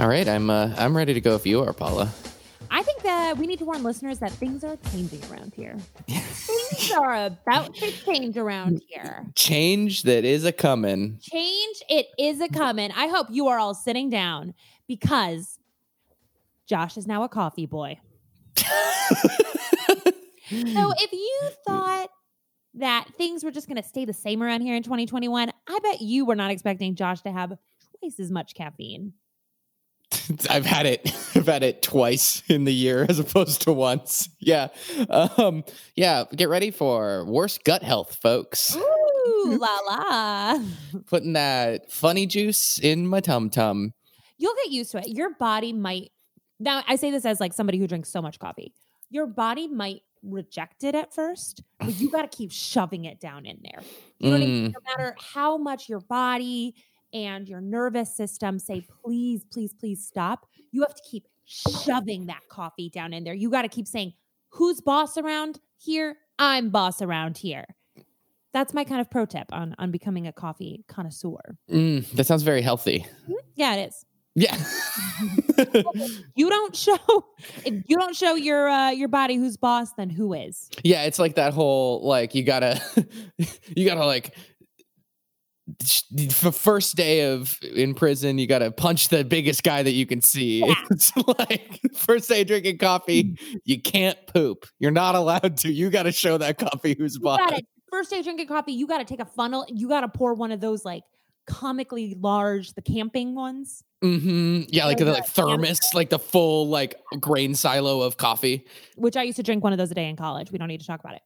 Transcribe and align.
All 0.00 0.08
right, 0.08 0.26
I'm 0.26 0.48
uh, 0.48 0.74
I'm 0.78 0.96
ready 0.96 1.12
to 1.12 1.20
go 1.20 1.34
if 1.34 1.46
you 1.46 1.62
are, 1.62 1.74
Paula. 1.74 2.10
I 2.70 2.82
think 2.82 3.02
that 3.02 3.36
we 3.36 3.46
need 3.46 3.58
to 3.58 3.66
warn 3.66 3.82
listeners 3.82 4.18
that 4.20 4.32
things 4.32 4.64
are 4.64 4.78
changing 4.90 5.22
around 5.30 5.52
here. 5.54 5.76
things 6.08 6.90
are 6.92 7.26
about 7.26 7.74
to 7.74 7.92
change 7.92 8.38
around 8.38 8.82
here. 8.88 9.26
Change 9.34 10.04
that 10.04 10.24
is 10.24 10.46
a 10.46 10.52
coming. 10.52 11.18
Change, 11.20 11.82
it 11.90 12.06
is 12.18 12.40
a 12.40 12.48
coming. 12.48 12.90
I 12.92 13.08
hope 13.08 13.26
you 13.28 13.48
are 13.48 13.58
all 13.58 13.74
sitting 13.74 14.08
down 14.08 14.54
because 14.88 15.58
Josh 16.66 16.96
is 16.96 17.06
now 17.06 17.22
a 17.22 17.28
coffee 17.28 17.66
boy. 17.66 18.00
so 18.56 18.64
if 20.50 21.12
you 21.12 21.50
thought 21.66 22.08
that 22.72 23.06
things 23.18 23.44
were 23.44 23.50
just 23.50 23.68
going 23.68 23.76
to 23.76 23.86
stay 23.86 24.06
the 24.06 24.14
same 24.14 24.42
around 24.42 24.62
here 24.62 24.76
in 24.76 24.82
2021, 24.82 25.52
I 25.68 25.78
bet 25.82 26.00
you 26.00 26.24
were 26.24 26.36
not 26.36 26.50
expecting 26.50 26.94
Josh 26.94 27.20
to 27.20 27.30
have 27.30 27.52
twice 28.00 28.18
as 28.18 28.30
much 28.30 28.54
caffeine. 28.54 29.12
I've 30.50 30.66
had 30.66 30.86
it. 30.86 31.00
I've 31.34 31.46
had 31.46 31.62
it 31.62 31.82
twice 31.82 32.42
in 32.48 32.64
the 32.64 32.72
year 32.72 33.06
as 33.08 33.18
opposed 33.18 33.62
to 33.62 33.72
once. 33.72 34.28
Yeah. 34.38 34.68
Um, 35.08 35.64
yeah. 35.96 36.24
Get 36.34 36.48
ready 36.48 36.70
for 36.70 37.24
worse 37.24 37.58
gut 37.58 37.82
health, 37.82 38.18
folks. 38.22 38.76
Ooh, 38.76 39.58
la 39.60 39.78
la. 39.86 40.62
Putting 41.06 41.34
that 41.34 41.90
funny 41.90 42.26
juice 42.26 42.78
in 42.78 43.06
my 43.06 43.20
tum 43.20 43.50
tum. 43.50 43.92
You'll 44.38 44.54
get 44.64 44.72
used 44.72 44.92
to 44.92 44.98
it. 44.98 45.08
Your 45.08 45.34
body 45.34 45.72
might. 45.72 46.12
Now, 46.58 46.82
I 46.86 46.96
say 46.96 47.10
this 47.10 47.24
as 47.24 47.40
like 47.40 47.52
somebody 47.52 47.78
who 47.78 47.86
drinks 47.86 48.10
so 48.10 48.22
much 48.22 48.38
coffee. 48.38 48.72
Your 49.10 49.26
body 49.26 49.66
might 49.66 50.02
reject 50.22 50.84
it 50.84 50.94
at 50.94 51.12
first, 51.14 51.62
but 51.78 51.98
you 51.98 52.10
got 52.10 52.30
to 52.30 52.36
keep 52.36 52.52
shoving 52.52 53.06
it 53.06 53.20
down 53.20 53.46
in 53.46 53.58
there. 53.62 53.82
You 54.18 54.30
know 54.30 54.36
mm. 54.36 54.42
I 54.42 54.46
mean? 54.46 54.68
Mm. 54.68 54.74
No 54.74 54.80
matter 54.96 55.16
how 55.18 55.56
much 55.56 55.88
your 55.88 56.00
body 56.00 56.74
and 57.12 57.48
your 57.48 57.60
nervous 57.60 58.14
system 58.14 58.58
say, 58.58 58.86
please, 59.02 59.44
please, 59.50 59.72
please 59.72 60.04
stop, 60.04 60.46
you 60.72 60.82
have 60.82 60.94
to 60.94 61.02
keep 61.08 61.26
shoving 61.44 62.26
that 62.26 62.40
coffee 62.48 62.88
down 62.88 63.12
in 63.12 63.24
there. 63.24 63.34
You 63.34 63.50
got 63.50 63.62
to 63.62 63.68
keep 63.68 63.86
saying, 63.86 64.14
who's 64.50 64.80
boss 64.80 65.16
around 65.16 65.60
here? 65.78 66.16
I'm 66.38 66.70
boss 66.70 67.02
around 67.02 67.38
here. 67.38 67.66
That's 68.52 68.74
my 68.74 68.84
kind 68.84 69.00
of 69.00 69.10
pro 69.10 69.26
tip 69.26 69.46
on 69.52 69.76
on 69.78 69.90
becoming 69.90 70.26
a 70.26 70.32
coffee 70.32 70.84
connoisseur. 70.88 71.58
Mm, 71.70 72.08
that 72.12 72.26
sounds 72.26 72.42
very 72.42 72.62
healthy. 72.62 73.06
Mm-hmm. 73.22 73.32
Yeah, 73.54 73.74
it 73.76 73.88
is. 73.88 74.04
Yeah. 74.34 74.56
you 76.34 76.48
don't 76.48 76.74
show 76.74 76.96
if 77.64 77.84
you 77.86 77.96
don't 77.96 78.14
show 78.14 78.34
your 78.34 78.68
uh, 78.68 78.90
your 78.90 79.08
body 79.08 79.36
who's 79.36 79.56
boss, 79.56 79.92
then 79.94 80.08
who 80.08 80.34
is? 80.34 80.70
Yeah, 80.84 81.02
it's 81.02 81.18
like 81.18 81.34
that 81.34 81.52
whole 81.52 82.06
like 82.06 82.34
you 82.34 82.44
gotta 82.44 82.80
you 83.76 83.86
gotta 83.86 84.06
like 84.06 84.34
the 86.10 86.52
first 86.52 86.96
day 86.96 87.32
of 87.32 87.58
in 87.62 87.94
prison, 87.94 88.38
you 88.38 88.46
got 88.46 88.60
to 88.60 88.70
punch 88.70 89.08
the 89.08 89.24
biggest 89.24 89.62
guy 89.62 89.82
that 89.82 89.92
you 89.92 90.06
can 90.06 90.20
see. 90.20 90.60
Yeah. 90.60 90.74
It's 90.90 91.12
like 91.38 91.80
first 91.94 92.28
day 92.28 92.44
drinking 92.44 92.78
coffee, 92.78 93.38
you 93.64 93.80
can't 93.80 94.18
poop. 94.26 94.66
You're 94.78 94.90
not 94.90 95.14
allowed 95.14 95.56
to. 95.58 95.72
You 95.72 95.88
got 95.90 96.02
to 96.04 96.12
show 96.12 96.36
that 96.38 96.58
coffee 96.58 96.96
who's 96.98 97.18
bought. 97.18 97.40
First 97.90 98.10
day 98.10 98.22
drinking 98.22 98.48
coffee, 98.48 98.72
you 98.72 98.86
got 98.86 98.98
to 98.98 99.04
take 99.04 99.20
a 99.20 99.24
funnel. 99.24 99.64
You 99.68 99.88
got 99.88 100.00
to 100.02 100.08
pour 100.08 100.34
one 100.34 100.52
of 100.52 100.60
those 100.60 100.84
like 100.84 101.04
comically 101.46 102.16
large, 102.18 102.74
the 102.74 102.82
camping 102.82 103.34
ones. 103.34 103.82
Mm-hmm. 104.02 104.62
Yeah, 104.68 104.86
like 104.86 104.98
the 104.98 105.04
like 105.06 105.26
thermos, 105.26 105.80
like 105.94 106.10
the 106.10 106.18
full 106.18 106.68
like 106.68 106.94
grain 107.18 107.54
silo 107.54 108.02
of 108.02 108.16
coffee. 108.16 108.66
Which 108.96 109.16
I 109.16 109.22
used 109.22 109.36
to 109.36 109.42
drink 109.42 109.62
one 109.62 109.72
of 109.72 109.78
those 109.78 109.90
a 109.90 109.94
day 109.94 110.08
in 110.08 110.16
college. 110.16 110.50
We 110.50 110.58
don't 110.58 110.68
need 110.68 110.80
to 110.80 110.86
talk 110.86 111.00
about 111.00 111.14
it. 111.14 111.22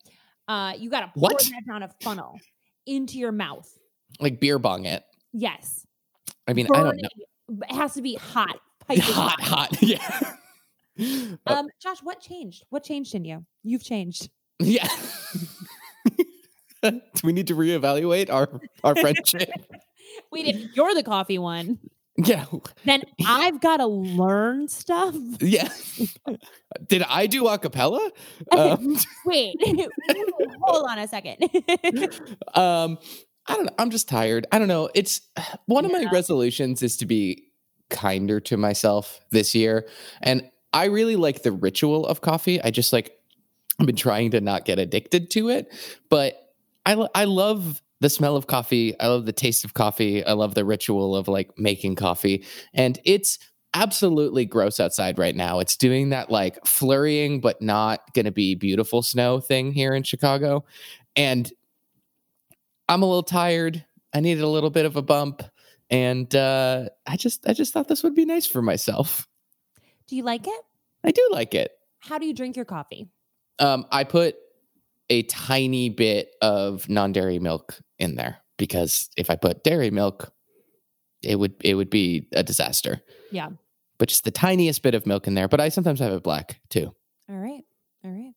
Uh, 0.49 0.73
you 0.77 0.91
got 0.91 1.01
to 1.01 1.07
pour 1.19 1.31
what? 1.31 1.43
that 1.43 1.63
down 1.67 1.83
a 1.83 1.91
funnel 2.03 2.39
into 2.87 3.19
your 3.19 3.33
mouth 3.33 3.71
like 4.21 4.41
beer 4.41 4.59
bong 4.59 4.87
it. 4.87 5.03
Yes. 5.33 5.87
I 6.47 6.53
mean, 6.53 6.67
Burning. 6.67 6.81
I 6.81 6.85
don't 6.85 7.03
know. 7.03 7.67
It 7.69 7.75
has 7.75 7.95
to 7.95 8.03
be 8.03 8.15
hot. 8.15 8.57
Hot, 8.91 9.41
hot, 9.41 9.77
Yeah. 9.83 10.35
um, 11.47 11.69
Josh, 11.83 12.01
what 12.03 12.21
changed? 12.21 12.65
What 12.69 12.85
changed 12.85 13.15
in 13.15 13.25
you? 13.25 13.47
You've 13.63 13.83
changed. 13.83 14.29
Yeah. 14.59 14.87
Do 16.83 17.01
we 17.25 17.33
need 17.33 17.47
to 17.47 17.55
reevaluate 17.55 18.31
our 18.31 18.61
our 18.85 18.95
friendship? 18.95 19.49
Wait, 20.31 20.47
if 20.47 20.77
you're 20.77 20.95
the 20.95 21.03
coffee 21.03 21.39
one, 21.39 21.79
yeah, 22.19 22.45
then 22.85 23.03
I've 23.27 23.61
got 23.63 23.79
to 23.79 23.87
learn 23.87 24.69
stuff. 24.69 25.15
Yeah. 25.41 25.69
Did 26.87 27.05
I 27.09 27.27
do 27.27 27.45
acapella? 27.45 28.11
Um, 28.53 28.97
Wait, 29.25 29.57
hold 30.61 30.87
on 30.91 30.99
a 30.99 31.09
second. 31.09 31.39
um, 32.55 32.99
I 33.47 33.57
don't 33.57 33.67
know. 33.67 33.75
I'm 33.79 33.91
just 33.91 34.09
tired. 34.09 34.47
I 34.53 34.59
don't 34.59 34.69
know. 34.69 34.89
It's 34.95 35.21
one 35.67 35.85
of 35.85 35.93
my 35.93 36.07
resolutions 36.13 36.83
is 36.83 36.97
to 36.99 37.07
be 37.07 37.45
kinder 37.91 38.41
to 38.41 38.57
myself 38.57 39.21
this 39.31 39.55
year. 39.55 39.89
And 40.23 40.51
I 40.73 40.87
really 40.87 41.17
like 41.17 41.43
the 41.43 41.53
ritual 41.53 42.07
of 42.07 42.21
coffee. 42.21 42.61
I 42.61 42.71
just 42.71 42.93
like, 42.93 43.17
I've 43.79 43.87
been 43.87 43.97
trying 43.97 44.33
to 44.33 44.41
not 44.41 44.65
get 44.65 44.79
addicted 44.79 45.31
to 45.33 45.49
it, 45.49 45.73
but 46.09 46.53
I, 46.87 46.95
I 47.15 47.25
love 47.25 47.83
the 48.01 48.11
smell 48.11 48.37
of 48.37 48.47
coffee. 48.47 48.99
I 48.99 49.09
love 49.09 49.25
the 49.25 49.33
taste 49.33 49.65
of 49.65 49.75
coffee. 49.75 50.25
I 50.25 50.33
love 50.33 50.55
the 50.55 50.65
ritual 50.65 51.17
of 51.17 51.29
like 51.29 51.59
making 51.59 51.95
coffee. 51.97 52.45
And 52.73 52.99
it's 53.05 53.39
absolutely 53.73 54.45
gross 54.45 54.79
outside 54.79 55.19
right 55.19 55.35
now. 55.35 55.59
It's 55.59 55.77
doing 55.77 56.11
that 56.11 56.31
like 56.31 56.65
flurrying, 56.67 57.41
but 57.41 57.61
not 57.61 58.13
going 58.15 58.27
to 58.27 58.33
be 58.33 58.55
beautiful 58.55 59.03
snow 59.03 59.41
thing 59.41 59.73
here 59.73 59.95
in 59.95 60.03
Chicago. 60.03 60.65
And 61.17 61.53
I'm 62.89 63.03
a 63.03 63.07
little 63.07 63.23
tired. 63.23 63.85
I 64.13 64.21
needed 64.21 64.43
a 64.43 64.49
little 64.49 64.71
bit 64.71 64.87
of 64.87 64.97
a 64.97 65.03
bump, 65.03 65.43
and 65.91 66.33
uh, 66.35 66.89
I 67.07 67.17
just 67.17 67.49
I 67.49 67.53
just 67.53 67.73
thought 67.73 67.89
this 67.89 68.03
would 68.03 68.15
be 68.15 68.25
nice 68.25 68.47
for 68.47 68.63
myself. 68.63 69.27
Do 70.07 70.17
you 70.17 70.23
like 70.23 70.47
it? 70.47 70.61
I 71.03 71.11
do 71.11 71.29
like 71.33 71.55
it. 71.55 71.73
How 71.99 72.19
do 72.19 72.27
you 72.27 72.35
drink 72.35 72.57
your 72.57 72.65
coffee? 72.65 73.09
Um, 73.59 73.87
I 73.91 74.05
put 74.05 74.37
a 75.11 75.23
tiny 75.25 75.89
bit 75.91 76.31
of 76.41 76.89
non-dairy 76.89 77.39
milk 77.39 77.79
in 77.99 78.15
there 78.15 78.39
because 78.59 79.11
if 79.17 79.31
I 79.31 79.37
put 79.37 79.65
dairy 79.65 79.91
milk, 79.91 80.33
it 81.23 81.39
would 81.39 81.55
it 81.63 81.75
would 81.75 81.91
be 81.91 82.29
a 82.33 82.43
disaster. 82.43 83.03
Yeah. 83.31 83.51
But 83.99 84.09
just 84.09 84.25
the 84.25 84.31
tiniest 84.31 84.83
bit 84.83 84.95
of 84.95 85.07
milk 85.07 85.27
in 85.27 85.35
there. 85.35 85.49
But 85.49 85.61
I 85.61 85.69
sometimes 85.69 86.01
have 86.01 86.13
it 86.13 86.23
black 86.23 86.61
too. 86.69 86.95
All 87.29 87.37
right. 87.37 87.63
All 88.05 88.11
right. 88.11 88.33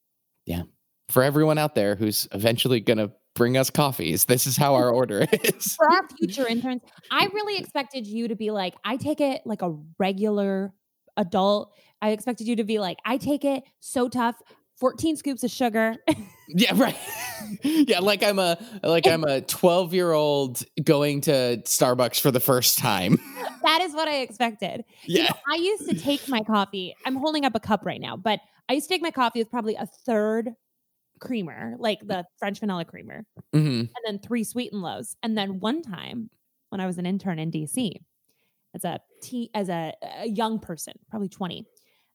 Yeah. 0.46 0.64
For 1.10 1.24
everyone 1.24 1.58
out 1.58 1.76
there 1.76 1.96
who's 1.96 2.28
eventually 2.32 2.80
gonna 2.80 3.12
bring 3.38 3.56
us 3.56 3.70
coffees. 3.70 4.26
This 4.26 4.48
is 4.48 4.58
how 4.58 4.76
our 4.76 4.90
order 4.90 5.26
is. 5.32 5.76
For 5.76 5.90
our 5.90 6.08
future 6.18 6.48
interns, 6.48 6.82
I 7.12 7.28
really 7.34 7.58
expected 7.58 8.08
you 8.08 8.28
to 8.28 8.36
be 8.36 8.52
like, 8.52 8.74
I 8.84 8.98
take 8.98 9.22
it 9.22 9.44
like 9.46 9.62
a 9.62 9.78
regular 10.00 10.74
adult. 11.16 11.72
I 12.02 12.10
expected 12.10 12.48
you 12.48 12.58
to 12.58 12.64
be 12.64 12.80
like, 12.80 12.98
I 13.06 13.18
take 13.18 13.46
it 13.46 13.64
so 13.80 14.10
tough. 14.10 14.36
14 14.80 15.16
scoops 15.16 15.44
of 15.44 15.50
sugar. 15.50 15.96
yeah, 16.50 16.72
right. 16.76 16.98
yeah, 17.64 18.00
like 18.00 18.24
I'm 18.24 18.38
a 18.38 18.58
like 18.84 19.08
I'm 19.08 19.24
a 19.24 19.42
12 19.42 19.94
year 19.94 20.12
old 20.12 20.64
going 20.84 21.22
to 21.22 21.62
Starbucks 21.64 22.20
for 22.20 22.30
the 22.30 22.40
first 22.40 22.78
time. 22.78 23.18
that 23.64 23.82
is 23.82 23.94
what 23.94 24.08
I 24.08 24.18
expected. 24.18 24.84
Yeah. 25.06 25.24
You 25.24 25.30
know, 25.30 25.36
I 25.52 25.56
used 25.56 25.90
to 25.90 25.96
take 25.96 26.30
my 26.30 26.42
coffee. 26.42 26.96
I'm 27.06 27.16
holding 27.16 27.44
up 27.44 27.56
a 27.56 27.60
cup 27.60 27.86
right 27.86 28.00
now, 28.00 28.18
but 28.18 28.40
I 28.70 28.74
used 28.74 28.88
to 28.88 28.94
take 28.94 29.02
my 29.02 29.12
coffee 29.12 29.40
with 29.40 29.50
probably 29.50 29.76
a 29.76 29.88
third 29.88 30.52
creamer, 31.20 31.76
like 31.80 32.00
the 32.06 32.26
French 32.38 32.60
vanilla 32.60 32.86
creamer, 32.86 33.26
mm-hmm. 33.54 33.80
and 33.80 33.90
then 34.06 34.20
three 34.20 34.44
sweet 34.44 34.72
and 34.72 34.82
lows. 34.82 35.16
And 35.24 35.38
then 35.38 35.60
one 35.60 35.82
time 35.82 36.30
when 36.70 36.82
I 36.82 36.86
was 36.86 36.98
an 36.98 37.06
intern 37.06 37.40
in 37.40 37.52
DC, 37.52 37.92
as 38.76 38.84
a 38.84 39.00
t 39.22 39.50
as 39.54 39.70
a, 39.70 39.94
a 40.22 40.28
young 40.28 40.60
person, 40.60 40.94
probably 41.10 41.30
20, 41.30 41.66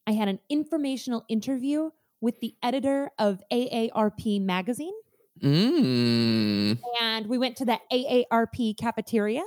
I 0.06 0.12
had 0.12 0.28
an 0.28 0.38
informational 0.48 1.24
interview 1.28 1.90
with 2.20 2.40
the 2.40 2.54
editor 2.62 3.10
of 3.18 3.42
AARP 3.52 4.40
magazine. 4.40 4.94
Mm. 5.42 6.78
And 7.00 7.26
we 7.26 7.36
went 7.38 7.56
to 7.56 7.64
the 7.64 7.80
AARP 7.92 8.78
cafeteria. 8.78 9.42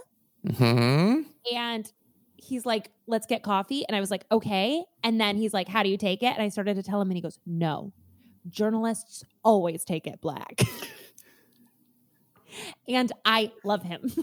Mm-hmm. 0.46 1.22
And 1.56 1.92
he's 2.36 2.66
like, 2.66 2.92
let's 3.08 3.26
get 3.26 3.44
coffee. 3.44 3.86
And 3.88 3.96
I 3.96 4.00
was 4.00 4.12
like, 4.12 4.26
okay. 4.32 4.84
And 5.04 5.20
then 5.20 5.38
he's 5.38 5.54
like, 5.54 5.68
how 5.68 5.84
do 5.84 5.90
you 5.90 5.98
take 5.98 6.22
it? 6.22 6.34
And 6.34 6.42
I 6.42 6.50
started 6.50 6.76
to 6.76 6.84
tell 6.84 7.02
him, 7.02 7.10
and 7.10 7.18
he 7.18 7.22
goes, 7.22 7.40
no, 7.46 7.94
journalists 8.50 9.24
always 9.44 9.84
take 9.84 10.08
it 10.08 10.22
black. 10.22 10.62
and 12.88 13.12
I 13.24 13.52
love 13.64 13.84
him. 13.84 14.12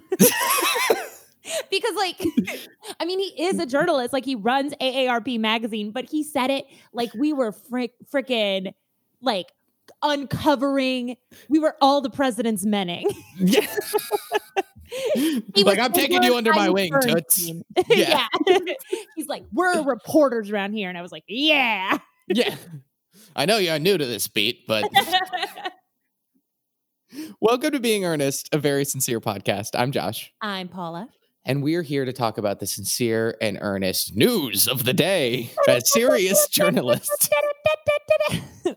because 1.70 1.96
like 1.96 2.24
I 3.00 3.04
mean 3.04 3.18
he 3.18 3.46
is 3.46 3.58
a 3.58 3.66
journalist 3.66 4.12
like 4.12 4.24
he 4.24 4.36
runs 4.36 4.74
AARP 4.80 5.40
magazine 5.40 5.90
but 5.90 6.04
he 6.04 6.22
said 6.22 6.50
it 6.50 6.66
like 6.92 7.12
we 7.14 7.32
were 7.32 7.50
frick 7.50 7.94
freaking 8.12 8.72
like 9.20 9.48
uncovering 10.02 11.16
we 11.48 11.58
were 11.58 11.76
all 11.80 12.00
the 12.00 12.10
president's 12.10 12.64
menning. 12.64 13.08
Yeah. 13.38 13.66
like 15.56 15.78
I'm 15.78 15.92
taking 15.92 16.22
you 16.22 16.36
under 16.36 16.52
my 16.52 16.70
wing, 16.70 16.92
Toots. 17.00 17.50
Yeah. 17.88 18.26
yeah. 18.46 18.58
He's 19.16 19.26
like, 19.26 19.44
we're 19.52 19.82
reporters 19.82 20.50
around 20.50 20.74
here. 20.74 20.88
And 20.88 20.98
I 20.98 21.02
was 21.02 21.12
like, 21.12 21.24
yeah. 21.26 21.98
Yeah. 22.28 22.54
I 23.34 23.46
know 23.46 23.56
you're 23.58 23.78
new 23.78 23.96
to 23.96 24.04
this 24.06 24.28
beat, 24.28 24.66
but 24.66 24.84
welcome 27.40 27.70
to 27.72 27.80
Being 27.80 28.04
Earnest, 28.04 28.48
a 28.52 28.58
very 28.58 28.84
sincere 28.84 29.20
podcast. 29.20 29.70
I'm 29.74 29.90
Josh. 29.92 30.32
I'm 30.40 30.68
Paula. 30.68 31.08
and 31.44 31.62
we're 31.62 31.82
here 31.82 32.04
to 32.04 32.12
talk 32.12 32.36
about 32.38 32.60
the 32.60 32.66
sincere 32.66 33.36
and 33.40 33.58
earnest 33.60 34.14
news 34.14 34.68
of 34.68 34.84
the 34.84 34.92
day. 34.92 35.50
A 35.68 35.80
serious 35.80 36.46
journalist. 36.50 37.32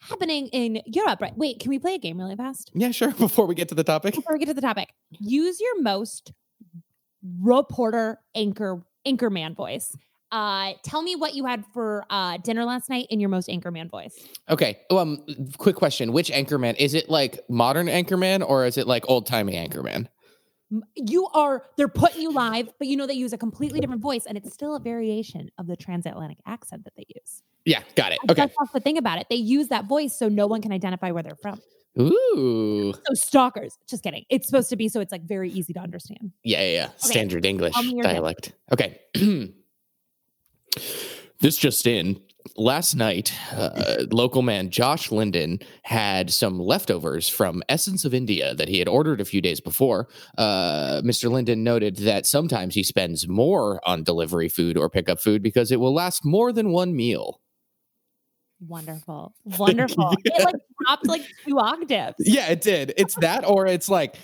Happening 0.00 0.46
in 0.48 0.80
Europe, 0.86 1.20
right? 1.20 1.36
Wait, 1.36 1.58
can 1.60 1.68
we 1.70 1.78
play 1.78 1.94
a 1.96 1.98
game 1.98 2.18
really 2.18 2.36
fast? 2.36 2.70
Yeah, 2.74 2.92
sure. 2.92 3.10
Before 3.12 3.46
we 3.46 3.54
get 3.56 3.68
to 3.70 3.74
the 3.74 3.84
topic. 3.84 4.14
Before 4.14 4.34
we 4.34 4.38
get 4.38 4.46
to 4.46 4.54
the 4.54 4.60
topic, 4.60 4.90
use 5.10 5.60
your 5.60 5.82
most 5.82 6.32
reporter 7.42 8.20
anchor 8.34 8.82
anchorman 9.06 9.54
voice. 9.56 9.94
Uh, 10.32 10.72
tell 10.82 11.02
me 11.02 11.14
what 11.14 11.34
you 11.34 11.46
had 11.46 11.64
for 11.72 12.04
uh, 12.10 12.36
dinner 12.38 12.64
last 12.64 12.90
night 12.90 13.06
in 13.10 13.20
your 13.20 13.28
most 13.28 13.48
anchorman 13.48 13.90
voice. 13.90 14.16
Okay. 14.48 14.78
Um, 14.90 15.24
quick 15.58 15.76
question: 15.76 16.12
Which 16.12 16.30
Anchorman 16.30 16.76
is 16.76 16.94
it? 16.94 17.08
Like 17.08 17.40
modern 17.48 17.86
Anchorman, 17.86 18.46
or 18.46 18.66
is 18.66 18.76
it 18.76 18.86
like 18.86 19.04
old 19.08 19.26
timey 19.26 19.54
Anchorman? 19.54 20.08
You 20.96 21.28
are 21.28 21.62
they're 21.76 21.86
putting 21.86 22.22
you 22.22 22.32
live, 22.32 22.68
but 22.78 22.88
you 22.88 22.96
know 22.96 23.06
they 23.06 23.14
use 23.14 23.32
a 23.32 23.38
completely 23.38 23.78
different 23.78 24.02
voice, 24.02 24.26
and 24.26 24.36
it's 24.36 24.52
still 24.52 24.74
a 24.74 24.80
variation 24.80 25.48
of 25.58 25.68
the 25.68 25.76
transatlantic 25.76 26.38
accent 26.44 26.84
that 26.84 26.94
they 26.96 27.04
use. 27.14 27.42
Yeah, 27.64 27.82
got 27.94 28.12
it. 28.12 28.18
Okay. 28.28 28.34
That's 28.34 28.72
the 28.72 28.80
thing 28.80 28.98
about 28.98 29.20
it. 29.20 29.28
They 29.30 29.36
use 29.36 29.68
that 29.68 29.86
voice 29.86 30.16
so 30.18 30.28
no 30.28 30.46
one 30.48 30.60
can 30.62 30.72
identify 30.72 31.12
where 31.12 31.22
they're 31.22 31.36
from. 31.36 31.60
Ooh. 31.98 32.92
So 32.92 33.14
stalkers. 33.14 33.78
Just 33.88 34.02
kidding. 34.02 34.24
It's 34.28 34.46
supposed 34.46 34.68
to 34.70 34.76
be 34.76 34.88
so 34.88 35.00
it's 35.00 35.12
like 35.12 35.22
very 35.22 35.50
easy 35.50 35.72
to 35.72 35.80
understand. 35.80 36.32
Yeah, 36.44 36.62
yeah, 36.62 36.72
yeah. 36.72 36.88
Standard 36.96 37.44
English 37.44 37.76
me 37.76 38.02
dialect. 38.02 38.52
Okay. 38.72 39.00
this 41.40 41.56
just 41.56 41.86
in. 41.86 42.20
Last 42.56 42.94
night, 42.94 43.32
uh, 43.52 44.04
local 44.12 44.40
man 44.40 44.70
Josh 44.70 45.10
Linden 45.10 45.58
had 45.82 46.32
some 46.32 46.60
leftovers 46.60 47.28
from 47.28 47.62
Essence 47.68 48.04
of 48.04 48.14
India 48.14 48.54
that 48.54 48.68
he 48.68 48.78
had 48.78 48.86
ordered 48.88 49.20
a 49.20 49.24
few 49.24 49.40
days 49.40 49.60
before. 49.60 50.08
Uh, 50.38 51.02
Mr. 51.04 51.28
Linden 51.30 51.64
noted 51.64 51.96
that 51.96 52.24
sometimes 52.24 52.74
he 52.74 52.84
spends 52.84 53.26
more 53.26 53.80
on 53.84 54.04
delivery 54.04 54.48
food 54.48 54.76
or 54.78 54.88
pickup 54.88 55.20
food 55.20 55.42
because 55.42 55.72
it 55.72 55.80
will 55.80 55.92
last 55.92 56.24
more 56.24 56.52
than 56.52 56.70
one 56.70 56.94
meal. 56.94 57.40
Wonderful. 58.60 59.34
Wonderful. 59.58 60.14
It 60.24 60.44
like 60.44 60.54
dropped 60.84 61.06
like 61.06 61.22
two 61.46 61.58
octaves. 61.58 62.14
Yeah, 62.20 62.48
it 62.48 62.60
did. 62.60 62.94
It's 62.96 63.16
that, 63.16 63.44
or 63.46 63.66
it's 63.66 63.88
like, 63.88 64.16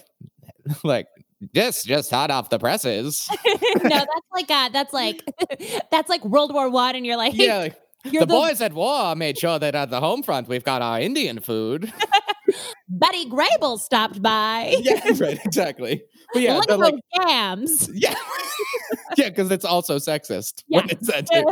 like 0.84 1.06
this 1.52 1.82
just 1.84 2.10
hot 2.10 2.30
off 2.30 2.50
the 2.50 2.58
presses. 2.58 3.28
no, 3.44 3.88
that's 3.90 4.08
like 4.32 4.50
uh 4.50 4.68
that's 4.70 4.92
like 4.92 5.22
that's 5.90 6.08
like 6.08 6.24
World 6.24 6.52
War 6.54 6.70
One, 6.70 6.94
and 6.96 7.04
you're 7.04 7.16
like, 7.16 7.34
Yeah, 7.34 7.58
like, 7.58 7.76
you're 8.04 8.20
the 8.22 8.26
the, 8.26 8.34
boys 8.34 8.60
at 8.60 8.72
war 8.72 9.14
made 9.16 9.38
sure 9.38 9.58
that 9.58 9.74
at 9.74 9.90
the 9.90 10.00
home 10.00 10.22
front 10.22 10.48
we've 10.48 10.64
got 10.64 10.82
our 10.82 11.00
Indian 11.00 11.40
food. 11.40 11.92
Betty 12.88 13.28
Grable 13.30 13.78
stopped 13.78 14.20
by. 14.20 14.74
yeah, 14.80 15.00
right, 15.18 15.38
exactly. 15.44 16.02
But 16.34 16.42
yeah, 16.42 16.54
Look 16.56 16.70
at 16.70 16.78
like, 16.78 16.94
those 16.94 17.26
jams. 17.26 17.90
yeah, 17.94 18.14
yeah, 19.16 19.28
because 19.30 19.50
it's 19.50 19.64
also 19.64 19.96
sexist. 19.96 20.62
when 20.68 20.84
Yeah. 20.86 20.92
it's 20.92 21.06
that 21.08 21.26
too. 21.30 21.44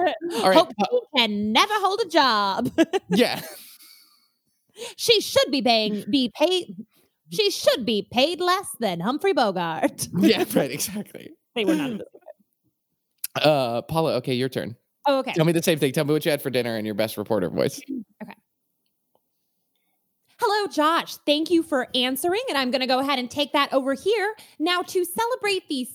All 0.42 0.48
right, 0.50 0.56
Hope 0.56 0.72
uh, 0.80 0.86
can 1.16 1.52
never 1.52 1.72
hold 1.76 2.00
a 2.04 2.08
job. 2.08 2.70
yeah, 3.08 3.40
she 4.96 5.20
should 5.20 5.50
be 5.50 5.62
paying 5.62 6.04
be 6.10 6.30
paid. 6.34 6.76
She 7.32 7.50
should 7.50 7.86
be 7.86 8.06
paid 8.10 8.40
less 8.40 8.68
than 8.80 9.00
Humphrey 9.00 9.32
Bogart. 9.32 10.08
yeah, 10.18 10.44
right, 10.54 10.70
exactly. 10.70 11.30
They 11.54 11.64
were 11.64 11.74
not. 11.74 12.00
Uh, 13.40 13.80
Paula, 13.82 14.14
okay, 14.14 14.34
your 14.34 14.48
turn. 14.48 14.74
Oh, 15.06 15.20
okay. 15.20 15.32
Tell 15.34 15.44
me 15.44 15.52
the 15.52 15.62
same 15.62 15.78
thing. 15.78 15.92
Tell 15.92 16.04
me 16.04 16.12
what 16.12 16.24
you 16.24 16.32
had 16.32 16.42
for 16.42 16.50
dinner 16.50 16.76
and 16.76 16.84
your 16.84 16.96
best 16.96 17.16
reporter 17.16 17.48
voice. 17.48 17.80
Okay. 18.20 18.34
Hello, 20.40 20.66
Josh. 20.66 21.14
Thank 21.18 21.48
you 21.48 21.62
for 21.62 21.86
answering. 21.94 22.40
And 22.48 22.58
I'm 22.58 22.72
going 22.72 22.80
to 22.80 22.88
go 22.88 22.98
ahead 22.98 23.20
and 23.20 23.30
take 23.30 23.52
that 23.52 23.72
over 23.72 23.94
here. 23.94 24.34
Now, 24.58 24.82
to 24.82 25.04
celebrate 25.04 25.68
the 25.68 25.88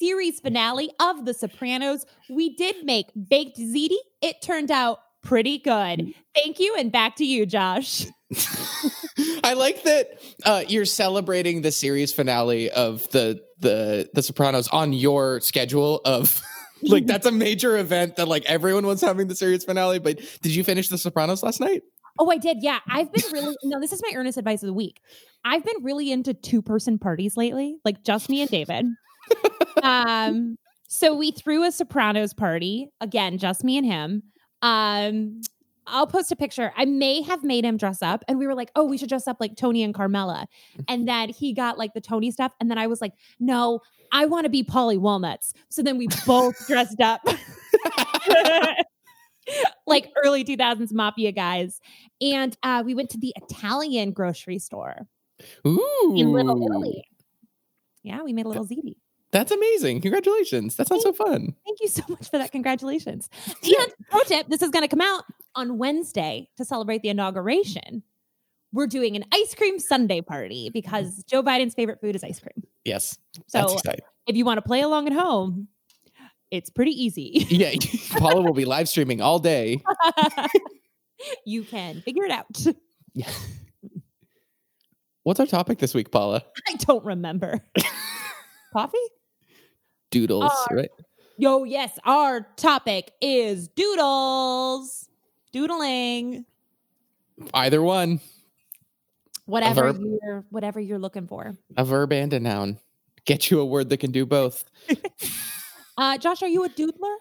series 0.00 0.40
finale 0.40 0.90
of 0.98 1.26
The 1.26 1.32
Sopranos, 1.32 2.06
we 2.28 2.56
did 2.56 2.84
make 2.84 3.06
baked 3.28 3.58
ziti. 3.58 3.98
It 4.20 4.42
turned 4.42 4.72
out 4.72 4.98
pretty 5.22 5.58
good. 5.58 6.12
Thank 6.34 6.58
you. 6.58 6.74
And 6.76 6.90
back 6.90 7.16
to 7.16 7.24
you, 7.24 7.46
Josh. 7.46 8.06
I 9.44 9.54
like 9.54 9.82
that 9.84 10.19
uh, 10.44 10.64
you're 10.66 10.84
celebrating 10.84 11.62
the 11.62 11.72
series 11.72 12.12
finale 12.12 12.70
of 12.70 13.08
the 13.10 13.40
the 13.60 14.08
the 14.14 14.22
Sopranos 14.22 14.68
on 14.68 14.92
your 14.92 15.40
schedule 15.40 16.00
of 16.04 16.42
like 16.82 17.06
that's 17.06 17.26
a 17.26 17.32
major 17.32 17.76
event 17.76 18.16
that 18.16 18.28
like 18.28 18.44
everyone 18.46 18.86
was 18.86 19.00
having 19.00 19.28
the 19.28 19.36
series 19.36 19.64
finale. 19.64 19.98
But 19.98 20.20
did 20.42 20.54
you 20.54 20.64
finish 20.64 20.88
the 20.88 20.98
Sopranos 20.98 21.42
last 21.42 21.60
night? 21.60 21.82
Oh, 22.18 22.30
I 22.30 22.36
did. 22.36 22.58
Yeah. 22.60 22.80
I've 22.88 23.10
been 23.12 23.24
really, 23.32 23.56
no, 23.64 23.80
this 23.80 23.92
is 23.92 24.02
my 24.02 24.12
earnest 24.14 24.36
advice 24.36 24.62
of 24.62 24.66
the 24.66 24.74
week. 24.74 25.00
I've 25.44 25.64
been 25.64 25.82
really 25.82 26.12
into 26.12 26.34
two 26.34 26.60
person 26.60 26.98
parties 26.98 27.36
lately, 27.36 27.78
like 27.84 28.04
just 28.04 28.28
me 28.28 28.42
and 28.42 28.50
David. 28.50 28.86
um, 29.82 30.58
so 30.86 31.14
we 31.14 31.30
threw 31.30 31.64
a 31.64 31.72
Sopranos 31.72 32.34
party 32.34 32.88
again, 33.00 33.38
just 33.38 33.64
me 33.64 33.78
and 33.78 33.86
him. 33.86 34.22
Um, 34.60 35.40
I'll 35.86 36.06
post 36.06 36.30
a 36.30 36.36
picture. 36.36 36.72
I 36.76 36.84
may 36.84 37.22
have 37.22 37.42
made 37.42 37.64
him 37.64 37.76
dress 37.76 38.02
up, 38.02 38.22
and 38.28 38.38
we 38.38 38.46
were 38.46 38.54
like, 38.54 38.70
"Oh, 38.76 38.84
we 38.84 38.96
should 38.96 39.08
dress 39.08 39.26
up 39.26 39.38
like 39.40 39.56
Tony 39.56 39.82
and 39.82 39.94
Carmela." 39.94 40.46
And 40.88 41.08
then 41.08 41.30
he 41.30 41.52
got 41.52 41.78
like 41.78 41.94
the 41.94 42.00
Tony 42.00 42.30
stuff, 42.30 42.52
and 42.60 42.70
then 42.70 42.78
I 42.78 42.86
was 42.86 43.00
like, 43.00 43.12
"No, 43.38 43.80
I 44.12 44.26
want 44.26 44.44
to 44.44 44.50
be 44.50 44.62
Paulie 44.62 44.98
Walnuts." 44.98 45.54
So 45.68 45.82
then 45.82 45.98
we 45.98 46.08
both 46.26 46.54
dressed 46.66 47.00
up 47.00 47.26
like 49.86 50.10
early 50.24 50.44
2000s 50.44 50.92
mafia 50.92 51.32
guys, 51.32 51.80
and 52.20 52.56
uh, 52.62 52.82
we 52.84 52.94
went 52.94 53.10
to 53.10 53.18
the 53.18 53.32
Italian 53.36 54.12
grocery 54.12 54.58
store 54.58 55.06
Ooh, 55.66 56.14
in 56.16 56.32
Little 56.32 56.64
Italy. 56.64 57.04
Yeah, 58.02 58.22
we 58.22 58.32
made 58.32 58.46
a 58.46 58.48
little 58.48 58.66
ziti. 58.66 58.96
That's 59.32 59.52
amazing! 59.52 60.00
Congratulations. 60.00 60.74
That 60.76 60.88
sounds 60.88 61.02
so 61.04 61.12
fun. 61.12 61.54
Thank 61.64 61.78
you 61.80 61.88
so 61.88 62.02
much 62.08 62.28
for 62.30 62.38
that. 62.38 62.50
Congratulations. 62.52 63.28
Yeah. 63.62 63.82
And 63.82 63.92
pro 64.10 64.20
tip, 64.22 64.48
this 64.48 64.62
is 64.62 64.70
going 64.70 64.82
to 64.82 64.88
come 64.88 65.00
out 65.00 65.24
on 65.54 65.78
Wednesday 65.78 66.48
to 66.56 66.64
celebrate 66.64 67.02
the 67.02 67.08
inauguration. 67.10 68.02
We're 68.72 68.86
doing 68.86 69.16
an 69.16 69.24
ice 69.32 69.54
cream 69.54 69.78
sundae 69.78 70.20
party 70.22 70.70
because 70.72 71.22
Joe 71.24 71.42
Biden's 71.42 71.74
favorite 71.74 72.00
food 72.00 72.14
is 72.16 72.24
ice 72.24 72.40
cream. 72.40 72.64
Yes, 72.84 73.18
So 73.48 73.76
if 74.26 74.36
you 74.36 74.44
want 74.44 74.58
to 74.58 74.62
play 74.62 74.80
along 74.80 75.06
at 75.08 75.12
home, 75.12 75.68
it's 76.50 76.70
pretty 76.70 76.92
easy. 76.92 77.46
Yeah, 77.50 77.72
Paula 78.18 78.40
will 78.42 78.52
be 78.54 78.64
live 78.64 78.88
streaming 78.88 79.20
all 79.20 79.38
day. 79.38 79.82
you 81.44 81.62
can 81.64 82.00
figure 82.00 82.24
it 82.24 82.30
out. 82.30 82.46
Yeah. 83.14 83.28
What's 85.22 85.38
our 85.40 85.46
topic 85.46 85.78
this 85.78 85.94
week, 85.94 86.10
Paula? 86.10 86.42
I 86.68 86.74
don't 86.76 87.04
remember. 87.04 87.60
Coffee? 88.72 88.98
Doodles, 90.10 90.50
Uh, 90.70 90.74
right? 90.74 90.90
Yo, 91.38 91.64
yes, 91.64 91.98
our 92.04 92.42
topic 92.56 93.12
is 93.20 93.68
doodles. 93.68 95.08
Doodling. 95.52 96.44
Either 97.54 97.80
one, 97.82 98.20
Whatever 99.46 99.92
you're 99.98 100.44
whatever 100.50 100.78
you're 100.78 100.98
looking 100.98 101.26
for. 101.26 101.56
a 101.76 101.84
verb 101.84 102.12
and 102.12 102.32
a 102.32 102.38
noun. 102.40 102.78
Get 103.24 103.50
you 103.50 103.58
a 103.60 103.64
word 103.64 103.88
that 103.88 103.96
can 103.98 104.10
do 104.12 104.26
both. 104.26 104.64
Uh, 105.98 106.16
Josh, 106.16 106.40
are 106.42 106.48
you 106.48 106.64
a 106.64 106.68
doodler? 106.70 107.14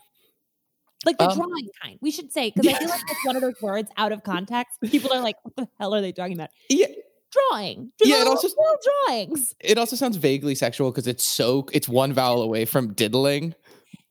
Like 1.06 1.18
the 1.18 1.28
Um, 1.30 1.36
drawing 1.38 1.68
kind. 1.84 1.98
We 2.02 2.12
should 2.12 2.32
say 2.32 2.52
because 2.56 2.66
I 2.74 2.80
feel 2.80 2.88
like 2.88 3.02
it's 3.10 3.26
one 3.26 3.36
of 3.36 3.42
those 3.42 3.62
words 3.62 3.90
out 3.98 4.14
of 4.14 4.24
context. 4.24 4.80
People 4.86 5.12
are 5.12 5.20
like, 5.20 5.36
"What 5.44 5.56
the 5.58 5.68
hell 5.78 5.94
are 5.94 6.00
they 6.00 6.14
talking 6.14 6.34
about?" 6.36 6.50
Yeah, 6.70 6.86
Drawing. 7.32 7.92
Yeah, 8.04 8.22
it 8.22 8.28
also- 8.28 8.48
draw 8.50 8.76
drawings. 9.08 9.54
it 9.60 9.78
also 9.78 9.96
sounds 9.96 10.18
vaguely 10.18 10.56
sexual 10.56 10.92
because 10.92 11.08
it's 11.08 11.24
so 11.24 11.68
it's 11.72 11.88
one 11.88 12.14
vowel 12.14 12.42
away 12.42 12.66
from 12.66 12.94
diddling. 12.94 13.54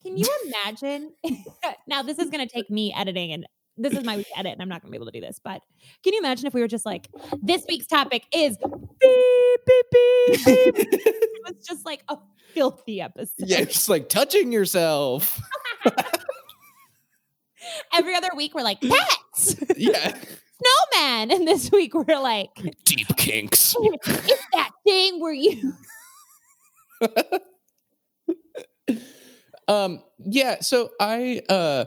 Can 0.04 0.16
you 0.16 0.26
imagine? 0.46 1.12
now, 1.86 2.02
this 2.02 2.18
is 2.18 2.30
going 2.30 2.46
to 2.46 2.52
take 2.52 2.70
me 2.70 2.94
editing, 2.96 3.32
and 3.32 3.46
this 3.76 3.92
is 3.92 4.04
my 4.04 4.16
week 4.16 4.26
to 4.28 4.38
edit, 4.38 4.52
and 4.52 4.62
I'm 4.62 4.68
not 4.68 4.80
going 4.82 4.88
to 4.88 4.92
be 4.92 4.96
able 4.96 5.10
to 5.10 5.20
do 5.20 5.20
this. 5.20 5.40
But 5.42 5.60
can 6.04 6.12
you 6.14 6.20
imagine 6.20 6.46
if 6.46 6.54
we 6.54 6.60
were 6.60 6.68
just 6.68 6.86
like, 6.86 7.08
this 7.42 7.64
week's 7.68 7.86
topic 7.86 8.24
is 8.32 8.56
beep 8.56 8.70
beep 9.66 9.86
beep 9.90 10.44
beep? 10.46 10.46
it 10.46 11.42
was 11.46 11.66
just 11.66 11.84
like 11.84 12.04
a 12.08 12.16
filthy 12.54 13.00
episode. 13.00 13.48
yeah, 13.48 13.64
just 13.64 13.88
like 13.88 14.08
touching 14.08 14.52
yourself. 14.52 15.40
Every 17.92 18.14
other 18.14 18.30
week, 18.36 18.54
we're 18.54 18.62
like 18.62 18.80
pets, 18.80 19.56
Yeah, 19.76 20.16
snowman, 20.92 21.30
and 21.30 21.46
this 21.48 21.70
week 21.70 21.94
we're 21.94 22.18
like, 22.20 22.50
deep 22.84 23.08
kinks. 23.16 23.74
it's 23.82 24.46
that 24.52 24.70
thing 24.86 25.20
where 25.20 25.32
you. 25.32 25.72
Um, 29.68 30.02
yeah, 30.24 30.60
so 30.60 30.88
I 30.98 31.42
uh 31.50 31.84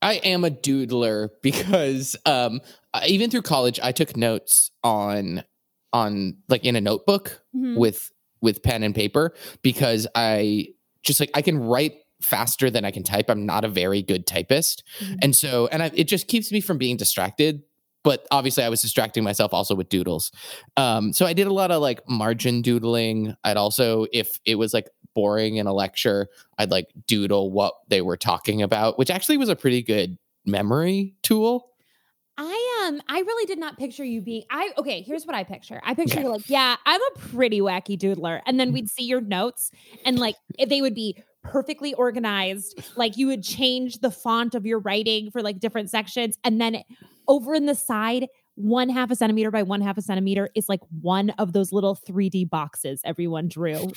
I 0.00 0.14
am 0.14 0.42
a 0.42 0.50
doodler 0.50 1.28
because 1.42 2.16
um 2.24 2.62
even 3.06 3.30
through 3.30 3.42
college 3.42 3.78
I 3.82 3.92
took 3.92 4.16
notes 4.16 4.70
on 4.82 5.44
on 5.92 6.38
like 6.48 6.64
in 6.64 6.76
a 6.76 6.80
notebook 6.80 7.42
Mhm. 7.54 7.76
with 7.76 8.10
with 8.40 8.62
pen 8.62 8.82
and 8.84 8.94
paper 8.94 9.34
because 9.60 10.06
I 10.14 10.68
just 11.02 11.20
like 11.20 11.30
I 11.34 11.42
can 11.42 11.58
write 11.58 11.96
faster 12.20 12.70
than 12.70 12.84
I 12.84 12.90
can 12.90 13.02
type. 13.02 13.30
I'm 13.30 13.46
not 13.46 13.64
a 13.64 13.68
very 13.68 14.02
good 14.02 14.26
typist. 14.26 14.82
Mhm. 15.00 15.18
And 15.22 15.36
so 15.36 15.68
and 15.68 15.82
I, 15.82 15.90
it 15.94 16.04
just 16.04 16.28
keeps 16.28 16.50
me 16.52 16.60
from 16.60 16.78
being 16.78 16.96
distracted 16.96 17.62
but 18.04 18.26
obviously 18.30 18.64
I 18.64 18.68
was 18.68 18.80
distracting 18.80 19.24
myself 19.24 19.52
also 19.52 19.74
with 19.74 19.88
doodles. 19.88 20.30
Um, 20.76 21.12
so 21.12 21.26
I 21.26 21.32
did 21.32 21.46
a 21.46 21.52
lot 21.52 21.70
of 21.70 21.82
like 21.82 22.08
margin 22.08 22.62
doodling. 22.62 23.34
I'd 23.44 23.56
also, 23.56 24.06
if 24.12 24.40
it 24.46 24.54
was 24.54 24.72
like 24.72 24.88
boring 25.14 25.56
in 25.56 25.66
a 25.66 25.74
lecture, 25.74 26.28
I'd 26.58 26.70
like 26.70 26.86
doodle 27.06 27.50
what 27.50 27.74
they 27.88 28.00
were 28.00 28.16
talking 28.16 28.62
about, 28.62 28.98
which 28.98 29.10
actually 29.10 29.36
was 29.36 29.48
a 29.48 29.56
pretty 29.56 29.82
good 29.82 30.16
memory 30.46 31.16
tool. 31.22 31.68
I 32.40 32.84
um 32.86 33.02
I 33.08 33.18
really 33.18 33.46
did 33.46 33.58
not 33.58 33.76
picture 33.76 34.04
you 34.04 34.20
being 34.20 34.44
I 34.48 34.70
okay, 34.78 35.02
here's 35.02 35.26
what 35.26 35.34
I 35.34 35.42
picture. 35.42 35.80
I 35.82 35.94
picture 35.94 36.20
you 36.20 36.28
like, 36.28 36.48
yeah, 36.48 36.76
I'm 36.86 37.00
a 37.00 37.18
pretty 37.18 37.60
wacky 37.60 37.98
doodler. 37.98 38.40
And 38.46 38.60
then 38.60 38.72
we'd 38.72 38.88
see 38.88 39.02
your 39.02 39.20
notes 39.20 39.72
and 40.04 40.20
like 40.20 40.36
they 40.68 40.80
would 40.80 40.94
be 40.94 41.16
perfectly 41.50 41.94
organized. 41.94 42.80
Like 42.96 43.16
you 43.16 43.26
would 43.28 43.42
change 43.42 44.00
the 44.00 44.10
font 44.10 44.54
of 44.54 44.66
your 44.66 44.78
writing 44.78 45.30
for 45.30 45.42
like 45.42 45.60
different 45.60 45.90
sections. 45.90 46.38
And 46.44 46.60
then 46.60 46.82
over 47.26 47.54
in 47.54 47.66
the 47.66 47.74
side, 47.74 48.28
one 48.54 48.88
half 48.88 49.10
a 49.10 49.16
centimeter 49.16 49.50
by 49.50 49.62
one 49.62 49.80
half 49.80 49.96
a 49.98 50.02
centimeter 50.02 50.50
is 50.54 50.68
like 50.68 50.80
one 51.00 51.30
of 51.30 51.52
those 51.52 51.72
little 51.72 51.96
3D 51.96 52.50
boxes 52.50 53.00
everyone 53.04 53.46
drew. 53.48 53.92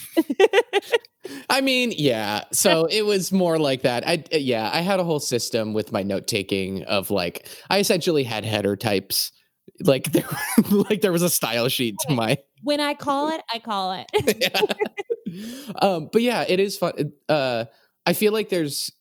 I 1.50 1.60
mean, 1.60 1.92
yeah. 1.96 2.44
So 2.52 2.84
it 2.90 3.04
was 3.04 3.32
more 3.32 3.58
like 3.58 3.82
that. 3.82 4.06
I 4.06 4.24
yeah, 4.30 4.70
I 4.72 4.80
had 4.80 5.00
a 5.00 5.04
whole 5.04 5.20
system 5.20 5.72
with 5.72 5.92
my 5.92 6.02
note 6.02 6.26
taking 6.26 6.84
of 6.84 7.10
like 7.10 7.48
I 7.70 7.80
essentially 7.80 8.24
had 8.24 8.44
header 8.44 8.76
types. 8.76 9.32
Like 9.80 10.12
there 10.12 10.24
like 10.70 11.00
there 11.00 11.12
was 11.12 11.22
a 11.22 11.30
style 11.30 11.68
sheet 11.68 11.96
to 12.06 12.14
my 12.14 12.38
when 12.62 12.80
I 12.80 12.94
call 12.94 13.30
it, 13.30 13.40
I 13.52 13.58
call 13.58 13.92
it. 13.92 15.74
um 15.82 16.08
but 16.12 16.22
yeah, 16.22 16.44
it 16.46 16.60
is 16.60 16.76
fun. 16.78 17.12
Uh 17.28 17.64
I 18.06 18.12
feel 18.12 18.32
like 18.32 18.48
there's 18.48 18.92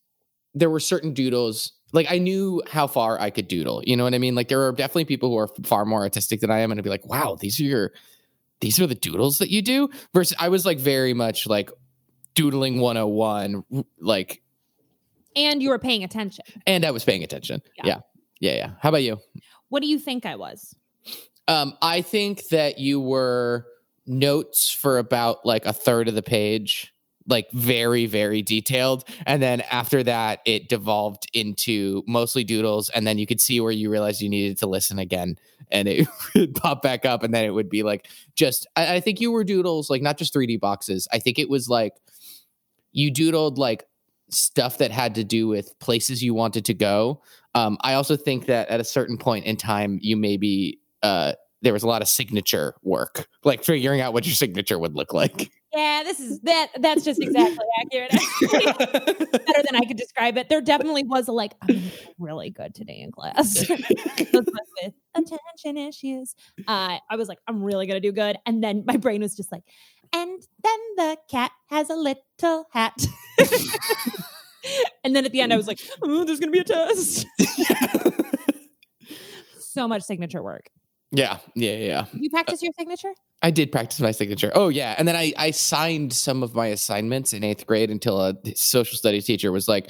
there 0.53 0.69
were 0.69 0.79
certain 0.79 1.13
doodles 1.13 1.73
like 1.93 2.07
I 2.09 2.17
knew 2.19 2.61
how 2.69 2.87
far 2.87 3.19
I 3.19 3.29
could 3.29 3.47
doodle. 3.47 3.81
You 3.85 3.97
know 3.97 4.03
what 4.03 4.13
I 4.13 4.17
mean? 4.17 4.35
Like 4.35 4.47
there 4.47 4.65
are 4.65 4.71
definitely 4.71 5.05
people 5.05 5.29
who 5.29 5.37
are 5.37 5.49
far 5.63 5.85
more 5.85 6.01
artistic 6.01 6.39
than 6.39 6.49
I 6.49 6.59
am 6.59 6.71
and 6.71 6.79
I'd 6.79 6.83
be 6.83 6.89
like, 6.89 7.05
"Wow, 7.05 7.37
these 7.39 7.59
are 7.59 7.63
your 7.63 7.91
these 8.61 8.79
are 8.79 8.87
the 8.87 8.95
doodles 8.95 9.39
that 9.39 9.49
you 9.49 9.61
do?" 9.61 9.89
Versus 10.13 10.35
I 10.39 10.49
was 10.49 10.65
like 10.65 10.79
very 10.79 11.13
much 11.13 11.47
like 11.47 11.69
doodling 12.33 12.79
101 12.79 13.63
like 13.99 14.41
and 15.35 15.61
you 15.61 15.69
were 15.69 15.79
paying 15.79 16.03
attention. 16.03 16.45
and 16.65 16.85
I 16.85 16.91
was 16.91 17.03
paying 17.03 17.23
attention. 17.23 17.61
Yeah. 17.77 17.85
Yeah. 17.85 17.99
Yeah, 18.39 18.55
yeah. 18.55 18.71
How 18.79 18.89
about 18.89 19.03
you? 19.03 19.19
What 19.71 19.81
do 19.81 19.87
you 19.87 19.99
think 19.99 20.25
I 20.25 20.35
was? 20.35 20.75
Um, 21.47 21.77
I 21.81 22.01
think 22.01 22.49
that 22.49 22.77
you 22.77 22.99
were 22.99 23.65
notes 24.05 24.69
for 24.69 24.97
about 24.97 25.45
like 25.45 25.65
a 25.65 25.71
third 25.71 26.09
of 26.09 26.13
the 26.13 26.21
page, 26.21 26.93
like 27.25 27.49
very, 27.53 28.05
very 28.05 28.41
detailed. 28.41 29.05
And 29.25 29.41
then 29.41 29.61
after 29.71 30.03
that, 30.03 30.41
it 30.45 30.67
devolved 30.67 31.25
into 31.33 32.03
mostly 32.05 32.43
doodles. 32.43 32.89
And 32.89 33.07
then 33.07 33.17
you 33.17 33.25
could 33.25 33.39
see 33.39 33.61
where 33.61 33.71
you 33.71 33.89
realized 33.89 34.19
you 34.19 34.27
needed 34.27 34.57
to 34.57 34.67
listen 34.67 34.99
again 34.99 35.37
and 35.71 35.87
it 35.87 36.05
would 36.35 36.53
pop 36.53 36.81
back 36.81 37.05
up. 37.05 37.23
And 37.23 37.33
then 37.33 37.45
it 37.45 37.51
would 37.51 37.69
be 37.69 37.81
like 37.81 38.09
just, 38.35 38.67
I, 38.75 38.95
I 38.95 38.99
think 38.99 39.21
you 39.21 39.31
were 39.31 39.45
doodles, 39.45 39.89
like 39.89 40.01
not 40.01 40.17
just 40.17 40.33
3D 40.33 40.59
boxes. 40.59 41.07
I 41.13 41.19
think 41.19 41.39
it 41.39 41.49
was 41.49 41.69
like 41.69 41.93
you 42.91 43.09
doodled 43.09 43.57
like 43.57 43.85
stuff 44.31 44.77
that 44.79 44.91
had 44.91 45.15
to 45.15 45.23
do 45.23 45.47
with 45.47 45.77
places 45.79 46.23
you 46.23 46.33
wanted 46.33 46.65
to 46.65 46.73
go. 46.73 47.21
Um, 47.55 47.77
I 47.81 47.93
also 47.93 48.15
think 48.15 48.45
that 48.45 48.69
at 48.69 48.79
a 48.79 48.83
certain 48.83 49.17
point 49.17 49.45
in 49.45 49.57
time, 49.57 49.99
you 50.01 50.15
maybe 50.15 50.79
uh, 51.03 51.33
there 51.61 51.73
was 51.73 51.83
a 51.83 51.87
lot 51.87 52.01
of 52.01 52.07
signature 52.07 52.75
work, 52.81 53.27
like 53.43 53.63
figuring 53.63 54.01
out 54.01 54.13
what 54.13 54.25
your 54.25 54.35
signature 54.35 54.79
would 54.79 54.95
look 54.95 55.13
like. 55.13 55.51
Yeah, 55.73 56.01
this 56.03 56.19
is 56.19 56.39
that. 56.41 56.67
That's 56.79 57.05
just 57.05 57.21
exactly 57.21 57.65
accurate. 57.79 58.11
Better 58.51 59.63
than 59.63 59.75
I 59.75 59.85
could 59.87 59.95
describe 59.95 60.37
it. 60.37 60.49
There 60.49 60.59
definitely 60.59 61.03
was 61.03 61.29
a 61.29 61.31
like, 61.31 61.53
I'm 61.61 61.81
really 62.19 62.49
good 62.49 62.75
today 62.75 62.99
in 62.99 63.11
class. 63.11 63.69
With 63.69 64.47
attention 65.15 65.77
issues. 65.77 66.35
Uh, 66.67 66.97
I 67.09 67.15
was 67.15 67.29
like, 67.29 67.37
I'm 67.47 67.63
really 67.63 67.87
gonna 67.87 68.01
do 68.01 68.11
good, 68.11 68.37
and 68.45 68.63
then 68.63 68.83
my 68.85 68.97
brain 68.97 69.21
was 69.21 69.35
just 69.35 69.51
like, 69.51 69.63
and 70.13 70.41
then 70.63 70.79
the 70.97 71.17
cat 71.29 71.51
has 71.69 71.89
a 71.89 71.95
little 71.95 72.67
hat. 72.71 73.05
and 75.03 75.15
then 75.15 75.25
at 75.25 75.31
the 75.31 75.41
end, 75.41 75.53
I 75.53 75.57
was 75.57 75.67
like, 75.67 75.79
oh, 76.01 76.23
there's 76.23 76.39
gonna 76.39 76.51
be 76.51 76.59
a 76.59 76.63
test. 76.63 77.25
so 79.59 79.87
much 79.87 80.03
signature 80.03 80.43
work. 80.43 80.69
yeah, 81.11 81.37
yeah, 81.55 81.75
yeah. 81.75 82.05
You 82.13 82.29
practice 82.29 82.61
your 82.61 82.71
signature? 82.77 83.13
I 83.41 83.51
did 83.51 83.71
practice 83.71 83.99
my 83.99 84.11
signature. 84.11 84.51
Oh 84.53 84.69
yeah, 84.69 84.95
and 84.97 85.07
then 85.07 85.15
I 85.15 85.33
I 85.37 85.51
signed 85.51 86.13
some 86.13 86.43
of 86.43 86.53
my 86.53 86.67
assignments 86.67 87.33
in 87.33 87.43
eighth 87.43 87.65
grade 87.65 87.89
until 87.89 88.21
a 88.21 88.35
social 88.55 88.97
studies 88.97 89.25
teacher 89.25 89.51
was 89.51 89.67
like, 89.67 89.89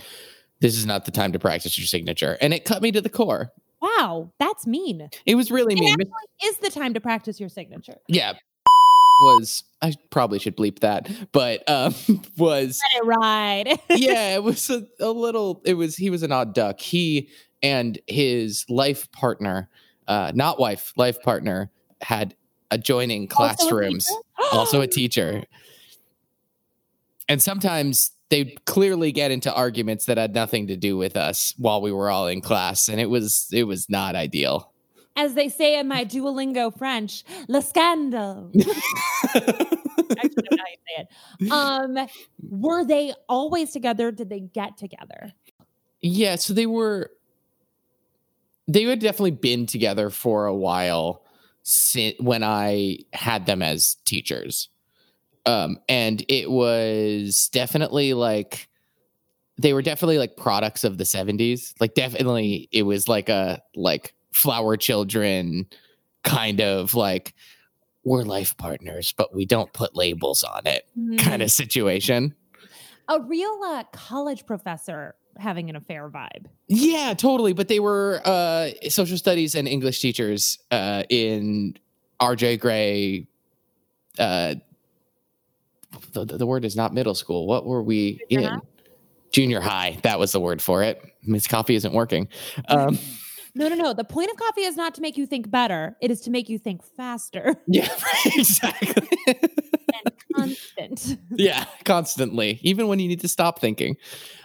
"This 0.61 0.77
is 0.77 0.85
not 0.85 1.05
the 1.05 1.11
time 1.11 1.31
to 1.33 1.39
practice 1.39 1.77
your 1.77 1.87
signature," 1.87 2.37
and 2.41 2.53
it 2.53 2.63
cut 2.65 2.81
me 2.81 2.91
to 2.93 3.01
the 3.01 3.09
core. 3.09 3.51
Wow, 3.81 4.31
that's 4.39 4.65
mean. 4.67 5.09
It 5.25 5.35
was 5.35 5.51
really 5.51 5.73
It 5.73 5.79
mean. 5.79 5.93
actually 5.93 6.47
is 6.47 6.57
the 6.59 6.69
time 6.69 6.93
to 6.93 7.01
practice 7.01 7.39
your 7.39 7.49
signature. 7.49 7.97
Yeah, 8.07 8.33
was 9.21 9.63
I 9.81 9.93
probably 10.09 10.39
should 10.39 10.57
bleep 10.57 10.79
that, 10.79 11.09
but 11.31 11.67
um 11.69 11.93
was 12.37 12.79
Let 12.93 13.03
it 13.03 13.05
ride. 13.05 13.79
yeah, 13.89 14.35
it 14.35 14.43
was 14.43 14.69
a, 14.69 14.85
a 14.99 15.11
little. 15.11 15.61
It 15.65 15.75
was 15.75 15.95
he 15.95 16.09
was 16.09 16.23
an 16.23 16.31
odd 16.31 16.53
duck. 16.53 16.79
He 16.79 17.29
and 17.63 17.99
his 18.07 18.65
life 18.69 19.11
partner, 19.11 19.69
uh, 20.07 20.31
not 20.33 20.59
wife, 20.59 20.93
life 20.97 21.21
partner, 21.21 21.69
had 22.01 22.35
adjoining 22.69 23.27
classrooms. 23.27 24.09
Also 24.51 24.81
a 24.81 24.87
teacher. 24.87 25.43
And 27.29 27.41
sometimes 27.41 28.11
they 28.31 28.55
clearly 28.65 29.11
get 29.11 29.29
into 29.29 29.53
arguments 29.53 30.05
that 30.05 30.17
had 30.17 30.33
nothing 30.33 30.67
to 30.67 30.75
do 30.75 30.97
with 30.97 31.15
us 31.15 31.53
while 31.57 31.81
we 31.81 31.91
were 31.91 32.09
all 32.09 32.27
in 32.27 32.41
class, 32.41 32.87
and 32.87 32.99
it 32.99 33.09
was 33.09 33.47
it 33.53 33.63
was 33.63 33.89
not 33.89 34.15
ideal. 34.15 34.70
As 35.15 35.33
they 35.33 35.49
say 35.49 35.79
in 35.79 35.87
my 35.87 36.05
Duolingo 36.05 36.75
French, 36.75 37.23
le 37.47 37.61
scandal. 37.61 38.51
I 38.55 40.23
don't 40.23 40.51
know 40.51 40.57
how 40.57 40.65
you 40.67 40.77
say 40.87 40.97
it. 40.97 41.51
Um, 41.51 42.07
were 42.49 42.85
they 42.85 43.13
always 43.27 43.71
together? 43.71 44.11
Did 44.11 44.29
they 44.29 44.39
get 44.39 44.77
together? 44.77 45.33
Yeah, 46.01 46.35
so 46.35 46.53
they 46.53 46.65
were 46.65 47.11
they 48.67 48.83
had 48.83 48.99
definitely 48.99 49.31
been 49.31 49.65
together 49.65 50.09
for 50.09 50.45
a 50.45 50.55
while 50.55 51.23
si- 51.63 52.15
when 52.19 52.43
I 52.43 52.99
had 53.13 53.45
them 53.45 53.61
as 53.61 53.97
teachers. 54.05 54.69
Um 55.45 55.77
and 55.89 56.23
it 56.27 56.49
was 56.49 57.49
definitely 57.51 58.13
like 58.13 58.69
they 59.57 59.73
were 59.73 59.81
definitely 59.81 60.17
like 60.17 60.37
products 60.37 60.83
of 60.83 60.97
the 60.97 61.03
70s. 61.03 61.73
Like 61.79 61.93
definitely 61.93 62.69
it 62.71 62.83
was 62.83 63.07
like 63.07 63.29
a 63.29 63.61
like 63.75 64.15
flower 64.33 64.77
children 64.77 65.65
kind 66.23 66.61
of 66.61 66.93
like 66.95 67.33
we're 68.03 68.23
life 68.23 68.55
partners 68.57 69.13
but 69.17 69.33
we 69.35 69.45
don't 69.45 69.71
put 69.73 69.95
labels 69.95 70.43
on 70.43 70.61
it 70.65 70.87
kind 71.17 71.41
of 71.41 71.51
situation. 71.51 72.33
a 73.07 73.19
real 73.21 73.59
uh, 73.65 73.83
college 73.91 74.45
professor 74.45 75.15
having 75.37 75.69
an 75.69 75.75
affair 75.75 76.09
vibe. 76.09 76.45
Yeah, 76.67 77.13
totally. 77.13 77.53
But 77.53 77.67
they 77.69 77.79
were 77.79 78.21
uh, 78.25 78.69
social 78.89 79.17
studies 79.17 79.55
and 79.55 79.67
English 79.67 79.99
teachers 80.01 80.59
uh, 80.71 81.03
in 81.09 81.77
RJ 82.19 82.59
Grey. 82.59 83.27
Uh, 84.19 84.55
the, 86.11 86.25
the 86.25 86.45
word 86.45 86.65
is 86.65 86.75
not 86.75 86.93
middle 86.93 87.15
school. 87.15 87.47
What 87.47 87.65
were 87.65 87.81
we 87.81 88.19
Junior 88.29 88.47
in? 88.47 88.53
high? 88.55 88.61
Junior 89.31 89.61
high. 89.61 89.97
That 90.03 90.19
was 90.19 90.31
the 90.31 90.39
word 90.39 90.61
for 90.61 90.83
it. 90.83 91.01
Miss 91.23 91.47
Coffee 91.47 91.75
isn't 91.75 91.93
working. 91.93 92.27
Um, 92.67 92.99
No, 93.53 93.67
no, 93.67 93.75
no. 93.75 93.93
The 93.93 94.03
point 94.03 94.31
of 94.31 94.37
coffee 94.37 94.61
is 94.61 94.77
not 94.77 94.93
to 94.95 95.01
make 95.01 95.17
you 95.17 95.25
think 95.25 95.49
better. 95.49 95.97
It 96.01 96.11
is 96.11 96.21
to 96.21 96.31
make 96.31 96.49
you 96.49 96.57
think 96.57 96.83
faster 96.83 97.55
yeah, 97.67 97.87
right, 97.87 98.25
exactly. 98.37 99.07
and 99.27 100.13
constant. 100.35 101.17
yeah, 101.31 101.65
constantly, 101.83 102.59
even 102.61 102.87
when 102.87 102.99
you 102.99 103.07
need 103.07 103.21
to 103.21 103.27
stop 103.27 103.59
thinking. 103.59 103.97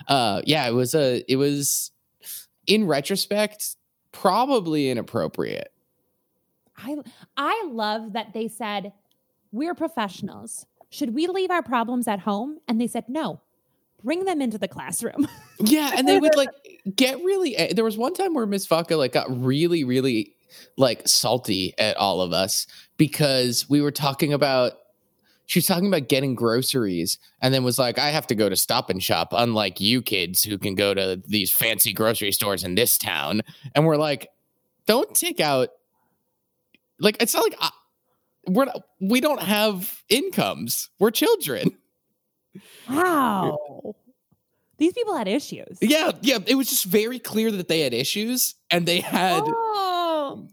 Uh, 0.09 0.43
yeah, 0.45 0.67
it 0.67 0.73
was 0.73 0.95
a. 0.95 1.23
It 1.31 1.37
was, 1.37 1.93
in 2.67 2.87
retrospect, 2.87 3.77
probably 4.13 4.91
inappropriate. 4.91 5.73
I 6.77 6.97
I 7.37 7.69
love 7.71 8.13
that 8.13 8.33
they 8.35 8.49
said 8.49 8.93
we're 9.53 9.75
professionals. 9.75 10.67
Should 10.91 11.15
we 11.15 11.27
leave 11.27 11.51
our 11.51 11.63
problems 11.63 12.07
at 12.09 12.21
home? 12.21 12.59
And 12.69 12.81
they 12.81 12.87
said 12.87 13.05
no. 13.09 13.41
Bring 14.05 14.25
them 14.25 14.41
into 14.41 14.59
the 14.59 14.69
classroom. 14.69 15.27
Yeah, 15.59 15.93
and 15.97 16.07
they 16.07 16.21
would 16.21 16.37
like 16.37 16.51
get 16.95 17.23
really. 17.25 17.57
There 17.73 17.85
was 17.85 17.97
one 17.97 18.15
time 18.15 18.35
where 18.35 18.47
Miss 18.47 18.67
Vaca 18.67 18.97
like 18.97 19.13
got 19.13 19.27
really, 19.31 19.85
really 19.85 20.35
like 20.77 21.07
salty 21.09 21.75
at 21.79 21.97
all 21.97 22.21
of 22.21 22.33
us 22.33 22.67
because 22.97 23.69
we 23.69 23.81
were 23.81 23.91
talking 23.91 24.33
about. 24.33 24.73
She 25.49 25.61
was 25.61 25.67
talking 25.67 25.87
about 25.87 26.09
getting 26.09 26.35
groceries, 26.35 27.21
and 27.41 27.55
then 27.55 27.63
was 27.63 27.79
like, 27.79 28.01
"I 28.01 28.11
have 28.11 28.27
to 28.29 28.35
go 28.35 28.49
to 28.49 28.57
Stop 28.57 28.91
and 28.91 29.01
Shop, 29.01 29.29
unlike 29.31 29.81
you 29.81 30.03
kids 30.03 30.43
who 30.43 30.59
can 30.59 30.75
go 30.75 30.93
to 30.93 31.23
these 31.25 31.53
fancy 31.53 31.93
grocery 31.93 32.33
stores 32.33 32.65
in 32.65 32.75
this 32.75 32.99
town." 32.99 33.43
And 33.75 33.87
we're 33.87 33.97
like, 33.97 34.29
"Don't 34.87 35.15
take 35.15 35.39
out." 35.39 35.69
Like 36.99 37.17
it's 37.21 37.33
not 37.33 37.45
like 37.45 37.57
I, 37.61 37.71
we're 38.49 38.65
not, 38.65 38.83
we 39.01 39.21
don't 39.21 39.43
have 39.43 40.03
incomes. 40.09 40.89
We're 40.99 41.11
children. 41.11 41.77
Wow. 42.89 43.95
These 44.79 44.93
people 44.93 45.17
had 45.17 45.29
issues. 45.29 45.79
Yeah, 45.81 46.13
yeah. 46.21 46.39
It 46.47 46.55
was 46.55 46.69
just 46.69 46.85
very 46.85 47.19
clear 47.19 47.51
that 47.51 47.69
they 47.69 47.81
had 47.81 47.95
issues, 47.95 48.55
and 48.71 48.87
they 48.87 49.01
had 49.01 49.43
Oh. 49.47 50.49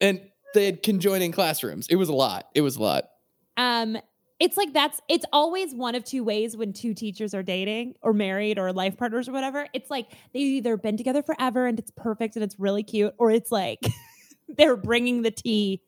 and 0.00 0.20
they 0.54 0.66
had 0.66 0.82
conjoining 0.82 1.32
classrooms. 1.32 1.86
It 1.88 1.96
was 1.96 2.08
a 2.08 2.14
lot. 2.14 2.48
It 2.54 2.60
was 2.62 2.76
a 2.76 2.82
lot. 2.82 3.08
Um, 3.56 3.98
it's 4.38 4.56
like 4.56 4.72
that's 4.72 5.00
it's 5.08 5.24
always 5.32 5.74
one 5.74 5.96
of 5.96 6.04
two 6.04 6.22
ways 6.22 6.56
when 6.56 6.72
two 6.72 6.94
teachers 6.94 7.34
are 7.34 7.42
dating 7.42 7.94
or 8.02 8.12
married 8.12 8.56
or 8.58 8.72
life 8.72 8.96
partners 8.96 9.28
or 9.28 9.32
whatever. 9.32 9.66
It's 9.72 9.90
like 9.90 10.06
they've 10.32 10.42
either 10.46 10.76
been 10.76 10.96
together 10.96 11.22
forever 11.24 11.66
and 11.66 11.76
it's 11.78 11.90
perfect 11.96 12.36
and 12.36 12.44
it's 12.44 12.56
really 12.58 12.84
cute, 12.84 13.14
or 13.18 13.32
it's 13.32 13.50
like 13.50 13.80
they're 14.56 14.76
bringing 14.76 15.22
the 15.22 15.32
tea 15.32 15.82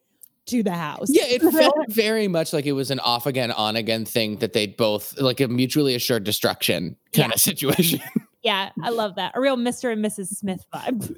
to 0.47 0.63
the 0.63 0.73
house. 0.73 1.07
Yeah, 1.09 1.25
it 1.27 1.43
felt 1.53 1.77
very 1.89 2.29
much 2.29 2.53
like 2.53 2.67
it 2.67 2.73
was 2.73 2.91
an 2.91 3.01
off 3.01 3.27
again, 3.27 3.51
on 3.53 3.77
again 3.77 4.05
thing 4.05 4.37
that 4.37 4.53
they 4.53 4.67
both 4.67 5.19
like 5.21 5.41
a 5.41 5.49
mutually 5.49 5.95
assured 5.95 6.25
destruction 6.25 6.97
kind 7.13 7.29
Yeah. 7.31 7.35
of 7.35 7.41
situation. 7.41 8.01
yeah, 8.43 8.71
I 8.83 8.91
love 8.91 9.17
that. 9.17 9.33
A 9.35 9.41
real 9.41 9.57
Mr. 9.57 9.93
and 9.93 10.05
Mrs. 10.05 10.29
Smith 10.29 10.65
vibe. 10.73 11.15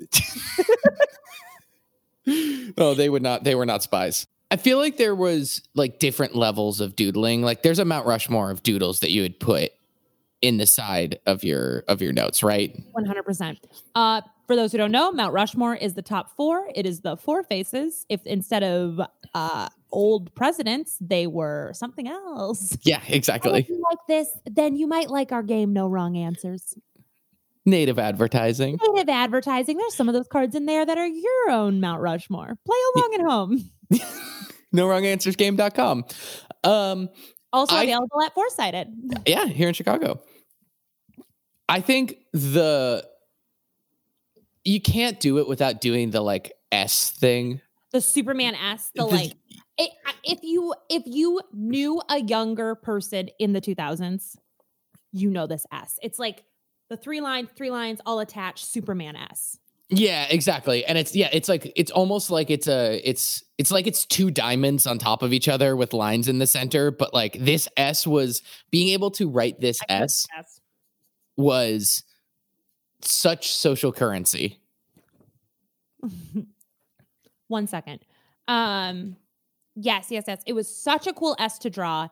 oh, 2.78 2.94
they 2.94 3.08
would 3.08 3.22
not. 3.22 3.44
They 3.44 3.54
were 3.54 3.66
not 3.66 3.82
spies. 3.82 4.26
I 4.50 4.56
feel 4.56 4.76
like 4.78 4.98
there 4.98 5.14
was 5.14 5.62
like 5.74 5.98
different 5.98 6.34
levels 6.36 6.80
of 6.80 6.94
doodling. 6.94 7.42
Like 7.42 7.62
there's 7.62 7.78
a 7.78 7.84
Mount 7.86 8.06
Rushmore 8.06 8.50
of 8.50 8.62
doodles 8.62 9.00
that 9.00 9.10
you 9.10 9.22
would 9.22 9.40
put 9.40 9.72
in 10.42 10.58
the 10.58 10.66
side 10.66 11.18
of 11.26 11.42
your 11.44 11.84
of 11.88 12.02
your 12.02 12.12
notes, 12.12 12.42
right? 12.42 12.76
One 12.92 13.04
hundred 13.06 13.22
percent. 13.24 13.58
Uh, 13.94 14.20
for 14.46 14.56
those 14.56 14.72
who 14.72 14.78
don't 14.78 14.90
know, 14.92 15.10
Mount 15.12 15.32
Rushmore 15.32 15.74
is 15.76 15.94
the 15.94 16.02
top 16.02 16.36
four. 16.36 16.68
It 16.74 16.84
is 16.84 17.00
the 17.00 17.16
four 17.16 17.42
faces. 17.44 18.04
If 18.08 18.20
instead 18.26 18.62
of 18.62 19.00
uh, 19.34 19.68
old 19.92 20.34
presidents, 20.34 20.98
they 21.00 21.26
were 21.26 21.70
something 21.74 22.06
else. 22.08 22.76
Yeah, 22.84 23.00
exactly. 23.08 23.60
if 23.60 23.68
you 23.68 23.82
like 23.90 23.98
this, 24.08 24.28
then 24.44 24.76
you 24.76 24.86
might 24.86 25.08
like 25.08 25.32
our 25.32 25.42
game. 25.44 25.72
No 25.72 25.86
wrong 25.86 26.16
answers. 26.16 26.76
Native 27.64 27.98
advertising. 28.00 28.78
Native 28.94 29.08
advertising. 29.08 29.76
There's 29.78 29.94
some 29.94 30.08
of 30.08 30.14
those 30.14 30.26
cards 30.26 30.56
in 30.56 30.66
there 30.66 30.84
that 30.84 30.98
are 30.98 31.06
your 31.06 31.50
own 31.50 31.78
Mount 31.80 32.02
Rushmore. 32.02 32.58
Play 32.66 32.76
along 32.96 33.14
at 33.14 33.20
home. 33.20 33.70
No 34.74 34.86
wrong 34.88 35.04
answers 35.04 35.36
game.com. 35.36 36.04
Um 36.64 37.08
Also 37.52 37.76
I- 37.76 37.82
available 37.84 38.22
at 38.24 38.32
Four 38.34 38.48
Sided. 38.50 38.88
yeah, 39.26 39.44
here 39.46 39.68
in 39.68 39.74
Chicago. 39.74 40.20
I 41.72 41.80
think 41.80 42.18
the 42.32 43.02
you 44.62 44.80
can't 44.80 45.18
do 45.18 45.38
it 45.38 45.48
without 45.48 45.80
doing 45.80 46.10
the 46.10 46.20
like 46.20 46.52
S 46.70 47.10
thing. 47.10 47.62
The 47.92 48.02
Superman 48.02 48.54
S. 48.54 48.90
The 48.94 49.06
The- 49.06 49.10
like. 49.10 49.32
It, 49.78 49.90
if 50.22 50.40
you 50.42 50.74
if 50.90 51.02
you 51.06 51.40
knew 51.54 52.02
a 52.10 52.20
younger 52.20 52.74
person 52.74 53.30
in 53.38 53.54
the 53.54 53.60
2000s, 53.60 54.36
you 55.12 55.30
know 55.30 55.46
this 55.46 55.64
S. 55.72 55.98
It's 56.02 56.18
like 56.18 56.44
the 56.90 56.98
three 56.98 57.22
lines, 57.22 57.48
three 57.56 57.70
lines 57.70 57.98
all 58.04 58.20
attached. 58.20 58.66
Superman 58.66 59.16
S. 59.16 59.58
Yeah, 59.88 60.26
exactly. 60.28 60.84
And 60.84 60.98
it's 60.98 61.16
yeah, 61.16 61.30
it's 61.32 61.48
like 61.48 61.72
it's 61.74 61.90
almost 61.90 62.30
like 62.30 62.50
it's 62.50 62.68
a 62.68 63.00
it's 63.02 63.44
it's 63.56 63.70
like 63.70 63.86
it's 63.86 64.04
two 64.04 64.30
diamonds 64.30 64.86
on 64.86 64.98
top 64.98 65.22
of 65.22 65.32
each 65.32 65.48
other 65.48 65.74
with 65.74 65.94
lines 65.94 66.28
in 66.28 66.38
the 66.38 66.46
center, 66.46 66.90
but 66.90 67.14
like 67.14 67.38
this 67.40 67.66
S 67.78 68.06
was 68.06 68.42
being 68.70 68.88
able 68.88 69.10
to 69.12 69.28
write 69.28 69.58
this 69.58 69.80
I 69.88 69.98
know 69.98 70.04
S 70.04 70.26
S. 70.38 70.60
was 71.36 72.04
such 73.00 73.52
social 73.52 73.92
currency. 73.92 74.58
One 77.48 77.66
second. 77.66 78.00
Um, 78.48 79.16
yes, 79.74 80.10
yes, 80.10 80.24
yes. 80.26 80.42
It 80.46 80.52
was 80.54 80.74
such 80.74 81.06
a 81.06 81.12
cool 81.12 81.36
S 81.38 81.58
to 81.60 81.70
draw. 81.70 82.08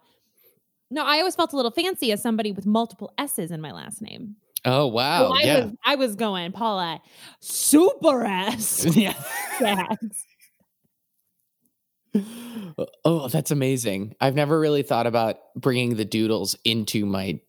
No, 0.90 1.04
I 1.04 1.18
always 1.18 1.36
felt 1.36 1.52
a 1.52 1.56
little 1.56 1.70
fancy 1.70 2.12
as 2.12 2.22
somebody 2.22 2.52
with 2.52 2.66
multiple 2.66 3.12
S's 3.18 3.50
in 3.50 3.60
my 3.60 3.72
last 3.72 4.02
name. 4.02 4.36
Oh 4.64 4.86
wow. 4.88 5.28
So 5.28 5.36
I 5.36 5.42
yeah. 5.42 5.64
was 5.64 5.72
I 5.84 5.94
was 5.94 6.16
going, 6.16 6.52
Paula, 6.52 7.00
super 7.40 8.24
S. 8.24 8.84
yeah. 8.96 9.14
Yes. 9.60 10.26
Oh, 13.04 13.28
that's 13.28 13.52
amazing. 13.52 14.16
I've 14.20 14.34
never 14.34 14.58
really 14.58 14.82
thought 14.82 15.06
about 15.06 15.36
bringing 15.56 15.94
the 15.94 16.04
doodles 16.04 16.56
into 16.64 17.06
my 17.06 17.40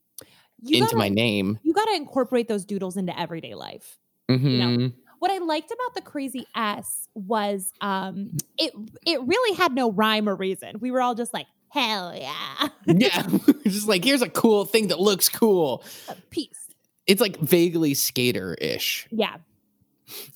You 0.62 0.78
into 0.78 0.88
gotta, 0.88 0.97
my 0.97 1.10
name. 1.10 1.60
you 1.63 1.74
gotta 1.74 1.95
incorporate 1.95 2.47
those 2.47 2.65
doodles 2.65 2.97
into 2.97 3.17
everyday 3.19 3.56
life. 3.56 3.97
Mhm. 4.30 4.93
What 5.19 5.30
I 5.32 5.38
liked 5.38 5.71
about 5.71 5.93
the 5.93 6.02
crazy 6.02 6.45
S 6.56 7.08
was 7.13 7.71
um 7.82 8.32
it 8.58 8.74
it 9.06 9.21
really 9.21 9.56
had 9.56 9.74
no 9.74 9.91
rhyme 9.91 10.28
or 10.28 10.36
reason. 10.36 10.78
We 10.80 10.91
were 10.91 11.02
all 11.02 11.15
just 11.15 11.34
like, 11.34 11.47
hell 11.69 12.13
yeah. 12.15 12.67
Yeah. 12.86 13.28
Just 13.63 13.88
like 13.88 14.04
here's 14.04 14.21
a 14.24 14.30
cool 14.30 14.65
thing 14.65 14.88
that 14.88 15.00
looks 15.00 15.30
cool. 15.30 15.84
Peace. 16.32 16.67
It's 17.08 17.21
like 17.21 17.38
vaguely 17.38 17.93
skater-ish. 17.93 19.08
Yeah. 19.12 19.38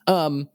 Um. 0.07 0.47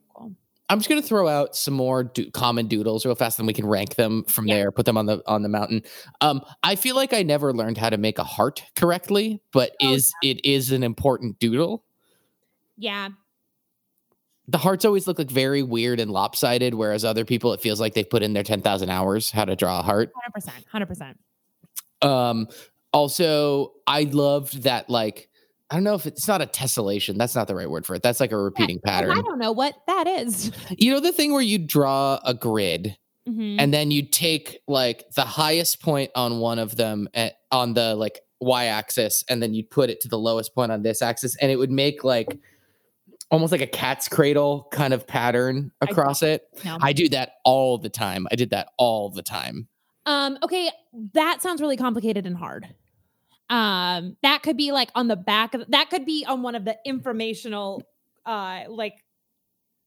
I'm 0.70 0.78
just 0.78 0.88
gonna 0.88 1.02
throw 1.02 1.28
out 1.28 1.54
some 1.56 1.74
more 1.74 2.04
do- 2.04 2.30
common 2.30 2.66
doodles 2.68 3.04
real 3.04 3.14
fast, 3.14 3.38
and 3.38 3.46
we 3.46 3.52
can 3.52 3.66
rank 3.66 3.96
them 3.96 4.24
from 4.24 4.46
Yeah. 4.46 4.54
there. 4.54 4.72
Put 4.72 4.86
them 4.86 4.96
on 4.96 5.06
the 5.06 5.22
on 5.26 5.42
the 5.42 5.48
mountain. 5.48 5.82
Um, 6.20 6.42
I 6.62 6.76
feel 6.76 6.96
like 6.96 7.12
I 7.12 7.22
never 7.22 7.52
learned 7.52 7.76
how 7.76 7.90
to 7.90 7.98
make 7.98 8.18
a 8.18 8.24
heart 8.24 8.62
correctly, 8.76 9.42
but 9.52 9.72
Oh, 9.82 9.92
is 9.92 10.12
it 10.22 10.44
is 10.44 10.70
an 10.72 10.82
important 10.82 11.38
doodle. 11.38 11.84
Yeah. 12.78 13.08
The 14.48 14.58
hearts 14.58 14.84
always 14.84 15.06
look 15.06 15.18
like 15.18 15.30
very 15.30 15.62
weird 15.62 16.00
and 16.00 16.10
lopsided, 16.10 16.74
whereas 16.74 17.04
other 17.04 17.24
people 17.24 17.52
it 17.52 17.60
feels 17.60 17.80
like 17.80 17.94
they've 17.94 18.08
put 18.08 18.22
in 18.22 18.32
their 18.32 18.42
ten 18.42 18.60
thousand 18.62 18.90
hours 18.90 19.30
how 19.30 19.44
to 19.44 19.54
draw 19.56 19.80
a 19.80 19.82
heart. 19.82 20.10
Hundred 20.14 20.32
percent. 20.34 20.64
Hundred 20.70 20.86
percent. 20.86 21.18
Um, 22.02 22.48
also, 22.92 23.72
I 23.86 24.02
loved 24.04 24.62
that 24.64 24.90
like 24.90 25.28
I 25.70 25.74
don't 25.76 25.84
know 25.84 25.94
if 25.94 26.04
it's 26.06 26.26
not 26.26 26.42
a 26.42 26.46
tessellation. 26.46 27.16
That's 27.16 27.34
not 27.36 27.46
the 27.46 27.54
right 27.54 27.70
word 27.70 27.86
for 27.86 27.94
it. 27.94 28.02
That's 28.02 28.18
like 28.20 28.32
a 28.32 28.36
repeating 28.36 28.80
I 28.84 28.90
pattern. 28.90 29.12
I 29.12 29.20
don't 29.22 29.38
know 29.38 29.52
what 29.52 29.74
that 29.86 30.06
is. 30.08 30.50
You 30.76 30.92
know 30.92 31.00
the 31.00 31.12
thing 31.12 31.32
where 31.32 31.42
you 31.42 31.58
draw 31.58 32.18
a 32.24 32.34
grid 32.34 32.96
Mhm. 33.28 33.56
and 33.58 33.72
then 33.72 33.90
you 33.90 34.02
take 34.02 34.60
like 34.66 35.04
the 35.14 35.22
highest 35.26 35.80
point 35.82 36.10
on 36.16 36.38
one 36.40 36.58
of 36.58 36.74
them 36.76 37.06
at, 37.14 37.34
on 37.52 37.74
the 37.74 37.94
like 37.94 38.20
y-axis 38.40 39.22
and 39.28 39.42
then 39.42 39.52
you 39.52 39.62
put 39.62 39.90
it 39.90 40.00
to 40.00 40.08
the 40.08 40.18
lowest 40.18 40.54
point 40.54 40.72
on 40.72 40.82
this 40.82 41.02
axis 41.02 41.36
and 41.36 41.52
it 41.52 41.56
would 41.56 41.70
make 41.70 42.02
like 42.02 42.38
almost 43.30 43.52
like 43.52 43.60
a 43.60 43.66
cat's 43.66 44.08
cradle 44.08 44.66
kind 44.72 44.94
of 44.94 45.06
pattern 45.06 45.70
I 45.80 45.84
across 45.84 46.22
it. 46.22 46.42
No. 46.64 46.78
I 46.80 46.92
do 46.94 47.08
that 47.10 47.32
all 47.44 47.76
the 47.78 47.90
time. 47.90 48.26
I 48.32 48.36
did 48.36 48.50
that 48.50 48.68
all 48.78 49.10
the 49.10 49.22
time. 49.22 49.68
Um, 50.06 50.38
okay, 50.42 50.70
that 51.12 51.42
sounds 51.42 51.60
really 51.60 51.76
complicated 51.76 52.26
and 52.26 52.36
hard. 52.36 52.74
Um, 53.50 54.16
that 54.22 54.42
could 54.42 54.56
be 54.56 54.72
like 54.72 54.90
on 54.94 55.08
the 55.08 55.16
back 55.16 55.54
of 55.54 55.64
that 55.70 55.90
could 55.90 56.06
be 56.06 56.24
on 56.26 56.42
one 56.42 56.54
of 56.54 56.64
the 56.64 56.78
informational 56.86 57.82
uh 58.24 58.62
like 58.68 58.94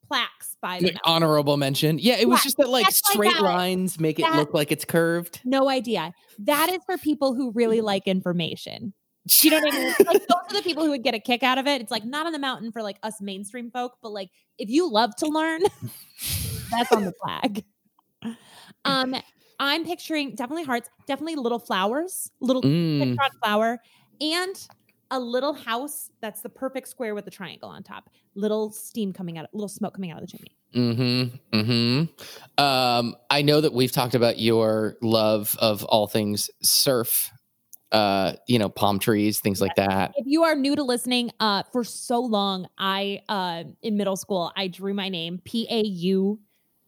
plaques 0.07 0.57
by 0.61 0.79
the 0.79 0.87
Like, 0.87 0.97
honorable 1.05 1.55
mention. 1.57 1.97
Yeah, 1.97 2.17
it 2.17 2.27
was 2.27 2.39
Yeah, 2.39 2.43
just 2.43 2.57
that 2.57 2.69
like 2.69 2.91
straight 2.91 3.31
that. 3.31 3.41
lines 3.41 3.99
make 3.99 4.19
it 4.19 4.29
look 4.33 4.53
like 4.53 4.71
it's 4.71 4.85
curved. 4.85 5.39
no 5.45 5.69
idea. 5.69 6.11
That 6.39 6.69
is 6.71 6.79
for 6.85 6.97
people 6.97 7.33
who 7.33 7.51
really 7.51 7.79
like 7.81 8.05
information. 8.07 8.93
You 9.41 9.51
know 9.51 9.59
what 9.61 9.73
I 9.73 9.77
mean? 9.77 9.93
Like 10.05 10.27
those 10.27 10.37
are 10.49 10.53
the 10.55 10.61
people 10.61 10.83
who 10.83 10.89
would 10.89 11.03
get 11.03 11.15
a 11.15 11.19
kick 11.19 11.43
out 11.43 11.57
of 11.57 11.65
it. 11.65 11.79
It's 11.81 11.91
like 11.91 12.03
not 12.03 12.25
on 12.25 12.33
the 12.33 12.39
mountain 12.39 12.73
for 12.73 12.83
like 12.83 12.97
us 13.03 13.21
mainstream 13.21 13.71
folk, 13.71 13.93
but 14.01 14.09
like 14.09 14.29
if 14.57 14.69
you 14.69 14.91
love 14.91 15.15
to 15.17 15.27
learn, 15.27 15.61
that's 16.69 16.91
on 16.91 17.05
the 17.05 17.13
flag. 17.23 17.63
Um, 18.83 19.15
I'm 19.59 19.85
picturing 19.85 20.35
definitely 20.35 20.63
hearts, 20.63 20.89
definitely 21.07 21.35
little 21.35 21.59
flowers, 21.59 22.31
little 22.39 22.61
Mm. 22.61 23.17
flower, 23.43 23.79
and 24.21 24.67
a 25.11 25.19
little 25.19 25.53
house 25.53 26.09
that's 26.21 26.41
the 26.41 26.49
perfect 26.49 26.87
square 26.87 27.13
with 27.13 27.25
the 27.25 27.31
triangle 27.31 27.69
on 27.69 27.83
top. 27.83 28.09
Little 28.35 28.71
steam 28.71 29.13
coming 29.13 29.37
out, 29.37 29.47
little 29.53 29.67
smoke 29.67 29.93
coming 29.93 30.11
out 30.11 30.21
of 30.21 30.27
the 30.27 30.37
chimney. 30.37 30.57
Mm-hmm. 30.73 31.59
Mm-hmm. 31.59 32.63
Um, 32.63 33.15
I 33.29 33.43
know 33.43 33.61
that 33.61 33.73
we've 33.73 33.91
talked 33.91 34.15
about 34.15 34.39
your 34.39 34.95
love 35.03 35.55
of 35.59 35.83
all 35.83 36.07
things 36.07 36.49
surf, 36.63 37.29
uh, 37.91 38.33
you 38.47 38.57
know, 38.57 38.69
palm 38.69 38.97
trees, 38.97 39.39
things 39.39 39.61
like 39.61 39.75
that. 39.75 40.13
If 40.15 40.25
you 40.25 40.43
are 40.43 40.55
new 40.55 40.75
to 40.75 40.81
listening, 40.81 41.29
uh, 41.39 41.61
for 41.71 41.83
so 41.83 42.19
long, 42.19 42.65
I 42.79 43.21
uh 43.29 43.65
in 43.83 43.97
middle 43.97 44.15
school, 44.15 44.51
I 44.55 44.67
drew 44.67 44.95
my 44.95 45.09
name 45.09 45.41
P 45.45 45.67
A 45.69 45.81
U. 45.81 46.39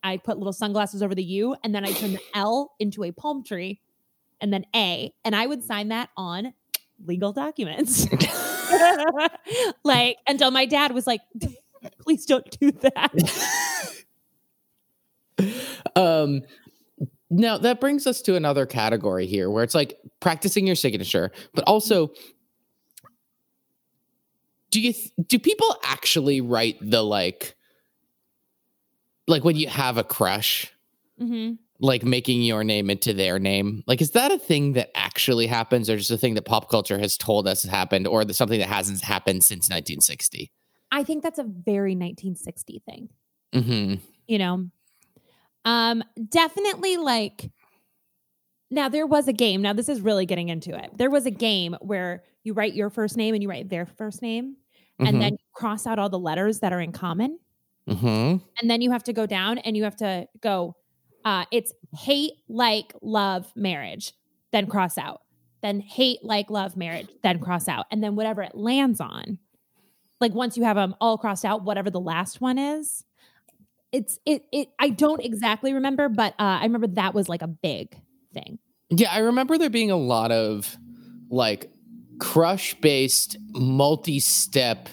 I 0.05 0.17
put 0.17 0.37
little 0.37 0.53
sunglasses 0.53 1.01
over 1.01 1.15
the 1.15 1.23
U, 1.23 1.55
and 1.63 1.73
then 1.73 1.83
I 1.83 1.91
turned 1.91 2.13
the 2.13 2.21
L 2.35 2.75
into 2.79 3.03
a 3.03 3.11
palm 3.11 3.43
tree, 3.43 3.81
and 4.39 4.53
then 4.53 4.63
A, 4.75 5.11
and 5.25 5.35
I 5.35 5.47
would 5.47 5.63
sign 5.63 5.87
that 5.87 6.09
on 6.15 6.53
legal 7.05 7.33
documents. 7.33 8.07
like 9.83 10.17
until 10.27 10.51
my 10.51 10.67
dad 10.67 10.93
was 10.93 11.07
like, 11.07 11.21
"Please 11.99 12.25
don't 12.27 12.49
do 12.59 12.71
that." 12.71 14.03
um 15.97 16.41
now 17.29 17.57
that 17.57 17.81
brings 17.81 18.07
us 18.07 18.21
to 18.21 18.35
another 18.35 18.65
category 18.65 19.25
here 19.25 19.49
where 19.49 19.63
it's 19.63 19.75
like 19.75 19.97
practicing 20.21 20.65
your 20.65 20.77
signature 20.77 21.29
but 21.53 21.65
also 21.67 22.09
do 24.71 24.79
you 24.79 24.93
th- 24.93 25.11
do 25.27 25.37
people 25.37 25.75
actually 25.83 26.39
write 26.39 26.77
the 26.81 27.03
like 27.03 27.54
like 29.27 29.43
when 29.43 29.55
you 29.55 29.67
have 29.67 29.97
a 29.97 30.03
crush 30.03 30.71
hmm 31.19 31.53
like 31.81 32.05
making 32.05 32.41
your 32.41 32.63
name 32.63 32.89
into 32.89 33.13
their 33.13 33.37
name 33.37 33.83
like 33.85 34.01
is 34.01 34.11
that 34.11 34.31
a 34.31 34.39
thing 34.39 34.73
that 34.73 34.89
actually 34.95 35.45
happens 35.45 35.89
or 35.89 35.97
just 35.97 36.09
a 36.09 36.17
thing 36.17 36.33
that 36.33 36.45
pop 36.45 36.69
culture 36.69 36.97
has 36.97 37.17
told 37.17 37.49
us 37.49 37.63
has 37.63 37.71
happened 37.71 38.07
or 38.07 38.23
something 38.31 38.59
that 38.59 38.69
hasn't 38.69 39.01
happened 39.01 39.43
since 39.43 39.65
1960 39.65 40.51
I 40.91 41.03
think 41.03 41.21
that's 41.21 41.39
a 41.39 41.43
very 41.43 41.91
1960 41.91 42.81
thing. 42.85 43.09
mm-hmm. 43.53 43.95
you 44.27 44.37
know 44.37 44.69
Um, 45.65 46.03
definitely 46.29 46.95
like 46.95 47.51
now 48.71 48.89
there 48.89 49.05
was 49.05 49.27
a 49.27 49.33
game. 49.33 49.61
Now 49.61 49.73
this 49.73 49.89
is 49.89 50.01
really 50.01 50.25
getting 50.25 50.49
into 50.49 50.75
it. 50.75 50.91
There 50.97 51.09
was 51.09 51.25
a 51.25 51.31
game 51.31 51.75
where 51.81 52.23
you 52.43 52.53
write 52.53 52.73
your 52.73 52.89
first 52.89 53.17
name 53.17 53.33
and 53.33 53.43
you 53.43 53.49
write 53.49 53.69
their 53.69 53.85
first 53.85 54.21
name, 54.21 54.57
and 54.99 55.21
then 55.21 55.33
you 55.33 55.45
cross 55.53 55.85
out 55.85 55.99
all 55.99 56.09
the 56.09 56.19
letters 56.19 56.59
that 56.59 56.73
are 56.73 56.79
in 56.79 56.91
common, 56.91 57.39
hmm 57.87 58.37
and 58.61 58.69
then 58.69 58.81
you 58.81 58.91
have 58.91 59.03
to 59.03 59.13
go 59.13 59.25
down 59.25 59.57
and 59.59 59.77
you 59.77 59.83
have 59.83 59.95
to 59.97 60.27
go. 60.41 60.75
Uh, 61.23 61.45
it's 61.51 61.73
hate, 61.97 62.33
like, 62.47 62.93
love, 63.01 63.51
marriage, 63.55 64.13
then 64.51 64.67
cross 64.67 64.95
out. 64.95 65.21
Then 65.63 65.79
hate, 65.79 66.19
like, 66.23 66.51
love, 66.51 66.77
marriage, 66.77 67.07
then 67.23 67.39
cross 67.39 67.67
out, 67.67 67.87
and 67.89 68.03
then 68.03 68.15
whatever 68.15 68.43
it 68.43 68.53
lands 68.53 69.01
on. 69.01 69.39
Like 70.21 70.33
once 70.33 70.57
you 70.57 70.63
have 70.63 70.75
them 70.75 70.95
all 71.01 71.17
crossed 71.17 71.45
out, 71.45 71.63
whatever 71.63 71.89
the 71.89 71.99
last 71.99 72.39
one 72.39 72.57
is, 72.57 73.03
it's 73.91 74.19
it 74.25 74.43
it. 74.51 74.69
I 74.79 74.89
don't 74.89 75.23
exactly 75.23 75.73
remember, 75.73 76.09
but 76.09 76.33
uh, 76.33 76.59
I 76.59 76.63
remember 76.63 76.87
that 76.87 77.13
was 77.13 77.27
like 77.27 77.41
a 77.41 77.47
big 77.47 77.95
thing. 78.33 78.59
Yeah, 78.89 79.11
I 79.11 79.19
remember 79.19 79.57
there 79.57 79.69
being 79.69 79.91
a 79.91 79.97
lot 79.97 80.31
of 80.31 80.77
like 81.29 81.69
crush 82.19 82.73
based 82.75 83.37
multi 83.51 84.19
step 84.19 84.89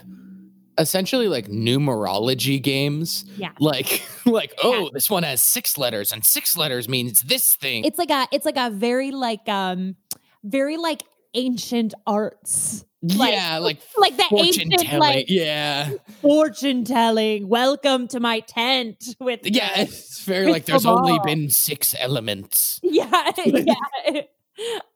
essentially 0.78 1.28
like 1.28 1.48
numerology 1.48 2.62
games. 2.62 3.24
Yeah. 3.36 3.52
Like 3.60 4.02
like 4.26 4.54
oh, 4.62 4.90
this 4.92 5.10
one 5.10 5.22
has 5.22 5.42
six 5.42 5.76
letters 5.78 6.12
and 6.12 6.24
six 6.24 6.56
letters 6.56 6.88
means 6.88 7.20
this 7.22 7.54
thing. 7.56 7.84
It's 7.84 7.98
like 7.98 8.10
a 8.10 8.26
it's 8.32 8.44
like 8.44 8.56
a 8.56 8.70
very 8.70 9.10
like 9.10 9.48
um 9.48 9.96
very 10.44 10.76
like 10.76 11.02
ancient 11.34 11.94
arts. 12.06 12.84
like- 13.02 13.32
yeah, 13.32 13.58
like 13.58 13.80
Like 13.96 14.16
the 14.16 14.24
fortune 14.28 14.72
ancient 14.72 14.82
telling. 14.82 15.00
like 15.00 15.26
yeah. 15.28 15.90
fortune 16.20 16.84
telling. 16.84 17.48
Welcome 17.48 18.08
to 18.08 18.20
my 18.20 18.40
tent 18.40 19.16
with 19.20 19.40
Yeah, 19.44 19.70
it's 19.76 20.22
very 20.24 20.50
like 20.50 20.66
there's 20.66 20.86
only 20.86 21.18
been 21.24 21.50
six 21.50 21.94
elements. 21.98 22.80
yeah, 22.84 23.30
yeah. 23.44 24.22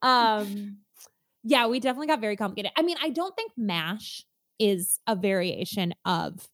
um 0.03 0.79
yeah, 1.49 1.69
we 1.69 1.79
definitely 1.79 2.09
got 2.09 2.21
very 2.21 2.37
complicated. 2.37 2.73
I 2.77 2.83
mean, 2.83 2.97
I 3.01 3.11
don't 3.11 3.35
think 3.37 3.53
mash 3.57 4.25
is 4.59 5.01
a 5.07 5.15
variation 5.17 5.95
of 6.05 6.49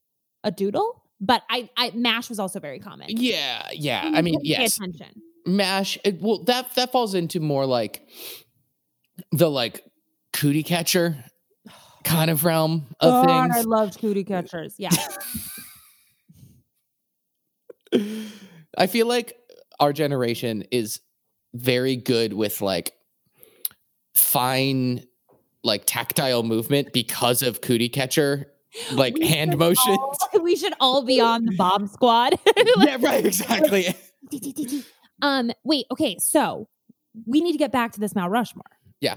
a 0.44 0.50
doodle, 0.50 1.02
but 1.20 1.42
I, 1.48 1.70
I 1.76 1.92
mash 1.94 2.28
was 2.28 2.38
also 2.38 2.60
very 2.60 2.78
common. 2.78 3.08
Yeah, 3.10 3.68
yeah. 3.72 4.10
I 4.12 4.22
mean, 4.22 4.34
to 4.34 4.40
pay 4.40 4.48
yes. 4.48 4.76
attention. 4.76 5.22
mash 5.46 5.98
it, 6.04 6.20
well 6.20 6.42
that 6.44 6.74
that 6.76 6.92
falls 6.92 7.14
into 7.14 7.40
more 7.40 7.66
like 7.66 8.06
the 9.30 9.50
like 9.50 9.84
cootie 10.32 10.62
catcher 10.62 11.24
kind 12.04 12.30
of 12.30 12.44
realm 12.44 12.86
of 13.00 13.26
God, 13.26 13.50
I 13.50 13.54
things 13.54 13.66
loved 13.66 13.98
cootie 13.98 14.24
catchers. 14.24 14.74
Yeah. 14.78 14.90
i 18.78 18.86
feel 18.86 19.06
like 19.06 19.36
our 19.78 19.92
generation 19.92 20.64
is 20.70 21.00
very 21.54 21.96
good 21.96 22.32
with 22.32 22.62
like 22.62 22.94
fine 24.14 25.04
like 25.64 25.82
tactile 25.86 26.42
movement 26.42 26.92
because 26.92 27.42
of 27.42 27.60
cootie 27.60 27.88
catcher 27.88 28.48
like 28.92 29.14
We 29.14 29.26
hand 29.26 29.56
motions 29.58 29.98
all- 29.98 30.42
we 30.42 30.56
should 30.56 30.72
all 30.80 31.02
be 31.04 31.20
on 31.20 31.44
the 31.44 31.52
bomb 31.56 31.86
squad. 31.88 32.34
yeah 32.56 32.96
right 33.00 33.24
exactly 33.26 33.94
um, 35.20 35.52
wait, 35.64 35.86
okay, 35.90 36.16
so 36.18 36.68
we 37.26 37.40
need 37.40 37.52
to 37.52 37.58
get 37.58 37.70
back 37.70 37.92
to 37.92 38.00
this 38.00 38.14
Mount 38.14 38.32
Rushmore. 38.32 38.64
Yeah. 39.00 39.16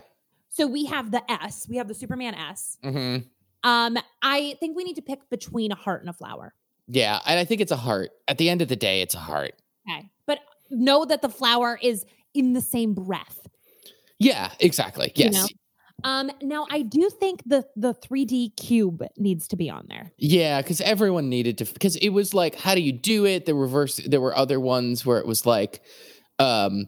So 0.49 0.67
we 0.67 0.85
have 0.85 1.11
the 1.11 1.23
S, 1.31 1.65
we 1.69 1.77
have 1.77 1.87
the 1.87 1.93
Superman 1.95 2.35
S. 2.35 2.77
hmm 2.83 3.17
Um, 3.63 3.97
I 4.21 4.55
think 4.59 4.75
we 4.77 4.83
need 4.83 4.95
to 4.95 5.01
pick 5.01 5.27
between 5.29 5.71
a 5.71 5.75
heart 5.75 6.01
and 6.01 6.09
a 6.09 6.13
flower. 6.13 6.53
yeah 6.87 7.19
and 7.25 7.39
i 7.39 7.45
think 7.45 7.61
it's 7.61 7.71
a 7.71 7.75
heart 7.77 8.11
at 8.27 8.37
the 8.37 8.47
end 8.49 8.61
of 8.61 8.67
the 8.67 8.75
day 8.75 9.01
it's 9.01 9.15
a 9.15 9.19
heart 9.19 9.53
Okay. 9.89 10.09
But 10.27 10.39
know 10.69 11.05
that 11.05 11.21
the 11.23 11.29
flower 11.29 11.79
is 11.81 12.05
in 12.35 12.53
the 12.53 12.61
same 12.61 12.93
breath. 12.93 13.47
yeah 14.19 14.51
exactly 14.59 15.11
you 15.15 15.25
yes 15.25 15.33
know? 15.33 15.47
Um, 16.03 16.29
now 16.41 16.67
I 16.69 16.81
do 16.81 17.09
think 17.09 17.41
the 17.45 17.65
the 17.75 17.93
3D 17.93 18.55
cube 18.57 19.03
needs 19.17 19.47
to 19.49 19.55
be 19.55 19.69
on 19.69 19.85
there. 19.89 20.11
Yeah, 20.17 20.61
because 20.61 20.81
everyone 20.81 21.29
needed 21.29 21.57
to 21.59 21.65
because 21.65 21.95
it 21.97 22.09
was 22.09 22.33
like, 22.33 22.55
how 22.55 22.75
do 22.75 22.81
you 22.81 22.91
do 22.91 23.25
it? 23.25 23.45
The 23.45 23.55
reverse. 23.55 23.97
There 23.97 24.21
were 24.21 24.35
other 24.35 24.59
ones 24.59 25.05
where 25.05 25.19
it 25.19 25.25
was 25.25 25.45
like, 25.45 25.81
um, 26.39 26.87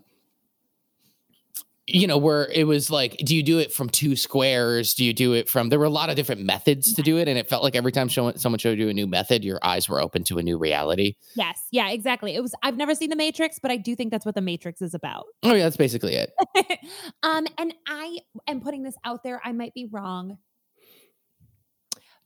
you 1.88 2.06
know, 2.06 2.17
where 2.17 2.50
it 2.52 2.65
was 2.65 2.91
like, 2.91 3.15
do 3.23 3.34
you 3.34 3.41
do 3.41 3.60
it 3.60 3.71
from 3.71 3.89
two 3.89 4.17
squares? 4.17 4.93
Do 4.93 5.06
you 5.06 5.13
do 5.13 5.34
it 5.34 5.47
from? 5.47 5.69
There 5.69 5.80
were 5.80 5.86
a 5.86 5.89
lot 5.89 6.10
of 6.10 6.17
different 6.17 6.41
methods 6.41 6.93
to 6.93 7.02
do 7.02 7.17
it, 7.17 7.30
and 7.30 7.38
it 7.38 7.47
felt 7.47 7.63
like 7.63 7.76
every 7.76 7.93
time 7.93 8.10
someone 8.10 8.60
showed 8.60 8.78
you 8.78 8.89
a 8.89 8.93
new 8.93 9.08
method, 9.08 9.45
your 9.45 9.60
eyes 9.63 9.88
were 9.88 10.02
open 10.02 10.26
to 10.26 10.38
a 10.38 10.43
new 10.43 10.58
reality. 10.58 11.15
Yes. 11.36 11.62
Yeah, 11.71 11.89
exactly. 11.89 12.36
It 12.36 12.41
was 12.41 12.54
I've 12.62 12.76
never 12.76 12.93
seen 12.93 13.10
the 13.10 13.15
Matrix, 13.15 13.58
but 13.58 13.71
I 13.71 13.78
do 13.78 13.95
think 13.95 14.12
that's 14.12 14.26
what 14.26 14.36
the 14.36 14.41
Matrix 14.41 14.82
is 14.82 14.93
about. 14.93 15.26
Oh 15.43 15.54
yeah, 15.54 15.63
that's 15.63 15.78
basically 15.78 16.15
it. 16.15 16.32
um, 17.23 17.47
and 17.58 17.73
I 17.88 18.19
am 18.47 18.60
putting 18.60 18.84
this 18.84 18.95
out 19.06 19.23
there. 19.23 19.41
I 19.43 19.54
might 19.54 19.73
be 19.73 19.88
wrong, 19.89 20.39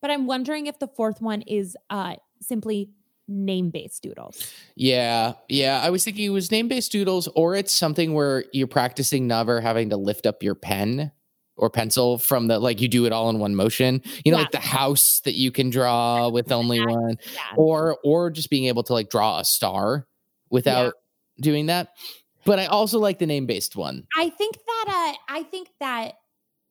but 0.01 0.09
I'm 0.09 0.25
wondering 0.25 0.65
if 0.65 0.79
the 0.79 0.87
fourth 0.87 1.21
one 1.21 1.43
is 1.43 1.77
uh 1.91 2.15
simply 2.41 2.89
name 3.31 3.69
based 3.69 4.03
doodles. 4.03 4.51
Yeah, 4.75 5.33
yeah. 5.49 5.81
I 5.83 5.89
was 5.89 6.03
thinking 6.03 6.25
it 6.25 6.29
was 6.29 6.51
name 6.51 6.67
based 6.67 6.91
doodles, 6.91 7.27
or 7.35 7.55
it's 7.55 7.71
something 7.71 8.13
where 8.13 8.45
you're 8.53 8.67
practicing 8.67 9.27
never 9.27 9.61
having 9.61 9.89
to 9.89 9.97
lift 9.97 10.25
up 10.25 10.43
your 10.43 10.55
pen 10.55 11.11
or 11.57 11.69
pencil 11.69 12.17
from 12.17 12.47
the 12.47 12.57
like 12.59 12.81
you 12.81 12.87
do 12.87 13.05
it 13.05 13.11
all 13.11 13.29
in 13.29 13.39
one 13.39 13.55
motion. 13.55 14.01
You 14.25 14.31
know, 14.31 14.37
Yeah. 14.37 14.43
like 14.43 14.51
the 14.51 14.59
house 14.59 15.21
that 15.25 15.35
you 15.35 15.51
can 15.51 15.69
draw 15.69 16.29
with 16.29 16.51
only 16.51 16.77
Yeah. 16.77 16.85
one, 16.85 17.17
Yeah. 17.33 17.41
or 17.57 17.97
or 18.03 18.29
just 18.31 18.49
being 18.49 18.65
able 18.65 18.83
to 18.83 18.93
like 18.93 19.09
draw 19.09 19.39
a 19.39 19.45
star 19.45 20.07
without 20.49 20.93
doing 21.39 21.67
that. 21.67 21.89
But 22.45 22.57
I 22.59 22.65
also 22.65 22.97
like 22.99 23.19
the 23.19 23.27
name 23.27 23.45
based 23.45 23.75
one. 23.75 24.07
I 24.17 24.29
think 24.29 24.55
that 24.55 24.85
uh 24.87 25.33
I 25.33 25.43
think 25.43 25.69
that 25.79 26.15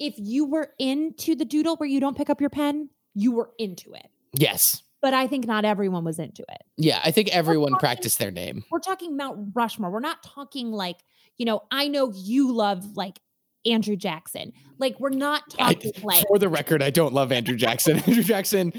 if 0.00 0.14
you 0.16 0.46
were 0.46 0.72
into 0.78 1.36
the 1.36 1.44
doodle 1.44 1.76
where 1.76 1.88
you 1.88 2.00
don't 2.00 2.16
pick 2.16 2.30
up 2.30 2.40
your 2.40 2.50
pen, 2.50 2.88
you 3.14 3.32
were 3.32 3.50
into 3.58 3.92
it. 3.92 4.08
Yes. 4.32 4.82
But 5.02 5.14
I 5.14 5.26
think 5.26 5.46
not 5.46 5.64
everyone 5.64 6.04
was 6.04 6.18
into 6.18 6.42
it. 6.42 6.62
Yeah, 6.76 7.00
I 7.04 7.10
think 7.10 7.28
everyone 7.28 7.70
talking- 7.70 7.80
practiced 7.80 8.18
their 8.18 8.30
name. 8.30 8.64
We're 8.70 8.80
talking 8.80 9.16
Mount 9.16 9.52
Rushmore. 9.54 9.90
We're 9.90 10.00
not 10.00 10.22
talking 10.22 10.70
like, 10.72 10.98
you 11.38 11.46
know, 11.46 11.62
I 11.70 11.88
know 11.88 12.12
you 12.14 12.52
love 12.52 12.96
like 12.96 13.18
Andrew 13.64 13.96
Jackson. 13.96 14.52
Like 14.78 15.00
we're 15.00 15.08
not 15.10 15.42
I- 15.58 15.74
talking 15.74 15.92
like 16.02 16.26
For 16.28 16.38
the 16.38 16.48
record, 16.48 16.82
I 16.82 16.90
don't 16.90 17.14
love 17.14 17.32
Andrew 17.32 17.56
Jackson. 17.56 17.96
Andrew 18.06 18.22
Jackson, 18.22 18.72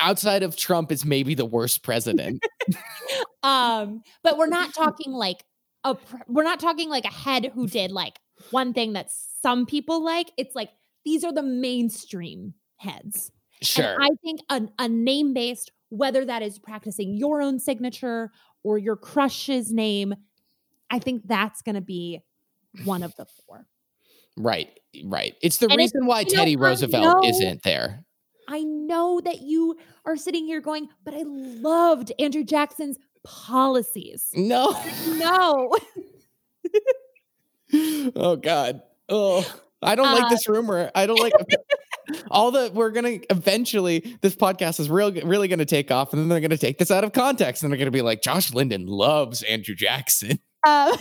outside 0.00 0.42
of 0.42 0.56
Trump, 0.56 0.90
is 0.92 1.04
maybe 1.04 1.34
the 1.34 1.46
worst 1.46 1.82
president. 1.82 2.42
um 3.42 4.02
but 4.22 4.38
we're 4.38 4.46
not 4.48 4.74
talking 4.74 5.12
like 5.12 5.44
a 5.84 5.96
we're 6.26 6.42
not 6.42 6.58
talking 6.60 6.88
like 6.88 7.04
a 7.04 7.12
head 7.12 7.50
who 7.54 7.66
did 7.68 7.92
like 7.92 8.18
one 8.50 8.72
thing 8.72 8.94
that 8.94 9.10
some 9.42 9.66
people 9.66 10.02
like 10.04 10.30
it's 10.36 10.54
like 10.54 10.70
these 11.04 11.22
are 11.22 11.32
the 11.32 11.42
mainstream 11.42 12.54
heads 12.78 13.30
Sure. 13.66 13.94
and 13.94 14.02
i 14.02 14.08
think 14.22 14.40
a, 14.50 14.62
a 14.84 14.88
name 14.88 15.34
based 15.34 15.70
whether 15.90 16.24
that 16.24 16.42
is 16.42 16.58
practicing 16.58 17.16
your 17.16 17.40
own 17.42 17.58
signature 17.58 18.30
or 18.62 18.78
your 18.78 18.96
crush's 18.96 19.72
name 19.72 20.14
i 20.90 20.98
think 20.98 21.22
that's 21.26 21.62
going 21.62 21.74
to 21.76 21.80
be 21.80 22.20
one 22.84 23.02
of 23.02 23.14
the 23.16 23.24
four 23.46 23.66
Right, 24.38 24.68
right. 25.04 25.34
It's 25.40 25.56
the 25.56 25.64
And 25.64 25.80
it's- 25.80 25.94
reason 25.94 26.04
why 26.06 26.20
you 26.20 26.26
know, 26.26 26.34
Teddy 26.34 26.56
Roosevelt 26.56 27.22
know- 27.22 27.28
isn't 27.28 27.62
there. 27.62 28.04
i 28.48 28.62
know 28.62 29.20
that 29.24 29.40
you 29.42 29.76
are 30.04 30.16
sitting 30.16 30.44
here 30.46 30.60
going 30.60 30.88
but 31.04 31.14
i 31.14 31.22
loved 31.24 32.12
andrew 32.18 32.44
jackson's 32.44 32.98
policies 33.24 34.28
No. 34.34 34.78
no 35.14 35.74
oh 38.16 38.36
God. 38.36 38.82
Oh, 39.08 39.44
I 39.82 39.94
don't 39.94 40.08
Uh, 40.08 40.14
like 40.14 40.30
this 40.30 40.48
rumor. 40.48 40.90
I 40.94 41.06
don't 41.06 41.18
like 41.20 41.32
all 42.30 42.50
the. 42.50 42.70
We're 42.72 42.90
gonna 42.90 43.18
eventually. 43.30 44.16
This 44.20 44.34
podcast 44.34 44.80
is 44.80 44.90
real, 44.90 45.12
really 45.12 45.48
gonna 45.48 45.64
take 45.64 45.90
off, 45.90 46.12
and 46.12 46.20
then 46.20 46.28
they're 46.28 46.40
gonna 46.40 46.56
take 46.56 46.78
this 46.78 46.90
out 46.90 47.04
of 47.04 47.12
context, 47.12 47.62
and 47.62 47.72
they're 47.72 47.78
gonna 47.78 47.90
be 47.90 48.02
like, 48.02 48.22
Josh 48.22 48.52
Linden 48.52 48.86
loves 48.86 49.42
Andrew 49.42 49.74
Jackson. 49.74 50.38
Uh, 50.66 50.96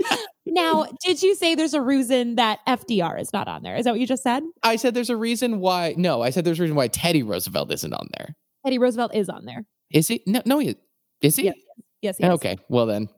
now, 0.46 0.86
did 1.04 1.22
you 1.22 1.34
say 1.34 1.54
there's 1.54 1.74
a 1.74 1.82
reason 1.82 2.36
that 2.36 2.60
FDR 2.66 3.20
is 3.20 3.30
not 3.30 3.46
on 3.46 3.62
there? 3.62 3.76
Is 3.76 3.84
that 3.84 3.90
what 3.90 4.00
you 4.00 4.06
just 4.06 4.22
said? 4.22 4.42
I 4.62 4.76
said 4.76 4.94
there's 4.94 5.10
a 5.10 5.16
reason 5.18 5.60
why. 5.60 5.94
No, 5.98 6.22
I 6.22 6.30
said 6.30 6.46
there's 6.46 6.58
a 6.58 6.62
reason 6.62 6.76
why 6.76 6.88
Teddy 6.88 7.22
Roosevelt 7.22 7.70
isn't 7.70 7.92
on 7.92 8.08
there. 8.16 8.34
Teddy 8.64 8.78
Roosevelt 8.78 9.14
is 9.14 9.28
on 9.28 9.44
there. 9.44 9.66
Is 9.90 10.08
he? 10.08 10.22
No, 10.26 10.40
no, 10.46 10.60
he 10.60 10.76
is 11.20 11.36
he? 11.36 11.44
Yes, 11.44 11.56
Yes, 12.02 12.16
yes. 12.18 12.32
Okay, 12.32 12.58
well 12.68 12.86
then, 12.86 13.08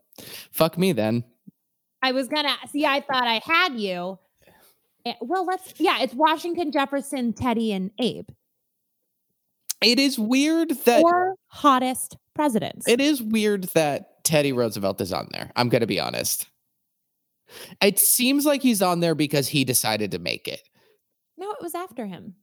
fuck 0.52 0.76
me 0.76 0.92
then. 0.92 1.24
I 2.02 2.12
was 2.12 2.28
gonna 2.28 2.54
see. 2.70 2.84
I 2.84 3.00
thought 3.00 3.26
I 3.26 3.40
had 3.44 3.80
you. 3.80 4.18
Well, 5.20 5.44
let's. 5.44 5.74
Yeah, 5.78 6.00
it's 6.00 6.14
Washington, 6.14 6.72
Jefferson, 6.72 7.32
Teddy, 7.32 7.72
and 7.72 7.90
Abe. 7.98 8.28
It 9.82 9.98
is 9.98 10.18
weird 10.18 10.70
that 10.70 11.02
Four 11.02 11.34
hottest 11.48 12.16
presidents. 12.34 12.88
It 12.88 13.00
is 13.00 13.22
weird 13.22 13.64
that 13.74 14.24
Teddy 14.24 14.52
Roosevelt 14.52 15.00
is 15.00 15.12
on 15.12 15.28
there. 15.32 15.50
I'm 15.56 15.68
going 15.68 15.82
to 15.82 15.86
be 15.86 16.00
honest. 16.00 16.48
It 17.82 17.98
seems 17.98 18.46
like 18.46 18.62
he's 18.62 18.80
on 18.80 19.00
there 19.00 19.14
because 19.14 19.48
he 19.48 19.64
decided 19.64 20.10
to 20.12 20.18
make 20.18 20.48
it. 20.48 20.62
no, 21.36 21.50
it 21.50 21.58
was 21.60 21.74
after 21.74 22.06
him. 22.06 22.36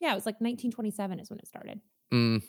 Yeah, 0.00 0.12
it 0.12 0.14
was 0.14 0.26
like 0.26 0.34
1927 0.40 1.18
is 1.20 1.30
when 1.30 1.38
it 1.38 1.46
started. 1.48 1.80
Mm, 2.12 2.42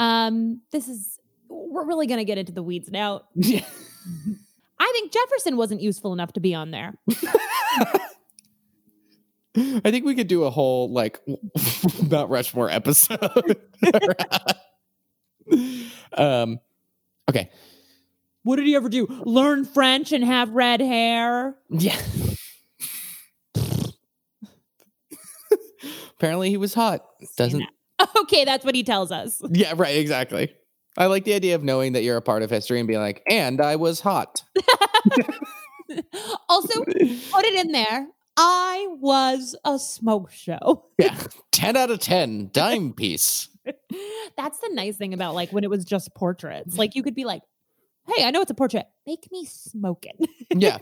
Um, 0.00 0.60
this 0.72 0.88
is 0.88 1.18
we're 1.48 1.86
really 1.86 2.06
gonna 2.08 2.24
get 2.24 2.36
into 2.38 2.52
the 2.52 2.62
weeds 2.62 2.90
now. 2.90 3.22
Yeah. 3.34 3.64
I 4.78 4.90
think 4.92 5.12
Jefferson 5.12 5.56
wasn't 5.56 5.80
useful 5.80 6.12
enough 6.12 6.32
to 6.34 6.40
be 6.40 6.54
on 6.54 6.70
there. 6.70 6.94
I 9.56 9.90
think 9.90 10.04
we 10.04 10.16
could 10.16 10.26
do 10.26 10.44
a 10.44 10.50
whole 10.50 10.92
like 10.92 11.20
Mount 12.10 12.30
Rushmore 12.30 12.70
episode. 12.70 13.56
um, 16.12 16.58
okay. 17.30 17.50
What 18.42 18.56
did 18.56 18.66
he 18.66 18.74
ever 18.74 18.88
do? 18.88 19.06
Learn 19.24 19.64
French 19.64 20.10
and 20.12 20.24
have 20.24 20.50
red 20.50 20.80
hair? 20.80 21.54
Yeah. 21.70 21.96
Apparently, 26.16 26.50
he 26.50 26.56
was 26.56 26.74
hot. 26.74 27.04
Doesn't. 27.36 27.64
Okay, 28.18 28.44
that's 28.44 28.64
what 28.64 28.74
he 28.74 28.82
tells 28.82 29.12
us. 29.12 29.40
Yeah. 29.50 29.74
Right. 29.76 29.96
Exactly. 29.96 30.52
I 30.96 31.06
like 31.06 31.24
the 31.24 31.34
idea 31.34 31.54
of 31.54 31.64
knowing 31.64 31.92
that 31.92 32.02
you're 32.02 32.16
a 32.16 32.22
part 32.22 32.42
of 32.42 32.50
history 32.50 32.78
and 32.78 32.86
being 32.86 33.00
like, 33.00 33.22
and 33.28 33.60
I 33.60 33.76
was 33.76 34.00
hot. 34.00 34.42
also, 36.48 36.84
put 36.84 37.44
it 37.44 37.64
in 37.64 37.72
there. 37.72 38.06
I 38.36 38.88
was 38.90 39.56
a 39.64 39.78
smoke 39.78 40.30
show. 40.30 40.86
Yeah. 40.98 41.16
10 41.52 41.76
out 41.76 41.90
of 41.90 42.00
10, 42.00 42.50
dime 42.52 42.92
piece. 42.92 43.48
That's 44.36 44.58
the 44.58 44.70
nice 44.72 44.96
thing 44.96 45.14
about 45.14 45.34
like 45.34 45.50
when 45.52 45.64
it 45.64 45.70
was 45.70 45.84
just 45.84 46.14
portraits. 46.14 46.76
Like 46.76 46.94
you 46.94 47.02
could 47.02 47.14
be 47.14 47.24
like, 47.24 47.42
hey, 48.06 48.24
I 48.24 48.30
know 48.30 48.40
it's 48.40 48.50
a 48.50 48.54
portrait. 48.54 48.86
Make 49.06 49.28
me 49.30 49.46
smoke 49.46 50.06
it. 50.06 50.28
Yeah. 50.56 50.78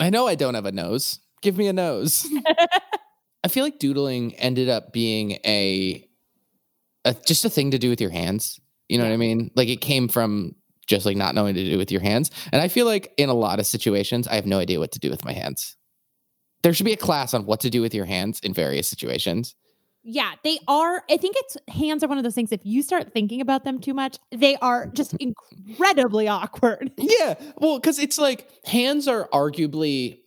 I 0.00 0.10
know 0.10 0.26
I 0.26 0.34
don't 0.34 0.54
have 0.54 0.66
a 0.66 0.72
nose. 0.72 1.20
Give 1.40 1.56
me 1.56 1.68
a 1.68 1.72
nose. 1.72 2.26
I 3.44 3.48
feel 3.48 3.62
like 3.62 3.78
doodling 3.78 4.34
ended 4.34 4.68
up 4.68 4.92
being 4.92 5.32
a, 5.46 6.08
a 7.04 7.14
just 7.14 7.44
a 7.44 7.50
thing 7.50 7.70
to 7.70 7.78
do 7.78 7.90
with 7.90 8.00
your 8.00 8.10
hands. 8.10 8.60
You 8.88 8.98
know 8.98 9.04
what 9.04 9.12
I 9.12 9.16
mean? 9.16 9.50
Like 9.54 9.68
it 9.68 9.80
came 9.80 10.08
from 10.08 10.54
just 10.86 11.06
like 11.06 11.16
not 11.16 11.34
knowing 11.34 11.54
to 11.54 11.64
do 11.64 11.78
with 11.78 11.90
your 11.90 12.00
hands. 12.00 12.30
And 12.52 12.60
I 12.60 12.68
feel 12.68 12.86
like 12.86 13.12
in 13.16 13.28
a 13.28 13.34
lot 13.34 13.58
of 13.58 13.66
situations, 13.66 14.28
I 14.28 14.34
have 14.34 14.46
no 14.46 14.58
idea 14.58 14.78
what 14.78 14.92
to 14.92 14.98
do 14.98 15.10
with 15.10 15.24
my 15.24 15.32
hands. 15.32 15.76
There 16.62 16.72
should 16.72 16.86
be 16.86 16.92
a 16.92 16.98
class 16.98 17.34
on 17.34 17.46
what 17.46 17.60
to 17.60 17.70
do 17.70 17.82
with 17.82 17.94
your 17.94 18.04
hands 18.04 18.40
in 18.40 18.54
various 18.54 18.88
situations. 18.88 19.54
Yeah, 20.06 20.32
they 20.44 20.58
are. 20.68 21.02
I 21.10 21.16
think 21.16 21.36
it's 21.38 21.56
hands 21.68 22.04
are 22.04 22.08
one 22.08 22.18
of 22.18 22.24
those 22.24 22.34
things. 22.34 22.52
If 22.52 22.60
you 22.64 22.82
start 22.82 23.12
thinking 23.14 23.40
about 23.40 23.64
them 23.64 23.80
too 23.80 23.94
much, 23.94 24.18
they 24.30 24.56
are 24.56 24.86
just 24.86 25.14
incredibly 25.20 26.28
awkward. 26.28 26.92
Yeah. 26.98 27.34
Well, 27.56 27.78
because 27.78 27.98
it's 27.98 28.18
like 28.18 28.48
hands 28.64 29.08
are 29.08 29.28
arguably, 29.32 30.20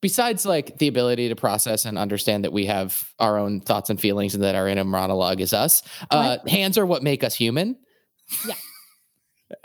besides 0.00 0.44
like 0.44 0.78
the 0.78 0.86
ability 0.86 1.28
to 1.28 1.36
process 1.36 1.84
and 1.84 1.98
understand 1.98 2.44
that 2.44 2.52
we 2.52 2.66
have 2.66 3.10
our 3.18 3.38
own 3.38 3.60
thoughts 3.60 3.90
and 3.90 4.00
feelings 4.00 4.34
and 4.34 4.44
that 4.44 4.54
our 4.54 4.68
inner 4.68 4.84
monologue 4.84 5.40
is 5.40 5.52
us, 5.52 5.82
uh, 6.10 6.38
hands 6.46 6.78
are 6.78 6.86
what 6.86 7.02
make 7.02 7.24
us 7.24 7.34
human. 7.34 7.76
Yeah. 8.46 8.54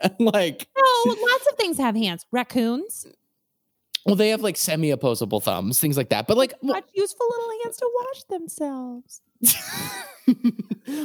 like, 0.20 0.68
No, 0.78 1.04
lots 1.06 1.48
of 1.52 1.58
things 1.58 1.78
have 1.78 1.96
hands. 1.96 2.26
Raccoons, 2.32 3.08
well, 4.06 4.16
they 4.16 4.30
have 4.30 4.42
like 4.42 4.58
semi 4.58 4.92
opposable 4.92 5.42
thumbs, 5.42 5.80
things 5.80 5.96
like 5.96 6.10
that. 6.10 6.28
But 6.28 6.38
like, 6.38 6.54
well, 6.62 6.82
useful 6.94 7.28
little 7.30 7.52
hands 7.64 7.78
to 7.78 7.90
wash 8.00 8.24
themselves. 8.24 9.22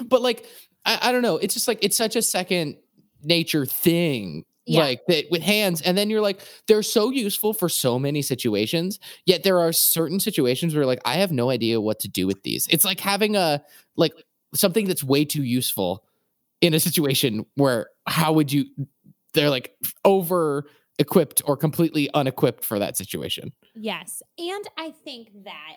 but 0.08 0.22
like, 0.22 0.46
I, 0.84 0.98
I 1.02 1.12
don't 1.12 1.22
know. 1.22 1.36
It's 1.36 1.52
just 1.52 1.68
like, 1.68 1.78
it's 1.82 1.96
such 1.96 2.16
a 2.16 2.22
second 2.22 2.76
nature 3.22 3.66
thing. 3.66 4.44
Yeah. 4.68 4.80
Like 4.80 5.02
that 5.06 5.26
with 5.30 5.42
hands, 5.42 5.80
and 5.80 5.96
then 5.96 6.10
you're 6.10 6.20
like, 6.20 6.40
they're 6.66 6.82
so 6.82 7.10
useful 7.10 7.52
for 7.52 7.68
so 7.68 8.00
many 8.00 8.20
situations. 8.20 8.98
Yet 9.24 9.44
there 9.44 9.60
are 9.60 9.72
certain 9.72 10.18
situations 10.18 10.74
where 10.74 10.84
like 10.84 10.98
I 11.04 11.14
have 11.18 11.30
no 11.30 11.50
idea 11.50 11.80
what 11.80 12.00
to 12.00 12.08
do 12.08 12.26
with 12.26 12.42
these. 12.42 12.66
It's 12.68 12.84
like 12.84 12.98
having 12.98 13.36
a 13.36 13.62
like 13.94 14.12
something 14.56 14.88
that's 14.88 15.04
way 15.04 15.24
too 15.24 15.44
useful 15.44 16.02
in 16.60 16.74
a 16.74 16.80
situation 16.80 17.46
where 17.54 17.88
how 18.06 18.32
would 18.32 18.52
you? 18.52 18.66
They're 19.34 19.50
like 19.50 19.74
over 20.04 20.66
equipped 20.98 21.42
or 21.44 21.56
completely 21.56 22.08
unequipped 22.14 22.64
for 22.64 22.78
that 22.78 22.96
situation. 22.96 23.52
Yes. 23.74 24.22
And 24.38 24.64
I 24.78 24.90
think 25.04 25.30
that 25.44 25.76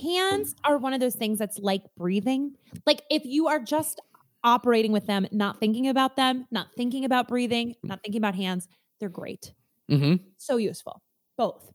hands 0.00 0.54
are 0.64 0.78
one 0.78 0.92
of 0.92 1.00
those 1.00 1.16
things 1.16 1.38
that's 1.38 1.58
like 1.58 1.82
breathing. 1.96 2.54
Like 2.86 3.02
if 3.10 3.24
you 3.24 3.48
are 3.48 3.58
just 3.58 4.00
operating 4.44 4.92
with 4.92 5.06
them, 5.06 5.26
not 5.32 5.58
thinking 5.58 5.88
about 5.88 6.16
them, 6.16 6.46
not 6.50 6.68
thinking 6.76 7.04
about 7.04 7.28
breathing, 7.28 7.74
not 7.82 8.00
thinking 8.02 8.20
about 8.20 8.34
hands, 8.34 8.68
they're 9.00 9.08
great. 9.08 9.52
Mm-hmm. 9.90 10.22
So 10.36 10.56
useful, 10.56 11.02
both. 11.36 11.72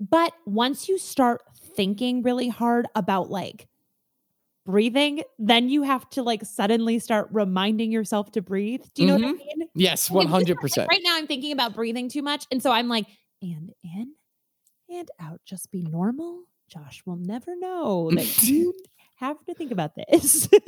But 0.00 0.32
once 0.46 0.88
you 0.88 0.96
start 0.96 1.42
thinking 1.76 2.22
really 2.22 2.48
hard 2.48 2.86
about 2.94 3.30
like 3.30 3.68
breathing, 4.68 5.22
then 5.38 5.70
you 5.70 5.82
have 5.82 6.08
to 6.10 6.22
like 6.22 6.44
suddenly 6.44 6.98
start 6.98 7.28
reminding 7.32 7.90
yourself 7.90 8.30
to 8.32 8.42
breathe. 8.42 8.82
Do 8.94 9.02
you 9.02 9.08
know 9.08 9.14
what 9.14 9.24
I 9.24 9.28
mm-hmm. 9.28 9.58
mean? 9.60 9.68
Yes, 9.74 10.10
Like, 10.10 10.16
one 10.16 10.24
if 10.24 10.28
you 10.28 10.32
hundred 10.32 10.46
start- 10.46 10.60
percent. 10.60 10.88
like, 10.88 10.96
Right 10.96 11.02
now, 11.02 11.16
I'm 11.16 11.26
thinking 11.26 11.52
about 11.52 11.74
breathing 11.74 12.10
too 12.10 12.22
much. 12.22 12.44
And 12.52 12.62
so 12.62 12.70
I'm 12.70 12.86
like, 12.86 13.06
and 13.40 13.72
in 13.82 14.12
and 14.90 15.10
out. 15.18 15.40
Just 15.46 15.70
be 15.72 15.82
normal. 15.82 16.42
Josh 16.68 17.02
will 17.06 17.16
never 17.16 17.56
know 17.56 18.10
that 18.12 18.42
you 18.42 18.74
have 19.16 19.42
to 19.46 19.54
think 19.54 19.72
about 19.72 19.92
this. 19.94 20.48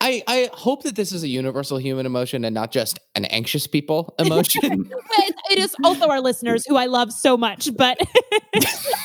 I, 0.00 0.22
I 0.26 0.50
hope 0.52 0.82
that 0.82 0.94
this 0.94 1.10
is 1.12 1.22
a 1.22 1.28
universal 1.28 1.78
human 1.78 2.06
emotion 2.06 2.44
and 2.44 2.54
not 2.54 2.70
just 2.70 2.98
an 3.14 3.24
anxious 3.26 3.66
people 3.66 4.14
emotion. 4.18 4.90
it 5.50 5.58
is 5.58 5.74
also 5.82 6.08
our 6.08 6.20
listeners 6.20 6.64
who 6.66 6.76
I 6.76 6.86
love 6.86 7.12
so 7.12 7.36
much. 7.36 7.70
But 7.76 7.98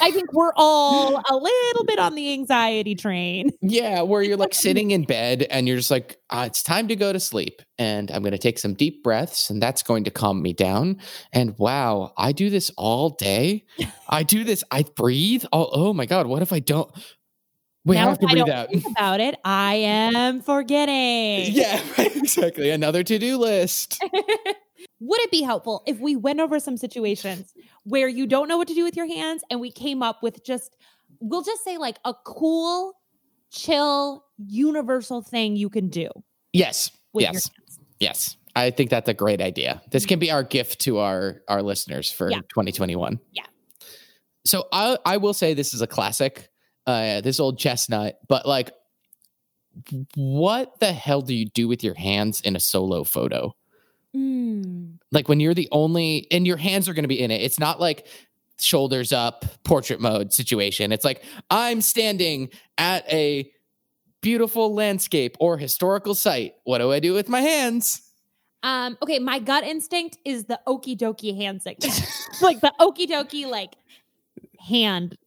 I 0.02 0.12
think 0.12 0.34
we're 0.34 0.54
all 0.56 1.16
a 1.16 1.36
little 1.36 1.86
bit 1.86 2.00
on 2.00 2.16
the 2.16 2.34
anxiety 2.34 2.96
train. 2.96 3.52
yeah, 3.62 4.02
where 4.02 4.22
you're 4.22 4.38
like 4.38 4.54
sitting 4.54 4.92
in 4.92 5.04
bed 5.08 5.44
and 5.44 5.68
you're 5.68 5.78
just 5.78 5.92
like, 5.92 6.18
ah, 6.30 6.46
it's 6.46 6.64
time 6.64 6.88
to 6.90 6.96
go 6.96 7.14
to 7.14 7.20
sleep. 7.20 7.62
And 7.78 8.12
I'm 8.12 8.22
going 8.22 8.32
to 8.34 8.38
take 8.38 8.60
some 8.60 8.74
deep 8.74 9.04
breaths 9.04 9.50
and 9.50 9.62
that's 9.62 9.84
going 9.84 10.04
to 10.04 10.12
calm 10.12 10.42
me 10.42 10.54
down. 10.54 10.98
And 11.32 11.58
wow, 11.58 12.14
I 12.18 12.32
do 12.32 12.50
this 12.50 12.70
all 12.78 13.12
day. 13.12 13.66
I 14.10 14.24
do 14.24 14.44
this, 14.44 14.64
I 14.72 14.84
breathe. 14.96 15.46
Oh, 15.52 15.70
oh 15.72 15.94
my 15.94 16.06
God, 16.06 16.28
what 16.28 16.42
if 16.42 16.54
I 16.54 16.60
don't? 16.60 16.92
We 17.84 17.96
now, 17.96 18.10
have 18.10 18.20
to 18.20 18.28
breathe 18.28 18.46
don't 18.46 18.50
out. 18.50 18.70
think 18.70 18.86
about 18.92 19.20
it, 19.20 19.36
I 19.44 19.74
am 19.76 20.42
forgetting. 20.42 21.52
Yeah, 21.54 21.82
right, 21.98 22.16
exactly. 22.16 22.70
Another 22.70 23.04
to 23.04 23.18
do 23.20 23.38
list. 23.38 24.02
Would 25.00 25.20
it 25.22 25.32
be 25.32 25.42
helpful 25.42 25.82
if 25.88 26.00
we 26.00 26.16
went 26.16 26.40
over 26.40 26.60
some 26.60 26.78
situations 26.78 27.54
where 27.84 28.08
you 28.08 28.28
don't 28.28 28.48
know 28.48 28.58
what 28.58 28.68
to 28.68 28.76
do 28.76 28.84
with 28.84 28.96
your 28.96 29.08
hands 29.08 29.44
and 29.50 29.60
we 29.60 29.72
came 29.72 30.04
up 30.04 30.22
with 30.22 30.44
just, 30.44 30.78
we'll 31.20 31.42
just 31.42 31.64
say 31.64 31.78
like 31.80 31.98
a 32.06 32.14
cool, 32.24 32.94
chill, 33.52 34.26
universal 34.38 35.22
thing 35.24 35.56
you 35.56 35.70
can 35.70 35.90
do 35.90 36.08
Yes, 36.54 36.92
with 37.14 37.24
yes. 37.24 37.34
your 37.34 37.42
hands? 37.42 37.80
Yes. 38.00 38.38
I 38.56 38.70
think 38.70 38.90
that's 38.92 39.10
a 39.10 39.14
great 39.14 39.42
idea. 39.42 39.82
This 39.90 40.06
can 40.06 40.20
be 40.20 40.30
our 40.30 40.44
gift 40.44 40.82
to 40.82 41.00
our 41.00 41.42
our 41.48 41.64
listeners 41.64 42.12
for 42.12 42.30
Yeah. 42.30 42.42
2021. 42.50 43.20
Yeah. 43.32 43.44
So 44.46 44.68
I 44.72 44.98
I 45.06 45.18
will 45.18 45.34
say 45.34 45.54
this 45.54 45.74
is 45.74 45.82
a 45.82 45.88
classic, 45.88 46.50
uh, 46.88 47.22
this 47.22 47.40
old 47.40 47.60
chestnut, 47.60 48.20
but 48.28 48.46
like 48.48 48.72
what 50.16 50.80
the 50.80 50.92
hell 50.92 51.22
do 51.22 51.34
you 51.34 51.46
do 51.46 51.68
with 51.68 51.84
your 51.84 51.94
hands 51.94 52.42
in 52.42 52.56
a 52.56 52.60
solo 52.60 53.04
photo? 53.04 53.56
Mm. 54.16 54.98
Like 55.12 55.30
when 55.30 55.40
you're 55.40 55.54
the 55.54 55.70
only 55.72 56.28
and 56.32 56.46
your 56.46 56.58
hands 56.58 56.90
are 56.90 56.94
going 56.94 57.04
to 57.04 57.10
be 57.10 57.22
in 57.22 57.32
it. 57.32 57.42
It's 57.42 57.60
not 57.60 57.80
like 57.80 58.08
shoulders 58.60 59.12
up 59.12 59.46
portrait 59.64 60.00
mode 60.00 60.34
situation. 60.34 60.92
It's 60.92 61.06
like 61.06 61.24
I'm 61.50 61.82
standing 61.82 62.50
at 62.78 63.12
a 63.12 63.50
beautiful 64.22 64.74
landscape 64.74 65.36
or 65.40 65.58
historical 65.58 66.16
site. 66.16 66.56
What 66.64 66.80
do 66.80 66.92
I 66.92 67.00
do 67.00 67.14
with 67.14 67.30
my 67.30 67.42
hands? 67.42 68.02
Um, 68.64 68.98
okay, 69.02 69.18
my 69.18 69.40
gut 69.40 69.64
instinct 69.64 70.18
is 70.24 70.46
the 70.46 70.60
okie 70.68 70.98
dokie 70.98 71.36
hand 71.36 71.64
signal. 71.64 71.92
like 72.42 72.62
the 72.62 72.74
okie 72.80 73.08
dokie 73.08 73.48
like 73.48 73.74
hand 74.60 75.18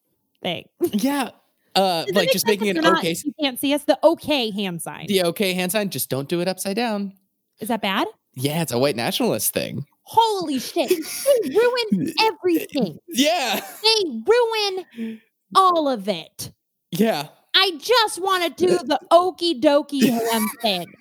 thing. 0.43 0.69
Yeah. 0.81 1.31
Uh, 1.77 2.05
like 2.13 2.31
just 2.31 2.47
making 2.47 2.69
an 2.69 2.77
not- 2.77 2.99
okay, 2.99 3.15
You 3.25 3.33
can't 3.41 3.59
see 3.59 3.75
us. 3.75 3.83
The 3.85 3.99
okay 4.05 4.51
hand 4.51 4.81
sign. 4.83 5.07
the 5.09 5.25
okay 5.25 5.55
hand 5.55 5.73
sign. 5.73 5.91
Just 5.91 6.09
don't 6.09 6.29
do 6.29 6.41
it 6.41 6.49
upside 6.49 6.77
down. 6.77 7.13
Is 7.61 7.69
that 7.69 7.83
bad? 7.83 8.07
Yeah, 8.35 8.63
it's 8.63 8.73
a 8.73 8.79
white 8.79 8.97
nationalist 8.97 9.53
thing. 9.53 9.87
Holy 10.03 10.59
shit. 10.59 10.89
They 10.89 11.51
ruin 11.55 12.13
everything. 12.21 12.99
Yeah. 13.09 13.61
They 13.83 14.23
ruin 14.27 15.21
all 15.57 15.89
of 15.89 16.09
it. 16.09 16.53
Yeah. 16.91 17.29
I 17.55 17.73
just 17.81 18.21
want 18.21 18.57
to 18.57 18.67
do 18.67 18.77
the 18.79 18.99
okie 19.13 19.61
dokie 19.61 20.09
hand 20.11 20.49
thing. 20.61 20.93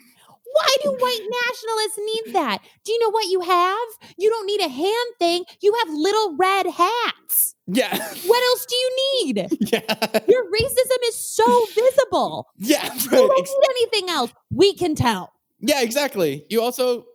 Why 0.54 0.76
do 0.84 0.92
white 0.92 1.28
nationalists 1.50 2.00
need 2.00 2.34
that? 2.36 2.60
Do 2.86 2.92
you 2.92 3.00
know 3.00 3.10
what 3.12 3.26
you 3.28 3.42
have? 3.42 3.88
You 4.18 4.30
don't 4.30 4.46
need 4.46 4.62
a 4.62 4.68
hand 4.70 5.10
thing. 5.20 5.44
You 5.62 5.74
have 5.80 5.90
little 5.90 6.36
red 6.38 6.68
hats. 6.68 7.56
Yeah. 7.68 7.96
What 8.28 8.44
else 8.50 8.66
do 8.66 8.76
you 8.76 8.90
need? 9.26 9.48
Yeah. 9.74 10.20
Your 10.28 10.44
racism 10.46 11.00
is 11.08 11.16
so 11.18 11.66
visible. 11.74 12.48
Yeah. 12.58 12.94
You 13.04 13.10
don't 13.10 13.40
Ex- 13.40 13.50
need 13.50 13.70
anything 13.70 14.10
else. 14.10 14.32
We 14.52 14.74
can 14.76 14.96
tell. 14.96 15.34
yeah, 15.60 15.82
exactly. 15.82 16.46
You 16.50 16.62
also, 16.62 17.06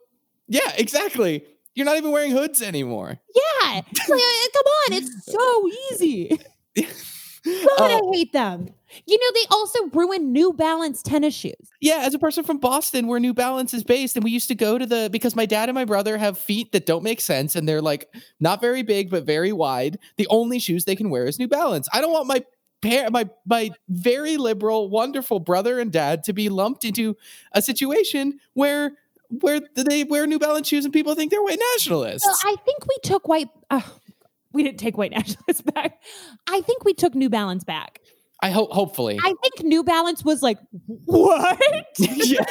yeah, 0.48 0.72
exactly. 0.76 1.44
You're 1.74 1.86
not 1.86 1.96
even 1.96 2.10
wearing 2.10 2.32
hoods 2.32 2.60
anymore. 2.62 3.18
Yeah. 3.34 3.74
Like, 3.74 3.84
uh, 4.10 4.48
come 4.56 4.66
on. 4.66 4.92
It's 4.94 5.10
so 5.26 5.68
easy. 5.92 6.40
God, 6.76 7.90
Uh, 7.90 8.00
I 8.04 8.10
hate 8.12 8.32
them. 8.32 8.68
You 9.06 9.18
know, 9.18 9.26
they 9.34 9.46
also 9.50 9.86
ruined 9.88 10.32
New 10.32 10.52
Balance 10.52 11.02
tennis 11.02 11.34
shoes. 11.34 11.70
Yeah, 11.80 11.98
as 12.02 12.14
a 12.14 12.18
person 12.18 12.44
from 12.44 12.58
Boston, 12.58 13.06
where 13.06 13.20
New 13.20 13.34
Balance 13.34 13.74
is 13.74 13.84
based, 13.84 14.16
and 14.16 14.24
we 14.24 14.30
used 14.30 14.48
to 14.48 14.54
go 14.54 14.78
to 14.78 14.86
the 14.86 15.08
because 15.10 15.36
my 15.36 15.46
dad 15.46 15.68
and 15.68 15.74
my 15.74 15.84
brother 15.84 16.16
have 16.18 16.38
feet 16.38 16.72
that 16.72 16.86
don't 16.86 17.02
make 17.02 17.20
sense, 17.20 17.54
and 17.56 17.68
they're 17.68 17.82
like 17.82 18.08
not 18.40 18.60
very 18.60 18.82
big 18.82 19.10
but 19.10 19.24
very 19.24 19.52
wide. 19.52 19.98
The 20.16 20.26
only 20.28 20.58
shoes 20.58 20.84
they 20.84 20.96
can 20.96 21.10
wear 21.10 21.26
is 21.26 21.38
New 21.38 21.48
Balance. 21.48 21.88
I 21.92 22.00
don't 22.00 22.12
want 22.12 22.26
my 22.26 22.44
pair, 22.80 23.10
my 23.10 23.28
my 23.46 23.70
very 23.88 24.36
liberal, 24.36 24.88
wonderful 24.88 25.40
brother 25.40 25.78
and 25.78 25.92
dad 25.92 26.24
to 26.24 26.32
be 26.32 26.48
lumped 26.48 26.84
into 26.84 27.16
a 27.52 27.62
situation 27.62 28.40
where 28.54 28.92
where 29.28 29.60
they 29.74 30.04
wear 30.04 30.26
New 30.26 30.38
Balance 30.38 30.68
shoes 30.68 30.84
and 30.84 30.92
people 30.92 31.14
think 31.14 31.30
they're 31.30 31.42
white 31.42 31.60
nationalists. 31.74 32.26
Well, 32.26 32.36
I 32.44 32.56
think 32.64 32.86
we 32.86 32.96
took 33.02 33.28
white. 33.28 33.48
Uh, 33.70 33.82
we 34.52 34.62
didn't 34.62 34.78
take 34.78 34.96
white 34.96 35.10
nationalists 35.12 35.62
back. 35.62 36.02
I 36.46 36.60
think 36.62 36.84
we 36.84 36.94
took 36.94 37.14
New 37.14 37.28
Balance 37.28 37.64
back. 37.64 38.00
I 38.40 38.50
hope, 38.50 38.70
hopefully. 38.70 39.18
I 39.22 39.34
think 39.42 39.64
New 39.64 39.82
Balance 39.82 40.24
was 40.24 40.42
like, 40.42 40.58
what? 40.86 41.60
yeah. 41.98 42.44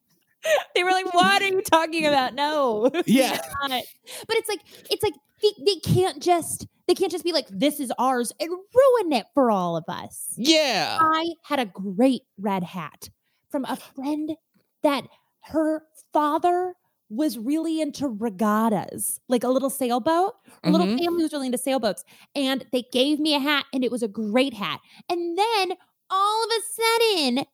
they 0.74 0.84
were 0.84 0.90
like, 0.90 1.12
what 1.12 1.42
are 1.42 1.48
you 1.48 1.62
talking 1.62 2.06
about? 2.06 2.34
No. 2.34 2.90
Yeah. 3.06 3.38
But 3.68 4.36
it's 4.36 4.48
like, 4.48 4.60
it's 4.90 5.02
like 5.02 5.14
they, 5.42 5.50
they 5.64 5.76
can't 5.76 6.22
just 6.22 6.66
they 6.86 6.94
can't 6.94 7.12
just 7.12 7.24
be 7.24 7.32
like, 7.32 7.46
this 7.50 7.80
is 7.80 7.92
ours 7.98 8.32
and 8.40 8.48
ruin 8.50 9.12
it 9.12 9.26
for 9.34 9.50
all 9.50 9.76
of 9.76 9.84
us. 9.88 10.32
Yeah. 10.38 10.98
I 10.98 11.34
had 11.44 11.60
a 11.60 11.66
great 11.66 12.22
red 12.38 12.64
hat 12.64 13.10
from 13.50 13.66
a 13.66 13.76
friend 13.76 14.34
that 14.82 15.06
her 15.44 15.82
father 16.14 16.74
was 17.10 17.38
really 17.38 17.80
into 17.80 18.06
regattas, 18.08 19.18
like 19.28 19.42
a 19.44 19.48
little 19.48 19.70
sailboat. 19.70 20.34
A 20.64 20.70
little 20.70 20.86
Mhm. 20.86 20.98
family 20.98 21.22
was 21.22 21.32
really 21.32 21.46
into 21.46 21.58
sailboats. 21.58 22.04
And 22.34 22.66
they 22.72 22.82
gave 22.92 23.18
me 23.18 23.34
a 23.34 23.38
hat, 23.38 23.64
and 23.72 23.82
it 23.82 23.90
was 23.90 24.02
a 24.02 24.08
great 24.08 24.52
hat. 24.54 24.80
And 25.08 25.38
then 25.38 25.72
all 26.10 26.44
of 26.44 26.50
a 26.50 26.62
sudden, 26.82 27.46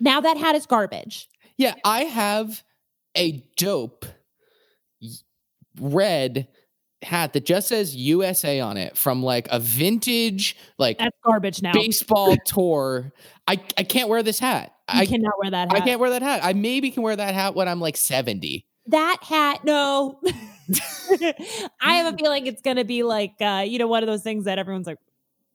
now 0.00 0.20
that 0.22 0.36
hat 0.38 0.54
is 0.54 0.64
garbage. 0.66 1.28
Yeah, 1.58 1.74
I 1.84 2.04
have 2.04 2.62
a 3.14 3.44
dope 3.56 4.06
red 5.80 6.48
hat 7.02 7.32
that 7.32 7.44
just 7.46 7.68
says 7.68 7.94
USA 7.94 8.58
on 8.60 8.76
it 8.76 8.96
from 8.96 9.22
like 9.22 9.46
a 9.50 9.60
vintage 9.60 10.56
like 10.78 10.98
That's 10.98 11.16
garbage 11.24 11.62
now. 11.62 11.72
baseball 11.72 12.36
tour. 12.46 13.12
I 13.46 13.60
I 13.76 13.84
can't 13.84 14.08
wear 14.08 14.22
this 14.22 14.38
hat. 14.38 14.72
you 14.92 15.00
I 15.00 15.06
cannot 15.06 15.34
wear 15.40 15.50
that 15.52 15.70
Hat. 15.72 15.80
I 15.82 15.84
can't 15.84 16.00
wear 16.00 16.10
that 16.10 16.22
hat. 16.22 16.40
I 16.42 16.52
maybe 16.54 16.90
can 16.90 17.02
wear 17.04 17.14
that 17.14 17.34
hat 17.34 17.54
when 17.54 17.68
I'm 17.68 17.80
like 17.80 17.96
70. 17.96 18.64
That 18.88 19.18
hat, 19.22 19.64
no. 19.64 20.20
I 21.80 21.94
have 21.94 22.14
a 22.14 22.16
feeling 22.16 22.46
it's 22.46 22.62
going 22.62 22.76
to 22.76 22.84
be 22.84 23.02
like, 23.02 23.34
uh, 23.40 23.64
you 23.66 23.78
know, 23.78 23.86
one 23.86 24.02
of 24.02 24.06
those 24.06 24.22
things 24.22 24.44
that 24.44 24.58
everyone's 24.58 24.86
like, 24.86 24.98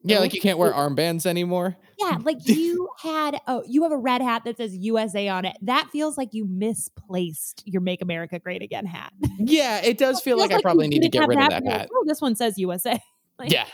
Yeah, 0.04 0.20
like 0.20 0.34
you 0.34 0.42
can't 0.42 0.58
wear 0.58 0.72
armbands 0.72 1.26
anymore. 1.26 1.78
yeah, 2.00 2.18
like 2.22 2.38
you 2.48 2.90
had, 3.02 3.40
oh, 3.48 3.64
you 3.68 3.84
have 3.84 3.92
a 3.92 3.98
red 3.98 4.22
hat 4.22 4.44
that 4.46 4.58
says 4.58 4.76
USA 4.76 5.28
on 5.28 5.46
it. 5.46 5.56
That 5.62 5.90
feels 5.92 6.18
like 6.18 6.30
you 6.34 6.46
misplaced 6.46 7.64
your 7.66 7.82
Make 7.82 8.02
America 8.02 8.40
Great 8.40 8.62
Again 8.62 8.86
hat. 8.86 9.14
Yeah, 9.38 9.82
it 9.84 9.98
does 9.98 10.22
feel 10.22 10.38
Feels 10.38 10.50
like 10.50 10.58
I 10.58 10.62
probably 10.62 10.88
need 10.88 11.02
to 11.04 11.10
get 11.10 11.28
rid 11.28 11.38
of 11.40 11.50
that 11.50 11.64
you're 11.64 11.72
like, 11.72 11.82
hat. 11.82 11.90
Oh, 11.94 12.04
this 12.08 12.22
one 12.22 12.36
says 12.36 12.58
USA. 12.58 13.00
Like, 13.40 13.52
Yeah. 13.52 13.66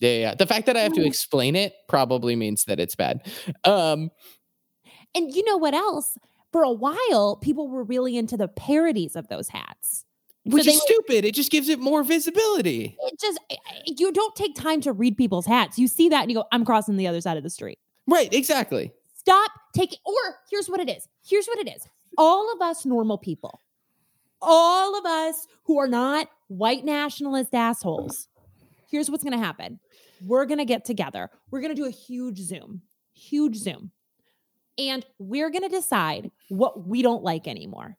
Yeah, 0.00 0.10
yeah. 0.18 0.34
The 0.34 0.46
fact 0.46 0.66
that 0.66 0.76
I 0.76 0.80
have 0.80 0.92
to 0.94 1.06
explain 1.06 1.54
it 1.54 1.72
probably 1.88 2.34
means 2.34 2.64
that 2.64 2.80
it's 2.80 2.96
bad. 2.96 3.24
Um 3.64 4.10
And 5.14 5.32
you 5.32 5.44
know 5.44 5.56
what 5.56 5.74
else? 5.74 6.18
For 6.56 6.62
a 6.62 6.72
while, 6.72 7.36
people 7.36 7.68
were 7.68 7.84
really 7.84 8.16
into 8.16 8.38
the 8.38 8.48
parodies 8.48 9.14
of 9.14 9.28
those 9.28 9.48
hats. 9.48 10.06
which 10.44 10.64
they 10.64 10.72
is 10.72 10.80
stupid. 10.80 11.26
It 11.26 11.34
just 11.34 11.50
gives 11.50 11.68
it 11.68 11.78
more 11.78 12.02
visibility. 12.02 12.96
It 12.98 13.20
just, 13.20 13.38
you 13.84 14.10
don't 14.10 14.34
take 14.34 14.54
time 14.54 14.80
to 14.80 14.92
read 14.94 15.18
people's 15.18 15.44
hats. 15.44 15.78
You 15.78 15.86
see 15.86 16.08
that 16.08 16.22
and 16.22 16.30
you 16.30 16.36
go, 16.38 16.44
I'm 16.52 16.64
crossing 16.64 16.96
the 16.96 17.08
other 17.08 17.20
side 17.20 17.36
of 17.36 17.42
the 17.42 17.50
street. 17.50 17.78
Right, 18.06 18.32
exactly. 18.32 18.90
Stop 19.14 19.50
taking, 19.74 19.98
or 20.06 20.14
here's 20.50 20.70
what 20.70 20.80
it 20.80 20.88
is. 20.88 21.06
Here's 21.22 21.46
what 21.46 21.58
it 21.58 21.68
is. 21.68 21.86
All 22.16 22.50
of 22.54 22.62
us 22.62 22.86
normal 22.86 23.18
people, 23.18 23.60
all 24.40 24.98
of 24.98 25.04
us 25.04 25.46
who 25.64 25.78
are 25.78 25.88
not 25.88 26.30
white 26.48 26.86
nationalist 26.86 27.54
assholes, 27.54 28.28
here's 28.90 29.10
what's 29.10 29.22
going 29.22 29.38
to 29.38 29.44
happen. 29.44 29.78
We're 30.24 30.46
going 30.46 30.56
to 30.56 30.64
get 30.64 30.86
together. 30.86 31.28
We're 31.50 31.60
going 31.60 31.76
to 31.76 31.82
do 31.82 31.86
a 31.86 31.90
huge 31.90 32.38
Zoom, 32.38 32.80
huge 33.12 33.56
Zoom. 33.56 33.90
And 34.78 35.04
we're 35.18 35.50
going 35.50 35.62
to 35.62 35.68
decide 35.68 36.30
what 36.48 36.86
we 36.86 37.02
don't 37.02 37.22
like 37.22 37.48
anymore. 37.48 37.96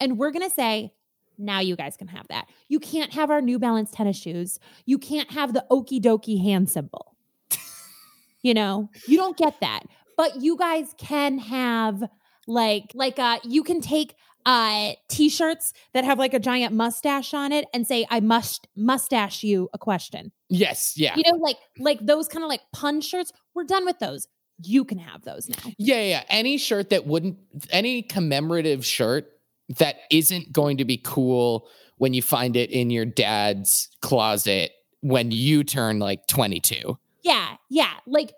And 0.00 0.18
we're 0.18 0.30
going 0.30 0.48
to 0.48 0.54
say, 0.54 0.92
now 1.38 1.60
you 1.60 1.76
guys 1.76 1.96
can 1.96 2.08
have 2.08 2.26
that. 2.28 2.48
You 2.68 2.80
can't 2.80 3.12
have 3.12 3.30
our 3.30 3.40
New 3.40 3.58
Balance 3.58 3.90
tennis 3.90 4.16
shoes. 4.16 4.58
You 4.84 4.98
can't 4.98 5.30
have 5.30 5.52
the 5.52 5.64
okie 5.70 6.00
dokie 6.00 6.42
hand 6.42 6.70
symbol. 6.70 7.14
you 8.42 8.54
know, 8.54 8.90
you 9.06 9.16
don't 9.16 9.36
get 9.36 9.60
that. 9.60 9.82
But 10.16 10.40
you 10.40 10.56
guys 10.56 10.94
can 10.98 11.38
have 11.38 12.02
like 12.48 12.92
like 12.94 13.18
uh 13.18 13.38
you 13.42 13.62
can 13.62 13.80
take 13.80 14.14
uh 14.46 14.92
t-shirts 15.08 15.72
that 15.92 16.04
have 16.04 16.18
like 16.18 16.32
a 16.32 16.38
giant 16.38 16.72
mustache 16.72 17.34
on 17.34 17.50
it 17.50 17.66
and 17.74 17.86
say 17.86 18.06
I 18.08 18.20
must 18.20 18.68
mustache 18.76 19.42
you 19.42 19.68
a 19.74 19.78
question. 19.78 20.32
Yes, 20.48 20.94
yeah. 20.96 21.16
You 21.16 21.24
know, 21.26 21.38
like 21.38 21.58
like 21.78 22.06
those 22.06 22.28
kind 22.28 22.44
of 22.44 22.48
like 22.48 22.62
pun 22.72 23.00
shirts. 23.00 23.32
We're 23.54 23.64
done 23.64 23.84
with 23.84 23.98
those. 23.98 24.26
You 24.62 24.84
can 24.84 24.98
have 24.98 25.22
those 25.22 25.48
now. 25.48 25.56
Yeah, 25.78 26.00
yeah. 26.02 26.24
Any 26.28 26.56
shirt 26.58 26.90
that 26.90 27.06
wouldn't, 27.06 27.38
any 27.70 28.02
commemorative 28.02 28.84
shirt 28.84 29.30
that 29.78 29.96
isn't 30.10 30.52
going 30.52 30.78
to 30.78 30.84
be 30.84 30.96
cool 30.96 31.68
when 31.98 32.14
you 32.14 32.22
find 32.22 32.56
it 32.56 32.70
in 32.70 32.90
your 32.90 33.04
dad's 33.04 33.88
closet 34.00 34.72
when 35.00 35.30
you 35.30 35.64
turn 35.64 35.98
like 35.98 36.26
22. 36.26 36.98
Yeah, 37.22 37.56
yeah. 37.68 37.92
Like 38.06 38.32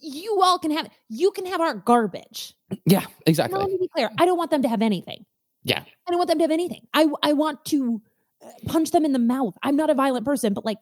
you 0.00 0.40
all 0.42 0.58
can 0.58 0.70
have 0.70 0.88
you 1.08 1.30
can 1.32 1.46
have 1.46 1.60
our 1.60 1.74
garbage. 1.74 2.54
Yeah, 2.86 3.00
Now, 3.00 3.06
exactly. 3.26 3.58
let 3.58 3.68
me 3.68 3.76
be 3.78 3.88
clear. 3.88 4.10
I 4.18 4.24
don't 4.24 4.38
want 4.38 4.50
them 4.50 4.62
to 4.62 4.68
have 4.68 4.82
anything. 4.82 5.26
Yeah. 5.64 5.80
I 5.80 6.10
don't 6.10 6.18
want 6.18 6.28
them 6.28 6.38
to 6.38 6.44
have 6.44 6.50
anything. 6.50 6.86
I 6.94 7.08
I 7.22 7.34
want 7.34 7.64
to 7.66 8.00
uh, 8.44 8.48
punch 8.66 8.90
them 8.90 9.04
in 9.04 9.12
the 9.12 9.18
mouth. 9.18 9.54
I'm 9.62 9.76
not 9.76 9.90
a 9.90 9.94
violent 9.94 10.24
person, 10.24 10.54
but 10.54 10.64
like, 10.64 10.78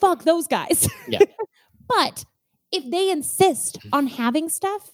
fuck 0.00 0.24
those 0.24 0.46
guys. 0.46 0.88
Yeah. 1.08 1.18
but 1.88 2.24
if 2.72 2.90
they 2.90 3.10
insist 3.10 3.78
on 3.92 4.06
having 4.06 4.48
stuff, 4.48 4.90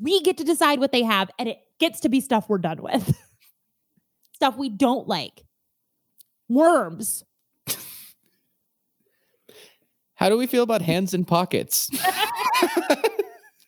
we 0.00 0.20
get 0.22 0.36
to 0.38 0.44
decide 0.44 0.80
what 0.80 0.92
they 0.92 1.02
have, 1.02 1.30
and 1.38 1.48
it 1.48 1.58
gets 1.78 2.00
to 2.00 2.08
be 2.08 2.20
stuff 2.20 2.48
we're 2.48 2.58
done 2.58 2.82
with. 2.82 3.16
stuff 4.34 4.56
we 4.56 4.68
don't 4.68 5.08
like. 5.08 5.44
Worms. 6.48 7.24
How 10.14 10.30
do 10.30 10.36
we 10.36 10.46
feel 10.46 10.62
about 10.62 10.82
hands 10.82 11.12
in 11.12 11.24
pockets? 11.24 11.90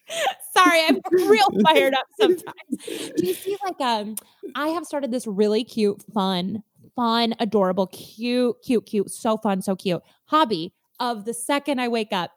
Sorry, 0.56 0.80
I'm 0.88 1.00
real 1.12 1.46
fired 1.62 1.94
up 1.94 2.06
sometimes. 2.18 3.12
Do 3.16 3.26
you 3.26 3.34
see 3.34 3.56
like 3.64 3.80
um 3.80 4.16
I 4.54 4.68
have 4.68 4.84
started 4.84 5.10
this 5.10 5.26
really 5.26 5.62
cute, 5.62 6.02
fun, 6.14 6.62
fun, 6.96 7.34
adorable, 7.38 7.86
cute, 7.88 8.56
cute, 8.64 8.86
cute, 8.86 9.10
so 9.10 9.36
fun, 9.36 9.60
so 9.62 9.76
cute 9.76 10.02
hobby 10.24 10.72
of 11.00 11.24
the 11.24 11.34
second 11.34 11.80
I 11.80 11.88
wake 11.88 12.12
up 12.12 12.32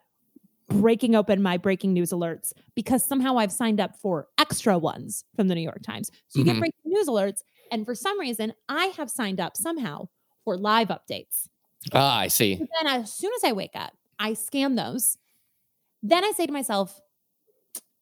breaking 0.70 1.16
open 1.16 1.42
my 1.42 1.58
breaking 1.58 1.92
news 1.94 2.12
alerts 2.12 2.54
because 2.76 3.04
somehow 3.06 3.38
I've 3.38 3.52
signed 3.52 3.82
up 3.82 3.96
for 3.98 4.28
extra 4.38 4.78
ones 4.78 5.26
from 5.36 5.48
the 5.50 5.56
New 5.56 5.62
York 5.62 5.82
Times. 5.84 6.10
So 6.30 6.40
you 6.40 6.46
Mhm. 6.46 6.48
get 6.48 6.60
breaking 6.60 6.82
news 6.86 7.08
alerts 7.08 7.42
and 7.72 7.86
for 7.86 7.94
some 7.96 8.18
reason 8.20 8.54
I 8.70 8.86
have 8.98 9.10
signed 9.10 9.40
up 9.42 9.58
somehow 9.58 10.08
for 10.46 10.56
live 10.58 10.88
updates. 10.88 11.50
Ah, 11.94 12.20
I 12.20 12.28
see. 12.30 12.54
And 12.54 12.70
then 12.80 12.88
as 13.02 13.12
soon 13.12 13.32
as 13.36 13.44
I 13.44 13.52
wake 13.52 13.76
up, 13.76 13.94
I 14.18 14.34
scan 14.34 14.76
those. 14.76 15.18
Then 16.04 16.24
I 16.24 16.32
say 16.32 16.46
to 16.46 16.54
myself, 16.54 17.02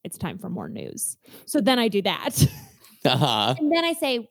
it's 0.04 0.18
time 0.18 0.38
for 0.38 0.50
more 0.50 0.70
news. 0.70 1.18
So 1.46 1.60
then 1.62 1.80
I 1.80 1.88
do 1.88 2.02
that. 2.04 2.46
Uh-huh. 3.06 3.56
and 3.58 3.72
then 3.72 3.86
I 3.86 3.94
say, 3.94 4.30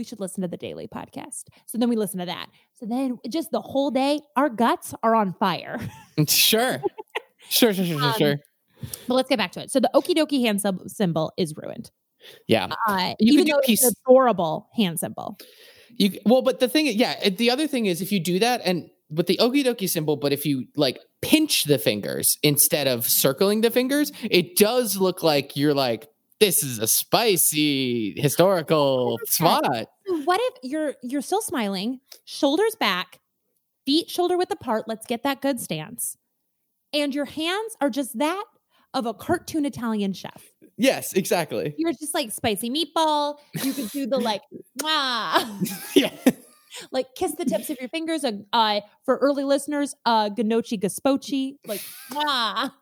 we 0.00 0.04
should 0.04 0.18
listen 0.18 0.40
to 0.40 0.48
the 0.48 0.56
daily 0.56 0.88
podcast. 0.88 1.44
So 1.66 1.76
then 1.76 1.90
we 1.90 1.96
listen 1.96 2.18
to 2.20 2.24
that. 2.26 2.48
So 2.72 2.86
then 2.86 3.18
just 3.28 3.50
the 3.50 3.60
whole 3.60 3.90
day, 3.90 4.20
our 4.34 4.48
guts 4.48 4.94
are 5.02 5.14
on 5.14 5.34
fire. 5.34 5.78
Sure. 6.26 6.82
Sure, 7.50 7.72
sure, 7.74 7.84
sure, 7.84 7.98
sure, 7.98 8.02
Um, 8.08 8.14
sure. 8.18 8.36
But 9.08 9.14
let's 9.14 9.28
get 9.28 9.36
back 9.38 9.52
to 9.52 9.60
it. 9.62 9.70
So 9.70 9.78
the 9.80 9.90
okie 9.94 10.14
dokie 10.14 10.40
hand 10.42 10.60
sym- 10.62 10.88
symbol 10.88 11.32
is 11.36 11.54
ruined. 11.56 11.90
Yeah. 12.46 12.68
Uh, 12.88 13.14
You 13.18 13.34
even 13.34 13.46
though 13.46 13.58
it's 13.58 13.66
peace- 13.66 13.84
an 13.84 13.92
adorable 14.06 14.68
hand 14.76 14.98
symbol. 15.00 15.36
You 15.96 16.18
well, 16.24 16.40
but 16.42 16.60
the 16.60 16.68
thing, 16.68 16.86
yeah, 16.86 17.18
it- 17.22 17.36
the 17.36 17.50
other 17.50 17.66
thing 17.66 17.86
is 17.86 18.00
if 18.00 18.10
you 18.12 18.20
do 18.20 18.38
that 18.38 18.60
and 18.64 18.88
with 19.10 19.26
the 19.26 19.36
okie 19.38 19.64
dokie 19.64 19.88
symbol, 19.88 20.16
but 20.16 20.32
if 20.32 20.46
you 20.46 20.66
like 20.76 20.98
pinch 21.20 21.64
the 21.64 21.78
fingers 21.78 22.38
instead 22.42 22.86
of 22.86 23.06
circling 23.08 23.60
the 23.62 23.70
fingers, 23.70 24.12
it 24.30 24.56
does 24.56 24.96
look 24.96 25.22
like 25.22 25.56
you're 25.56 25.74
like, 25.74 26.08
this 26.40 26.62
is 26.62 26.78
a 26.78 26.86
spicy 26.86 28.14
historical 28.18 29.18
spot. 29.26 29.86
So 30.06 30.22
what 30.22 30.40
if 30.42 30.70
you're 30.70 30.94
you're 31.02 31.22
still 31.22 31.42
smiling, 31.42 32.00
shoulders 32.24 32.74
back, 32.74 33.20
feet 33.86 34.10
shoulder 34.10 34.36
width 34.36 34.50
apart, 34.50 34.84
let's 34.88 35.06
get 35.06 35.22
that 35.22 35.42
good 35.42 35.60
stance. 35.60 36.16
And 36.92 37.14
your 37.14 37.26
hands 37.26 37.76
are 37.80 37.90
just 37.90 38.18
that 38.18 38.44
of 38.94 39.06
a 39.06 39.14
cartoon 39.14 39.64
Italian 39.64 40.12
chef. 40.12 40.50
Yes, 40.76 41.12
exactly. 41.12 41.74
You're 41.76 41.92
just 41.92 42.14
like 42.14 42.32
spicy 42.32 42.70
meatball. 42.70 43.36
You 43.62 43.72
can 43.72 43.86
do 43.86 44.06
the 44.06 44.18
like, 44.18 44.42
wow. 44.82 45.60
Yeah. 45.94 46.10
like 46.90 47.14
kiss 47.14 47.34
the 47.36 47.44
tips 47.44 47.68
of 47.70 47.78
your 47.78 47.90
fingers. 47.90 48.24
Uh, 48.24 48.32
uh 48.52 48.80
for 49.04 49.18
early 49.18 49.44
listeners, 49.44 49.94
uh, 50.06 50.30
gnocchi 50.36 50.78
gaspochi. 50.78 51.56
Like, 51.66 51.82
ah. 52.14 52.74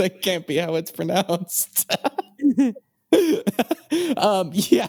That 0.00 0.22
can't 0.22 0.46
be 0.46 0.56
how 0.56 0.74
it's 0.76 0.90
pronounced. 0.90 1.90
um, 4.16 4.50
yeah. 4.52 4.86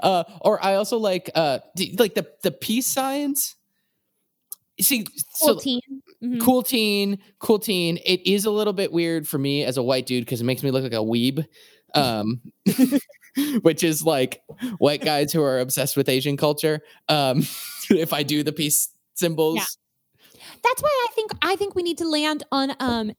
Uh, 0.00 0.24
or 0.42 0.62
I 0.64 0.74
also 0.74 0.98
like 0.98 1.30
uh, 1.34 1.58
d- 1.76 1.96
like 1.98 2.14
the 2.14 2.26
the 2.42 2.50
peace 2.50 2.86
signs. 2.86 3.56
See, 4.80 5.04
Cool 5.40 5.54
so 5.54 5.58
teen. 5.60 5.80
Mhm. 6.22 6.40
cool 6.40 6.62
teen, 6.62 7.18
cool 7.38 7.58
teen. 7.58 7.98
It 8.04 8.26
is 8.26 8.44
a 8.44 8.50
little 8.50 8.72
bit 8.72 8.92
weird 8.92 9.26
for 9.28 9.38
me 9.38 9.64
as 9.64 9.76
a 9.76 9.82
white 9.82 10.06
dude 10.06 10.24
because 10.24 10.40
it 10.40 10.44
makes 10.44 10.62
me 10.62 10.70
look 10.70 10.82
like 10.82 10.92
a 10.92 10.96
weeb. 10.96 11.44
Um, 11.96 12.40
which 13.62 13.84
is 13.84 14.02
like 14.02 14.42
white 14.78 15.00
guys 15.04 15.32
who 15.32 15.40
are 15.44 15.60
obsessed 15.60 15.96
with 15.96 16.08
Asian 16.08 16.36
culture. 16.36 16.80
Um, 17.08 17.46
if 17.88 18.12
I 18.12 18.24
do 18.24 18.42
the 18.42 18.50
peace 18.52 18.88
symbols, 19.14 19.78
Yeah. 20.34 20.40
That's 20.64 20.82
why 20.82 21.06
I 21.08 21.12
think 21.14 21.32
I 21.40 21.54
think 21.54 21.76
we 21.76 21.84
need 21.84 21.98
to 21.98 22.08
land 22.08 22.42
on 22.50 22.72
um, 22.80 23.12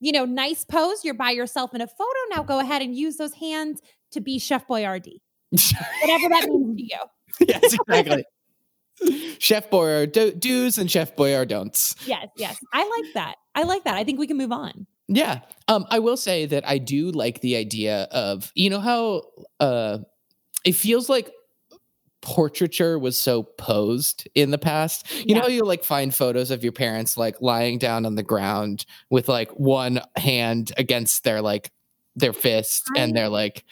you 0.00 0.12
know, 0.12 0.24
nice 0.24 0.64
pose. 0.64 1.04
You're 1.04 1.14
by 1.14 1.30
yourself 1.30 1.74
in 1.74 1.80
a 1.80 1.86
photo. 1.86 2.18
Now 2.30 2.42
go 2.42 2.60
ahead 2.60 2.82
and 2.82 2.94
use 2.94 3.16
those 3.16 3.34
hands 3.34 3.80
to 4.12 4.20
be 4.20 4.38
Chef 4.38 4.66
Boyardee. 4.66 5.20
Whatever 5.50 6.28
that 6.28 6.48
means 6.48 6.76
to 6.76 6.82
you. 6.82 6.98
yes, 7.48 7.74
exactly. 7.74 8.24
Chef 9.38 9.70
Boyard 9.70 10.12
do- 10.12 10.32
do's 10.32 10.78
and 10.78 10.90
Chef 10.90 11.14
Boyard 11.14 11.48
don'ts. 11.48 11.94
Yes, 12.06 12.28
yes. 12.36 12.58
I 12.72 12.82
like 12.82 13.14
that. 13.14 13.36
I 13.54 13.62
like 13.62 13.84
that. 13.84 13.94
I 13.94 14.04
think 14.04 14.18
we 14.18 14.26
can 14.26 14.36
move 14.36 14.52
on. 14.52 14.86
Yeah. 15.08 15.40
Um, 15.68 15.86
I 15.90 16.00
will 16.00 16.16
say 16.16 16.46
that 16.46 16.68
I 16.68 16.78
do 16.78 17.10
like 17.10 17.40
the 17.40 17.56
idea 17.56 18.08
of, 18.10 18.52
you 18.54 18.68
know, 18.68 18.80
how 18.80 19.22
uh, 19.60 19.98
it 20.64 20.74
feels 20.74 21.08
like 21.08 21.30
portraiture 22.20 22.98
was 22.98 23.18
so 23.18 23.42
posed 23.44 24.28
in 24.34 24.50
the 24.50 24.58
past. 24.58 25.06
You 25.26 25.34
know, 25.34 25.40
Yeah. 25.40 25.42
how 25.42 25.48
you 25.48 25.64
like 25.64 25.84
find 25.84 26.14
photos 26.14 26.50
of 26.50 26.62
your 26.62 26.72
parents 26.72 27.16
like 27.16 27.40
lying 27.40 27.78
down 27.78 28.04
on 28.06 28.14
the 28.16 28.22
ground 28.22 28.84
with 29.10 29.28
like 29.28 29.50
one 29.52 30.00
hand 30.16 30.72
against 30.76 31.24
their 31.24 31.40
like 31.40 31.70
their 32.16 32.32
fist 32.32 32.84
and 32.96 33.14
they're 33.16 33.28
like, 33.28 33.64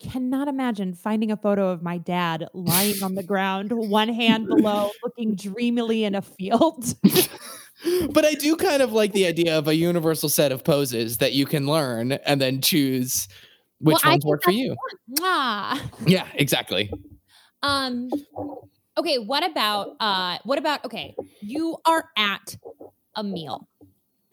Cannot 0.00 0.48
imagine 0.48 0.94
finding 0.94 1.30
a 1.30 1.36
photo 1.36 1.68
of 1.68 1.82
my 1.82 1.98
dad 1.98 2.48
lying 2.54 3.02
on 3.02 3.14
the 3.16 3.22
ground, 3.22 3.70
one 3.70 4.08
hand 4.08 4.46
below, 4.48 4.90
looking 5.04 5.34
dreamily 5.34 6.04
in 6.04 6.14
a 6.14 6.22
field. 6.22 6.94
but 8.10 8.24
I 8.24 8.32
do 8.32 8.56
kind 8.56 8.80
of 8.80 8.92
like 8.94 9.12
the 9.12 9.26
idea 9.26 9.58
of 9.58 9.68
a 9.68 9.74
universal 9.74 10.30
set 10.30 10.52
of 10.52 10.64
poses 10.64 11.18
that 11.18 11.34
you 11.34 11.44
can 11.44 11.66
learn 11.66 12.12
and 12.12 12.40
then 12.40 12.62
choose 12.62 13.28
which 13.80 13.98
Well, 14.02 14.12
ones 14.12 14.24
work 14.24 14.42
for 14.42 14.52
you. 14.52 14.74
Yeah, 15.18 16.26
exactly. 16.34 16.90
Um 17.62 18.08
okay, 18.96 19.18
what 19.18 19.44
about 19.48 19.96
uh 20.00 20.38
what 20.44 20.58
about 20.58 20.84
okay, 20.84 21.14
you 21.40 21.76
are 21.84 22.04
at 22.16 22.56
a 23.16 23.22
meal 23.24 23.68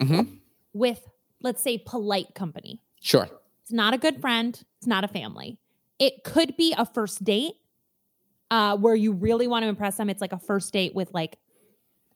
Mhm. 0.00 0.38
with 0.72 1.00
let's 1.42 1.62
say 1.62 1.78
polite 1.78 2.34
company. 2.34 2.80
Sure. 3.00 3.28
It's 3.62 3.72
not 3.72 3.94
a 3.94 3.98
good 3.98 4.20
friend, 4.20 4.60
it's 4.78 4.86
not 4.86 5.04
a 5.04 5.08
family. 5.08 5.58
It 5.98 6.24
could 6.24 6.56
be 6.56 6.74
a 6.76 6.86
first 6.86 7.22
date 7.24 7.54
uh 8.50 8.76
where 8.76 8.94
you 8.94 9.12
really 9.12 9.46
want 9.46 9.64
to 9.64 9.68
impress 9.68 9.96
them. 9.96 10.08
It's 10.08 10.20
like 10.20 10.32
a 10.32 10.38
first 10.38 10.72
date 10.72 10.94
with 10.94 11.12
like 11.12 11.38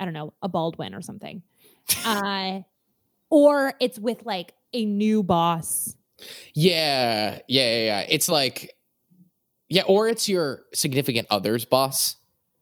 I 0.01 0.05
don't 0.05 0.15
know, 0.15 0.33
a 0.43 0.49
Baldwin 0.49 0.95
or 0.95 1.03
something. 1.03 1.43
Uh 2.05 2.61
or 3.31 3.75
it's 3.81 3.99
with 3.99 4.25
like 4.25 4.55
a 4.73 4.85
new 4.85 5.23
boss. 5.23 5.97
Yeah, 6.55 7.39
yeah, 7.49 7.77
yeah, 7.77 7.85
yeah. 7.85 8.07
It's 8.09 8.29
like, 8.29 8.75
yeah, 9.73 9.83
or 9.87 10.07
it's 10.07 10.29
your 10.29 10.65
significant 10.75 11.27
other's 11.31 11.65
boss. 11.65 12.17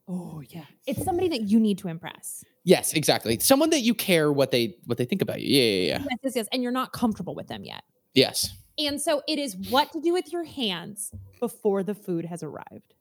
Oh 0.06 0.42
yeah. 0.48 0.64
It's 0.86 1.04
somebody 1.04 1.28
that 1.28 1.42
you 1.42 1.58
need 1.58 1.78
to 1.78 1.88
impress. 1.88 2.44
Yes, 2.62 2.92
exactly. 2.92 3.38
Someone 3.40 3.70
that 3.70 3.80
you 3.80 3.94
care 3.94 4.32
what 4.32 4.52
they 4.52 4.76
what 4.86 4.96
they 4.96 5.04
think 5.04 5.20
about 5.20 5.40
you. 5.40 5.60
Yeah, 5.60 5.64
yeah, 5.64 5.82
yeah. 5.82 6.04
Yes, 6.10 6.18
yes, 6.22 6.36
yes. 6.36 6.48
And 6.52 6.62
you're 6.62 6.72
not 6.72 6.92
comfortable 6.92 7.34
with 7.34 7.48
them 7.48 7.64
yet. 7.64 7.82
Yes. 8.14 8.54
And 8.78 9.00
so 9.00 9.22
it 9.26 9.40
is 9.40 9.56
what 9.70 9.92
to 9.92 10.00
do 10.00 10.12
with 10.12 10.32
your 10.32 10.44
hands 10.44 11.12
before 11.40 11.82
the 11.82 11.94
food 11.94 12.26
has 12.26 12.44
arrived. 12.44 12.94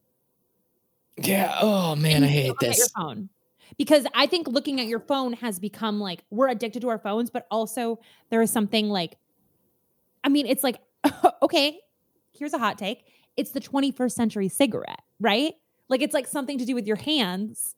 Yeah. 1.17 1.55
Oh 1.61 1.95
man, 1.95 2.23
I 2.23 2.27
hate 2.27 2.49
at 2.49 2.61
your 2.61 2.71
this. 2.71 2.91
phone. 2.91 3.29
Because 3.77 4.07
I 4.15 4.25
think 4.25 4.47
looking 4.47 4.79
at 4.79 4.87
your 4.87 4.99
phone 4.99 5.33
has 5.33 5.59
become 5.59 5.99
like 5.99 6.23
we're 6.31 6.49
addicted 6.49 6.81
to 6.81 6.89
our 6.89 6.97
phones, 6.97 7.29
but 7.29 7.45
also 7.51 7.99
there 8.31 8.41
is 8.41 8.51
something 8.51 8.89
like, 8.89 9.17
I 10.23 10.29
mean, 10.29 10.47
it's 10.47 10.63
like, 10.63 10.79
okay, 11.43 11.79
here's 12.31 12.53
a 12.53 12.57
hot 12.57 12.79
take. 12.79 13.05
It's 13.39 13.51
the 13.51 13.61
21st 13.61 14.11
century 14.11 14.49
cigarette, 14.49 15.01
right? 15.19 15.53
Like 15.87 16.01
it's 16.01 16.13
like 16.13 16.27
something 16.27 16.57
to 16.57 16.65
do 16.65 16.75
with 16.75 16.85
your 16.85 16.97
hands. 16.97 17.73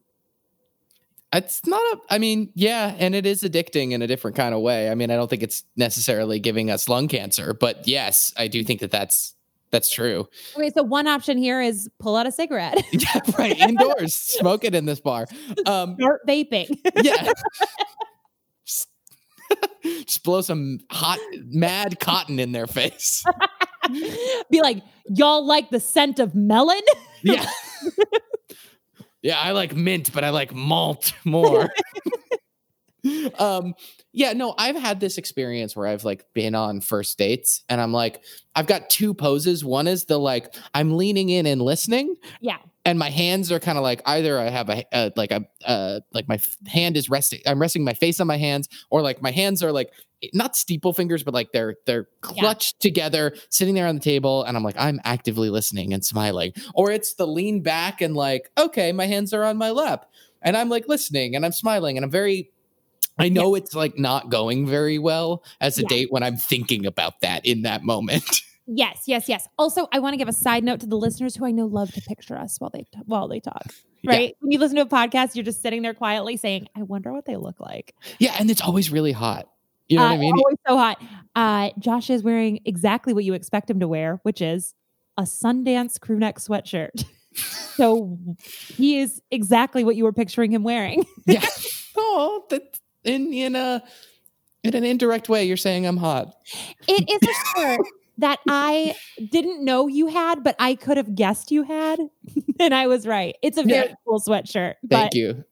It's 1.33 1.65
not 1.65 1.79
a. 1.93 1.99
I 2.09 2.17
mean, 2.17 2.51
yeah, 2.55 2.93
and 2.99 3.15
it 3.15 3.25
is 3.25 3.43
addicting 3.43 3.91
in 3.91 4.01
a 4.01 4.07
different 4.07 4.35
kind 4.35 4.53
of 4.53 4.59
way. 4.61 4.89
I 4.91 4.95
mean, 4.95 5.11
I 5.11 5.15
don't 5.15 5.29
think 5.29 5.43
it's 5.43 5.63
necessarily 5.77 6.39
giving 6.39 6.69
us 6.69 6.89
lung 6.89 7.07
cancer, 7.07 7.53
but 7.53 7.87
yes, 7.87 8.33
I 8.35 8.47
do 8.49 8.63
think 8.65 8.81
that 8.81 8.91
that's 8.91 9.33
that's 9.69 9.89
true. 9.89 10.27
Okay, 10.57 10.71
so 10.75 10.83
one 10.83 11.07
option 11.07 11.37
here 11.37 11.61
is 11.61 11.89
pull 11.99 12.17
out 12.17 12.27
a 12.27 12.31
cigarette, 12.33 12.83
Yeah, 12.91 13.21
right. 13.39 13.57
Indoors, 13.57 14.13
smoke 14.13 14.65
it 14.65 14.75
in 14.75 14.83
this 14.85 14.99
bar. 14.99 15.27
Um, 15.65 15.95
start 15.97 16.21
vaping. 16.27 16.77
yeah. 17.01 17.31
Just- 18.65 18.89
Just 20.05 20.23
blow 20.23 20.41
some 20.41 20.79
hot, 20.89 21.19
mad 21.45 21.99
cotton 22.01 22.39
in 22.39 22.51
their 22.51 22.67
face. 22.67 23.23
Be 24.49 24.61
like, 24.61 24.83
y'all 25.07 25.45
like 25.45 25.69
the 25.69 25.79
scent 25.79 26.19
of 26.19 26.35
melon? 26.35 26.81
Yeah. 27.23 27.45
yeah, 29.21 29.39
I 29.39 29.51
like 29.51 29.75
mint, 29.75 30.11
but 30.11 30.23
I 30.23 30.31
like 30.31 30.55
malt 30.55 31.13
more. 31.23 31.69
um, 33.39 33.73
yeah, 34.13 34.33
no, 34.33 34.53
I've 34.57 34.75
had 34.75 34.99
this 34.99 35.17
experience 35.17 35.75
where 35.75 35.87
I've 35.87 36.03
like 36.03 36.25
been 36.33 36.55
on 36.55 36.81
first 36.81 37.17
dates 37.17 37.63
and 37.69 37.79
I'm 37.79 37.93
like, 37.93 38.23
I've 38.55 38.67
got 38.67 38.89
two 38.89 39.13
poses. 39.13 39.63
One 39.63 39.87
is 39.87 40.05
the 40.05 40.17
like, 40.17 40.55
I'm 40.73 40.97
leaning 40.97 41.29
in 41.29 41.45
and 41.45 41.61
listening. 41.61 42.15
Yeah. 42.41 42.57
And 42.83 42.97
my 42.97 43.09
hands 43.09 43.51
are 43.51 43.59
kind 43.59 43.77
of 43.77 43.83
like 43.83 44.01
either 44.05 44.39
I 44.39 44.49
have 44.49 44.69
a 44.69 44.83
uh, 44.91 45.11
like 45.15 45.31
a 45.31 45.45
uh, 45.63 45.99
like 46.13 46.27
my 46.27 46.39
hand 46.65 46.97
is 46.97 47.11
resting. 47.11 47.39
I'm 47.45 47.61
resting 47.61 47.83
my 47.83 47.93
face 47.93 48.19
on 48.19 48.25
my 48.25 48.37
hands, 48.37 48.67
or 48.89 49.03
like 49.03 49.21
my 49.21 49.29
hands 49.29 49.61
are 49.61 49.71
like 49.71 49.91
not 50.33 50.55
steeple 50.55 50.93
fingers, 50.93 51.23
but 51.23 51.33
like 51.33 51.51
they're 51.51 51.75
they're 51.85 52.07
clutched 52.21 52.79
together, 52.79 53.33
sitting 53.49 53.75
there 53.75 53.87
on 53.87 53.95
the 53.95 54.01
table, 54.01 54.43
and 54.43 54.55
I'm 54.55 54.63
like 54.63 54.75
I'm 54.77 54.99
actively 55.03 55.49
listening 55.49 55.93
and 55.93 56.03
smiling. 56.05 56.53
Or 56.73 56.91
it's 56.91 57.13
the 57.15 57.27
lean 57.27 57.61
back 57.61 58.01
and 58.01 58.15
like 58.15 58.49
okay, 58.57 58.91
my 58.91 59.05
hands 59.07 59.33
are 59.33 59.43
on 59.43 59.57
my 59.57 59.71
lap, 59.71 60.05
and 60.41 60.55
I'm 60.57 60.69
like 60.69 60.87
listening 60.87 61.35
and 61.35 61.45
I'm 61.45 61.51
smiling 61.53 61.97
and 61.97 62.03
I'm 62.05 62.11
very. 62.11 62.51
I 63.19 63.29
know 63.29 63.55
it's 63.55 63.75
like 63.75 63.99
not 63.99 64.29
going 64.29 64.65
very 64.65 64.97
well 64.97 65.43
as 65.59 65.77
a 65.77 65.81
Yeah. 65.81 65.87
date 65.89 66.11
when 66.11 66.23
I'm 66.23 66.37
thinking 66.37 66.85
about 66.85 67.19
that 67.21 67.45
in 67.45 67.63
that 67.63 67.83
moment. 67.83 68.23
Yes, 68.67 69.03
yes, 69.05 69.27
yes. 69.27 69.47
Also, 69.57 69.87
I 69.91 69.99
want 69.99 70.13
to 70.13 70.17
give 70.17 70.29
a 70.29 70.33
side 70.33 70.63
note 70.63 70.79
to 70.81 70.85
the 70.85 70.95
listeners 70.95 71.35
who 71.35 71.45
I 71.45 71.51
know 71.51 71.65
love 71.65 71.91
to 71.93 72.01
picture 72.01 72.37
us 72.37 72.57
while 72.59 72.69
they 72.69 72.85
while 73.05 73.27
they 73.27 73.41
talk. 73.41 73.65
Yeah. 74.01 74.11
Right? 74.11 74.35
When 74.39 74.51
you 74.51 74.59
listen 74.59 74.77
to 74.77 74.83
a 74.83 74.85
podcast, 74.85 75.35
you're 75.35 75.43
just 75.43 75.61
sitting 75.61 75.81
there 75.81 75.95
quietly 75.95 76.37
saying, 76.37 76.67
"I 76.77 76.83
wonder 76.83 77.11
what 77.11 77.25
they 77.25 77.35
look 77.35 77.59
like." 77.59 77.93
yeah, 78.19 78.35
and 78.39 78.49
it's 78.49 78.61
always 78.61 78.89
really 78.89 79.11
hot. 79.11 79.49
You 79.91 79.97
know 79.97 80.03
Uh, 80.05 80.07
what 80.07 80.13
I 80.13 80.17
mean? 80.19 80.33
Always 80.37 80.57
so 80.65 80.77
hot. 80.77 81.01
Uh, 81.35 81.69
Josh 81.79 82.09
is 82.09 82.23
wearing 82.23 82.61
exactly 82.63 83.13
what 83.13 83.25
you 83.25 83.33
expect 83.33 83.69
him 83.69 83.79
to 83.81 83.87
wear, 83.89 84.21
which 84.23 84.41
is 84.41 84.73
a 85.17 85.23
Sundance 85.23 85.99
crew 85.99 86.17
neck 86.17 86.37
sweatshirt. 86.39 87.03
so 87.35 88.17
he 88.69 88.99
is 88.99 89.21
exactly 89.31 89.83
what 89.83 89.97
you 89.97 90.05
were 90.05 90.13
picturing 90.13 90.51
him 90.53 90.63
wearing. 90.63 91.05
yeah. 91.27 91.45
Oh, 91.97 92.45
that 92.51 92.79
in 93.03 93.33
in 93.33 93.55
a 93.57 93.83
in 94.63 94.75
an 94.75 94.85
indirect 94.85 95.27
way, 95.27 95.43
you're 95.43 95.57
saying 95.57 95.85
I'm 95.85 95.97
hot. 95.97 96.33
It 96.87 97.09
is 97.09 97.29
a 97.29 97.59
shirt 97.59 97.79
that 98.19 98.39
I 98.47 98.95
didn't 99.29 99.65
know 99.65 99.87
you 99.87 100.07
had, 100.07 100.41
but 100.43 100.55
I 100.59 100.75
could 100.75 100.95
have 100.95 101.15
guessed 101.15 101.51
you 101.51 101.63
had, 101.63 101.99
and 102.61 102.73
I 102.73 102.87
was 102.87 103.05
right. 103.05 103.35
It's 103.41 103.57
a 103.57 103.63
very 103.63 103.89
Yeah. 103.89 103.95
cool 104.07 104.21
sweatshirt. 104.21 104.75
Thank 104.89 105.11
but, 105.11 105.15
you. 105.15 105.43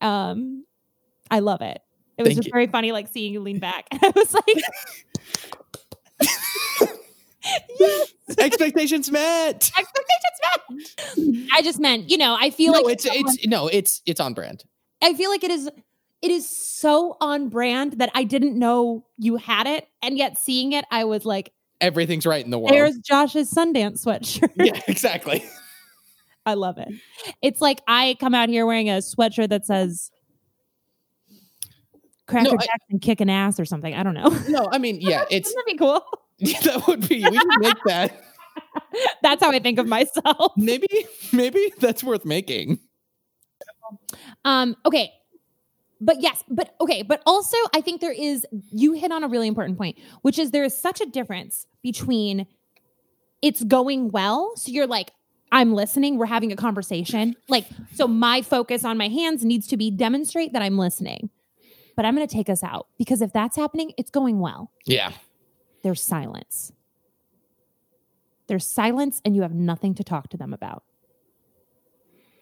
Um, 0.00 0.64
I 1.30 1.40
love 1.40 1.60
it. 1.62 1.80
It 2.18 2.22
was 2.22 2.28
Thank 2.30 2.36
just 2.38 2.46
you. 2.48 2.52
very 2.52 2.66
funny, 2.66 2.92
like 2.92 3.08
seeing 3.08 3.32
you 3.32 3.40
lean 3.40 3.58
back. 3.60 3.86
And 3.92 4.00
I 4.04 4.12
was 4.14 4.34
like, 4.34 4.44
yes, 6.20 6.88
Expectations 8.38 9.10
met. 9.10 9.70
expectations 9.78 10.38
met. 10.42 11.46
I 11.52 11.62
just 11.62 11.78
meant, 11.80 12.10
you 12.10 12.18
know, 12.18 12.36
I 12.38 12.50
feel 12.50 12.72
no, 12.72 12.80
like 12.80 12.92
it's 12.94 13.06
it's 13.06 13.46
no, 13.46 13.68
it's 13.68 14.02
it's 14.06 14.20
on 14.20 14.34
brand. 14.34 14.64
I 15.02 15.14
feel 15.14 15.30
like 15.30 15.44
it 15.44 15.50
is 15.50 15.70
it 16.20 16.30
is 16.30 16.48
so 16.48 17.16
on 17.20 17.48
brand 17.48 17.94
that 18.00 18.10
I 18.14 18.24
didn't 18.24 18.58
know 18.58 19.06
you 19.16 19.36
had 19.36 19.66
it, 19.66 19.88
and 20.02 20.18
yet 20.18 20.36
seeing 20.38 20.72
it, 20.72 20.84
I 20.90 21.04
was 21.04 21.24
like, 21.24 21.52
Everything's 21.80 22.26
right 22.26 22.44
in 22.44 22.50
the 22.50 22.58
world. 22.58 22.72
"There's 22.72 22.98
Josh's 22.98 23.50
Sundance 23.52 24.04
sweatshirt." 24.04 24.50
yeah, 24.56 24.80
exactly. 24.88 25.44
I 26.44 26.54
love 26.54 26.76
it. 26.78 26.88
It's 27.40 27.60
like 27.60 27.80
I 27.86 28.16
come 28.20 28.34
out 28.34 28.48
here 28.48 28.66
wearing 28.66 28.90
a 28.90 28.98
sweatshirt 28.98 29.48
that 29.50 29.64
says 29.64 30.10
Cracker 32.28 32.50
No, 32.50 32.56
I- 32.60 32.66
Jackson 32.66 32.98
kicking 33.00 33.30
ass 33.30 33.58
or 33.58 33.64
something. 33.64 33.94
I 33.94 34.02
don't 34.02 34.14
know. 34.14 34.30
No, 34.48 34.68
I 34.70 34.78
mean, 34.78 35.00
yeah, 35.00 35.24
it's 35.30 35.48
Wouldn't 35.48 35.66
that 35.66 35.72
be 35.72 35.78
cool? 35.78 36.04
that 36.64 36.86
would 36.86 37.08
be 37.08 37.16
we 37.24 37.36
can 37.38 37.60
make 37.60 37.82
that. 37.86 38.22
That's 39.22 39.42
how 39.42 39.50
I 39.50 39.58
think 39.58 39.78
of 39.78 39.86
myself. 39.86 40.52
maybe 40.56 40.86
maybe 41.32 41.72
that's 41.78 42.02
worth 42.02 42.24
making. 42.24 42.78
Um, 44.44 44.76
okay. 44.84 45.12
But 46.00 46.20
yes, 46.20 46.42
but 46.48 46.74
okay, 46.80 47.02
but 47.02 47.22
also 47.26 47.56
I 47.74 47.80
think 47.80 48.00
there 48.00 48.12
is 48.12 48.46
you 48.70 48.92
hit 48.92 49.10
on 49.12 49.24
a 49.24 49.28
really 49.28 49.48
important 49.48 49.78
point, 49.78 49.98
which 50.22 50.38
is 50.38 50.50
there 50.50 50.64
is 50.64 50.76
such 50.76 51.00
a 51.00 51.06
difference 51.06 51.66
between 51.82 52.46
it's 53.42 53.62
going 53.64 54.10
well, 54.10 54.52
so 54.56 54.70
you're 54.72 54.86
like 54.86 55.12
I'm 55.52 55.72
listening, 55.74 56.18
we're 56.18 56.26
having 56.26 56.52
a 56.52 56.56
conversation. 56.56 57.34
Like 57.48 57.66
so 57.94 58.06
my 58.08 58.42
focus 58.42 58.84
on 58.84 58.96
my 58.98 59.08
hands 59.08 59.44
needs 59.44 59.66
to 59.68 59.76
be 59.76 59.90
demonstrate 59.90 60.52
that 60.52 60.62
I'm 60.62 60.78
listening. 60.78 61.30
But 61.98 62.04
I'm 62.04 62.14
going 62.14 62.28
to 62.28 62.32
take 62.32 62.48
us 62.48 62.62
out 62.62 62.86
because 62.96 63.20
if 63.20 63.32
that's 63.32 63.56
happening, 63.56 63.92
it's 63.98 64.12
going 64.12 64.38
well. 64.38 64.70
Yeah. 64.86 65.10
There's 65.82 66.00
silence. 66.00 66.70
There's 68.46 68.64
silence 68.64 69.20
and 69.24 69.34
you 69.34 69.42
have 69.42 69.52
nothing 69.52 69.96
to 69.96 70.04
talk 70.04 70.28
to 70.28 70.36
them 70.36 70.54
about. 70.54 70.84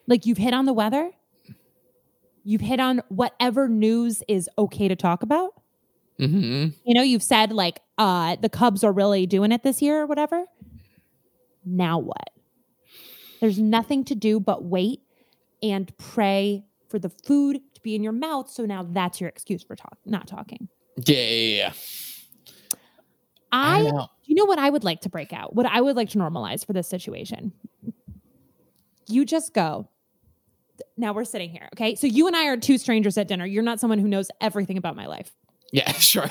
Like 0.05 0.27
you've 0.27 0.37
hit 0.37 0.53
on 0.53 0.67
the 0.67 0.73
weather, 0.73 1.09
you've 2.43 2.61
hit 2.61 2.79
on 2.79 3.01
whatever 3.09 3.67
news 3.67 4.21
is 4.27 4.47
okay 4.59 4.87
to 4.87 4.95
talk 4.95 5.23
about. 5.23 5.55
hmm 6.19 6.67
You 6.85 6.93
know, 6.93 7.01
you've 7.01 7.23
said 7.23 7.51
like 7.51 7.79
uh 7.97 8.35
the 8.35 8.49
Cubs 8.49 8.83
are 8.83 8.93
really 8.93 9.25
doing 9.25 9.51
it 9.51 9.63
this 9.63 9.81
year 9.81 10.01
or 10.01 10.05
whatever. 10.05 10.45
Now 11.65 11.97
what? 11.97 12.29
There's 13.41 13.57
nothing 13.57 14.05
to 14.05 14.13
do 14.13 14.39
but 14.39 14.63
wait 14.63 15.01
and 15.63 15.91
pray 15.97 16.63
for 16.89 16.99
the 16.99 17.09
food 17.09 17.61
be 17.87 17.95
in 17.95 18.03
your 18.03 18.11
mouth. 18.13 18.49
So 18.49 18.65
now 18.65 18.85
that's 18.89 19.21
your 19.21 19.29
excuse 19.29 19.63
for 19.63 19.75
talk 19.75 19.97
not 20.05 20.27
talking. 20.27 20.67
Yeah, 21.05 21.15
yeah, 21.17 21.57
yeah. 21.57 21.73
I, 23.51 23.79
I 23.79 23.81
know. 23.83 24.07
you 24.25 24.35
know 24.35 24.43
what 24.45 24.59
I 24.59 24.69
would 24.69 24.83
like 24.83 25.01
to 25.01 25.09
break 25.09 25.31
out? 25.31 25.55
What 25.55 25.65
I 25.65 25.79
would 25.79 25.95
like 25.95 26.09
to 26.09 26.17
normalize 26.17 26.65
for 26.65 26.73
this 26.73 26.87
situation. 26.89 27.53
You 29.07 29.23
just 29.25 29.53
go. 29.53 29.87
Now 30.97 31.13
we're 31.13 31.23
sitting 31.23 31.49
here, 31.49 31.69
okay? 31.73 31.95
So 31.95 32.07
you 32.07 32.27
and 32.27 32.35
I 32.35 32.47
are 32.47 32.57
two 32.57 32.77
strangers 32.77 33.17
at 33.17 33.27
dinner. 33.29 33.45
You're 33.45 33.63
not 33.63 33.79
someone 33.79 33.99
who 33.99 34.07
knows 34.09 34.29
everything 34.41 34.77
about 34.77 34.95
my 34.97 35.05
life. 35.07 35.31
Yeah, 35.71 35.89
sure. 35.93 36.25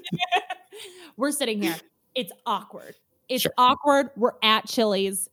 We're 1.16 1.32
sitting 1.32 1.60
here. 1.62 1.76
It's 2.14 2.32
awkward. 2.46 2.94
It's 3.28 3.42
Sure. 3.42 3.52
awkward. 3.58 4.10
We're 4.16 4.32
at 4.42 4.66
Chili's. 4.66 5.28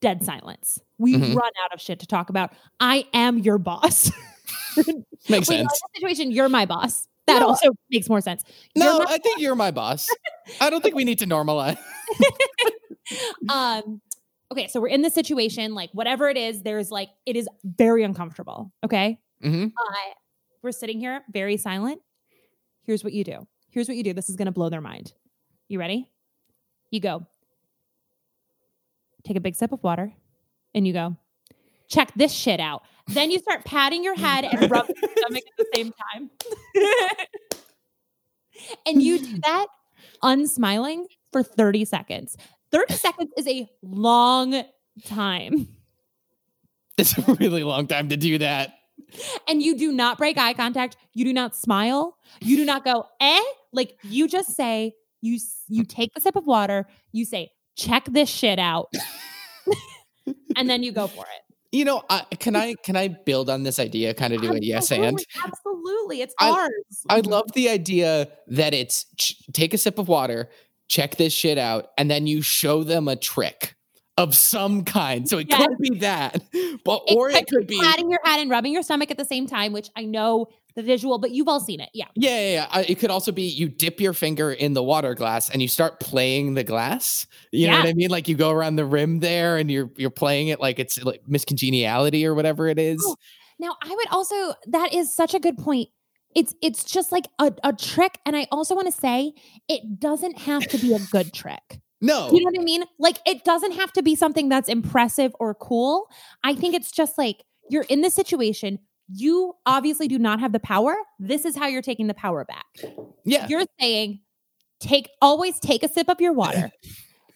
Dead 0.00 0.24
silence. 0.24 0.80
We 1.00 1.14
Mhm. 1.14 1.34
run 1.34 1.50
out 1.64 1.72
of 1.72 1.80
shit 1.80 1.98
to 2.00 2.06
talk 2.06 2.28
about. 2.28 2.52
I 2.78 3.06
am 3.14 3.38
your 3.38 3.56
boss. 3.56 4.12
Makes 4.76 4.88
Wait, 5.28 5.30
no, 5.30 5.36
in 5.36 5.44
sense. 5.44 5.72
this 5.72 5.80
situation, 5.94 6.30
you're 6.30 6.48
my 6.50 6.66
boss. 6.66 7.08
That 7.26 7.40
No, 7.40 7.48
also 7.48 7.70
makes 7.90 8.08
more 8.08 8.20
sense. 8.20 8.44
You're 8.74 8.84
No, 8.84 9.04
I 9.08 9.18
think 9.18 9.40
you're 9.40 9.54
my 9.54 9.70
boss. 9.70 10.06
I 10.60 10.68
don't 10.68 10.82
think 10.82 10.94
we 10.94 11.04
need 11.04 11.18
to 11.20 11.26
normalize. 11.26 11.78
um 13.48 14.00
okay 14.52 14.68
so 14.68 14.80
we're 14.80 14.88
in 14.88 15.02
this 15.02 15.14
situation 15.14 15.74
like 15.74 15.90
whatever 15.92 16.28
it 16.28 16.36
is 16.36 16.62
there's 16.62 16.90
like 16.90 17.08
it 17.26 17.34
is 17.36 17.48
very 17.64 18.04
uncomfortable 18.04 18.72
okay 18.84 19.18
mm-hmm. 19.42 19.64
uh, 19.64 19.94
we're 20.62 20.70
sitting 20.70 21.00
here 21.00 21.22
very 21.32 21.56
silent 21.56 22.00
here's 22.84 23.02
what 23.02 23.12
you 23.12 23.24
do 23.24 23.46
here's 23.70 23.88
what 23.88 23.96
you 23.96 24.04
do 24.04 24.12
this 24.12 24.28
is 24.30 24.36
going 24.36 24.46
to 24.46 24.52
blow 24.52 24.68
their 24.68 24.80
mind 24.80 25.12
you 25.68 25.78
ready 25.80 26.08
you 26.90 27.00
go 27.00 27.26
take 29.24 29.36
a 29.36 29.40
big 29.40 29.56
sip 29.56 29.72
of 29.72 29.82
water 29.82 30.12
and 30.74 30.86
you 30.86 30.92
go 30.92 31.16
check 31.88 32.12
this 32.14 32.32
shit 32.32 32.60
out. 32.60 32.82
Then 33.08 33.30
you 33.30 33.38
start 33.40 33.64
patting 33.64 34.04
your 34.04 34.14
head 34.14 34.44
and 34.44 34.70
rubbing 34.70 34.94
your 35.02 35.10
stomach 35.18 35.42
at 35.46 35.56
the 35.58 35.66
same 35.74 35.92
time. 36.12 36.30
And 38.86 39.02
you 39.02 39.18
do 39.18 39.38
that 39.38 39.68
unsmiling 40.22 41.06
for 41.32 41.42
30 41.42 41.86
seconds. 41.86 42.36
30 42.72 42.94
seconds 42.94 43.30
is 43.36 43.48
a 43.48 43.66
long 43.82 44.62
time. 45.06 45.68
It's 46.98 47.16
a 47.16 47.34
really 47.40 47.64
long 47.64 47.86
time 47.86 48.10
to 48.10 48.18
do 48.18 48.36
that. 48.38 48.74
and 49.48 49.62
you 49.62 49.76
do 49.78 49.92
not 49.92 50.18
break 50.18 50.36
eye 50.36 50.52
contact. 50.52 50.96
You 51.14 51.24
do 51.24 51.32
not 51.32 51.56
smile. 51.56 52.18
You 52.42 52.58
do 52.58 52.66
not 52.66 52.84
go 52.84 53.06
eh? 53.20 53.42
Like 53.72 53.96
you 54.02 54.28
just 54.28 54.54
say 54.54 54.92
you 55.22 55.38
you 55.68 55.84
take 55.84 56.12
the 56.12 56.20
sip 56.20 56.36
of 56.36 56.46
water. 56.46 56.86
You 57.12 57.24
say 57.24 57.52
check 57.76 58.04
this 58.04 58.28
shit 58.28 58.58
out 58.58 58.92
and 60.56 60.68
then 60.70 60.82
you 60.82 60.92
go 60.92 61.06
for 61.06 61.24
it 61.24 61.42
You 61.72 61.84
know, 61.84 62.02
I, 62.10 62.24
can 62.38 62.56
I 62.56 62.74
can 62.82 62.96
I 62.96 63.08
build 63.08 63.48
on 63.48 63.62
this 63.62 63.78
idea? 63.78 64.12
Kind 64.14 64.32
of 64.34 64.42
do 64.42 64.52
a 64.52 64.58
yes 64.60 64.90
and. 64.90 65.04
Absolutely, 65.04 65.26
absolutely 65.44 66.22
it's 66.22 66.34
I- 66.40 66.50
ours 66.50 67.04
I 67.08 67.20
love 67.20 67.52
the 67.52 67.68
idea 67.68 68.28
that 68.48 68.74
it's 68.74 69.06
ch- 69.16 69.36
take 69.52 69.72
a 69.74 69.78
sip 69.78 69.98
of 69.98 70.08
water, 70.08 70.48
check 70.88 71.16
this 71.16 71.32
shit 71.32 71.58
out, 71.58 71.90
and 71.96 72.10
then 72.10 72.26
you 72.26 72.42
show 72.42 72.82
them 72.82 73.06
a 73.06 73.14
trick 73.14 73.76
of 74.16 74.36
some 74.36 74.84
kind. 74.84 75.28
So 75.28 75.38
it 75.38 75.46
Yes. 75.48 75.64
could 75.66 75.78
be 75.78 75.98
that, 76.00 76.42
but 76.84 77.02
or 77.14 77.30
it 77.30 77.46
could 77.46 77.66
be 77.68 77.78
patting 77.80 78.10
your 78.10 78.20
head 78.24 78.40
and 78.40 78.50
rubbing 78.50 78.72
your 78.72 78.82
stomach 78.82 79.10
at 79.12 79.16
the 79.16 79.24
same 79.24 79.46
time 79.46 79.72
which 79.72 79.88
i 79.96 80.04
know 80.04 80.46
the 80.76 80.82
visual 80.82 81.18
but 81.18 81.30
you've 81.30 81.48
all 81.48 81.60
seen 81.60 81.80
it 81.80 81.90
yeah 81.94 82.06
yeah, 82.14 82.52
yeah. 82.52 82.66
Uh, 82.70 82.84
It 82.86 82.98
could 82.98 83.10
also 83.10 83.32
be 83.32 83.42
you 83.42 83.68
dip 83.68 84.00
your 84.00 84.12
finger 84.12 84.52
in 84.52 84.74
the 84.74 84.82
water 84.82 85.14
glass 85.14 85.48
and 85.50 85.62
you 85.62 85.68
start 85.68 86.00
playing 86.00 86.54
the 86.54 86.64
glass. 86.64 87.26
You 87.52 87.68
know 87.68 87.78
what 87.78 87.86
I 87.86 87.92
mean? 87.94 88.10
Like 88.10 88.28
you 88.28 88.36
go 88.36 88.50
around 88.50 88.76
the 88.76 88.84
rim 88.84 89.20
there 89.20 89.56
and 89.56 89.70
you're 89.70 89.90
you're 89.96 90.10
playing 90.10 90.48
it 90.48 90.60
like 90.60 90.78
it's 90.78 91.02
like 91.02 91.22
Miss 91.26 91.44
Congeniality 91.44 92.26
or 92.26 92.34
whatever 92.34 92.68
it 92.68 92.78
is. 92.78 93.02
Oh, 93.06 93.16
Now, 93.58 93.76
I 93.82 93.94
would 93.94 94.08
also 94.10 94.54
that 94.68 94.92
is 94.94 95.14
such 95.14 95.34
a 95.34 95.40
good 95.40 95.58
point. 95.58 95.88
It's 96.34 96.54
it's 96.62 96.84
just 96.84 97.10
like 97.10 97.26
a, 97.38 97.52
a 97.64 97.72
trick, 97.72 98.18
and 98.24 98.36
I 98.36 98.46
also 98.52 98.74
want 98.74 98.86
to 98.86 98.92
say 98.92 99.32
it 99.68 99.98
doesn't 99.98 100.38
have 100.38 100.66
to 100.68 100.78
be 100.78 100.94
a 100.94 100.98
good 101.10 101.32
trick. 101.40 101.80
No, 102.00 102.30
You 102.32 102.40
know 102.40 102.50
what 102.52 102.60
I 102.60 102.64
mean? 102.64 102.84
Like 102.98 103.18
it 103.26 103.44
doesn't 103.44 103.72
have 103.72 103.92
to 103.92 104.02
be 104.02 104.14
something 104.14 104.48
that's 104.48 104.68
impressive 104.68 105.34
or 105.38 105.54
cool. 105.54 106.06
I 106.42 106.54
think 106.54 106.74
it's 106.74 106.90
just 106.90 107.18
like 107.18 107.44
you're 107.68 107.84
in 107.84 108.00
the 108.00 108.10
situation. 108.10 108.78
You 109.12 109.54
obviously 109.66 110.08
do 110.08 110.18
not 110.18 110.40
have 110.40 110.52
the 110.52 110.60
power. 110.60 110.94
This 111.18 111.44
is 111.44 111.56
how 111.56 111.66
you're 111.66 111.82
taking 111.82 112.06
the 112.06 112.14
power 112.14 112.44
back. 112.44 112.66
yeah, 113.24 113.46
You're 113.48 113.64
saying 113.80 114.20
take 114.78 115.10
always 115.20 115.58
take 115.60 115.82
a 115.82 115.88
sip 115.88 116.08
of 116.08 116.20
your 116.20 116.32
water. 116.32 116.70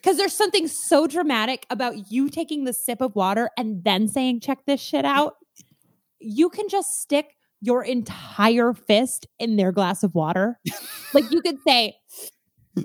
Because 0.04 0.18
there's 0.18 0.36
something 0.36 0.68
so 0.68 1.06
dramatic 1.06 1.64
about 1.70 2.12
you 2.12 2.28
taking 2.28 2.64
the 2.64 2.74
sip 2.74 3.00
of 3.00 3.16
water 3.16 3.48
and 3.56 3.82
then 3.84 4.06
saying, 4.06 4.40
check 4.40 4.58
this 4.66 4.78
shit 4.78 5.06
out. 5.06 5.36
You 6.18 6.50
can 6.50 6.68
just 6.68 7.00
stick 7.00 7.34
your 7.62 7.82
entire 7.82 8.74
fist 8.74 9.26
in 9.38 9.56
their 9.56 9.72
glass 9.72 10.02
of 10.02 10.14
water. 10.14 10.60
like 11.14 11.30
you 11.30 11.40
could 11.40 11.56
say, 11.66 11.96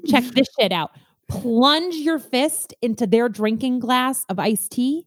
check 0.07 0.23
this 0.23 0.47
shit 0.57 0.71
out. 0.71 0.91
Plunge 1.27 1.95
your 1.95 2.19
fist 2.19 2.73
into 2.81 3.05
their 3.05 3.27
drinking 3.27 3.79
glass 3.79 4.23
of 4.29 4.39
iced 4.39 4.71
tea. 4.71 5.05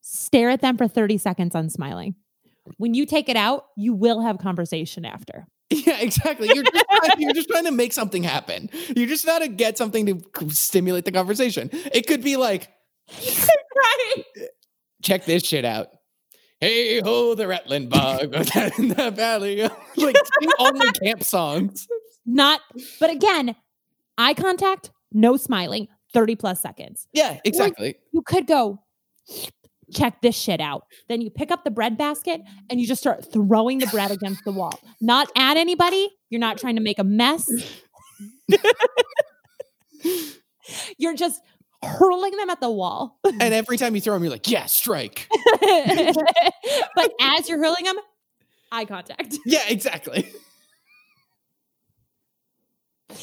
Stare 0.00 0.48
at 0.48 0.62
them 0.62 0.78
for 0.78 0.88
30 0.88 1.18
seconds 1.18 1.54
unsmiling. 1.54 2.14
When 2.76 2.94
you 2.94 3.06
take 3.06 3.28
it 3.28 3.36
out, 3.36 3.66
you 3.76 3.94
will 3.94 4.20
have 4.20 4.38
conversation 4.38 5.04
after. 5.04 5.46
Yeah, 5.70 5.98
exactly. 6.00 6.50
You're 6.52 6.64
just, 6.64 6.84
trying, 6.90 7.20
you're 7.20 7.32
just 7.32 7.48
trying 7.48 7.64
to 7.64 7.70
make 7.70 7.92
something 7.92 8.22
happen. 8.22 8.68
You're 8.94 9.06
just 9.06 9.24
trying 9.24 9.40
to 9.40 9.48
get 9.48 9.78
something 9.78 10.06
to 10.06 10.50
stimulate 10.50 11.04
the 11.04 11.12
conversation. 11.12 11.70
It 11.72 12.06
could 12.06 12.22
be 12.22 12.36
like, 12.36 12.70
right. 13.18 14.24
check 15.02 15.24
this 15.24 15.42
shit 15.44 15.64
out. 15.64 15.88
Hey 16.60 17.00
ho, 17.00 17.34
the 17.34 17.48
rattling 17.48 17.88
bug 17.88 18.34
in 18.78 18.88
the 18.88 19.12
valley. 19.12 19.62
like 19.96 20.16
only 20.60 20.92
camp 20.92 21.24
songs. 21.24 21.88
Not, 22.24 22.60
but 23.00 23.10
again, 23.10 23.56
eye 24.16 24.34
contact, 24.34 24.92
no 25.10 25.36
smiling, 25.36 25.88
30 26.12 26.36
plus 26.36 26.60
seconds. 26.60 27.08
Yeah, 27.12 27.40
exactly. 27.44 27.96
You 28.12 28.22
could 28.22 28.46
go, 28.46 28.80
check 29.92 30.20
this 30.22 30.36
shit 30.36 30.60
out. 30.60 30.86
Then 31.08 31.20
you 31.20 31.30
pick 31.30 31.50
up 31.50 31.64
the 31.64 31.70
bread 31.70 31.96
basket 31.96 32.40
and 32.70 32.80
you 32.80 32.86
just 32.86 33.00
start 33.00 33.32
throwing 33.32 33.78
the 33.78 33.86
bread 33.86 34.10
against 34.10 34.44
the 34.44 34.52
wall. 34.52 34.78
Not 35.00 35.30
at 35.36 35.56
anybody. 35.56 36.10
You're 36.30 36.40
not 36.40 36.58
trying 36.58 36.76
to 36.76 36.82
make 36.82 36.98
a 36.98 37.04
mess. 37.04 37.50
You're 40.98 41.14
just 41.14 41.40
hurling 41.82 42.36
them 42.36 42.50
at 42.50 42.60
the 42.60 42.70
wall. 42.70 43.18
And 43.24 43.54
every 43.54 43.76
time 43.76 43.94
you 43.94 44.00
throw 44.00 44.14
them, 44.14 44.22
you're 44.22 44.32
like, 44.32 44.48
yeah, 44.48 44.66
strike. 44.66 45.28
but 45.60 47.12
as 47.20 47.48
you're 47.48 47.58
hurling 47.58 47.84
them, 47.84 47.96
eye 48.70 48.84
contact. 48.84 49.38
Yeah, 49.44 49.62
exactly. 49.68 50.32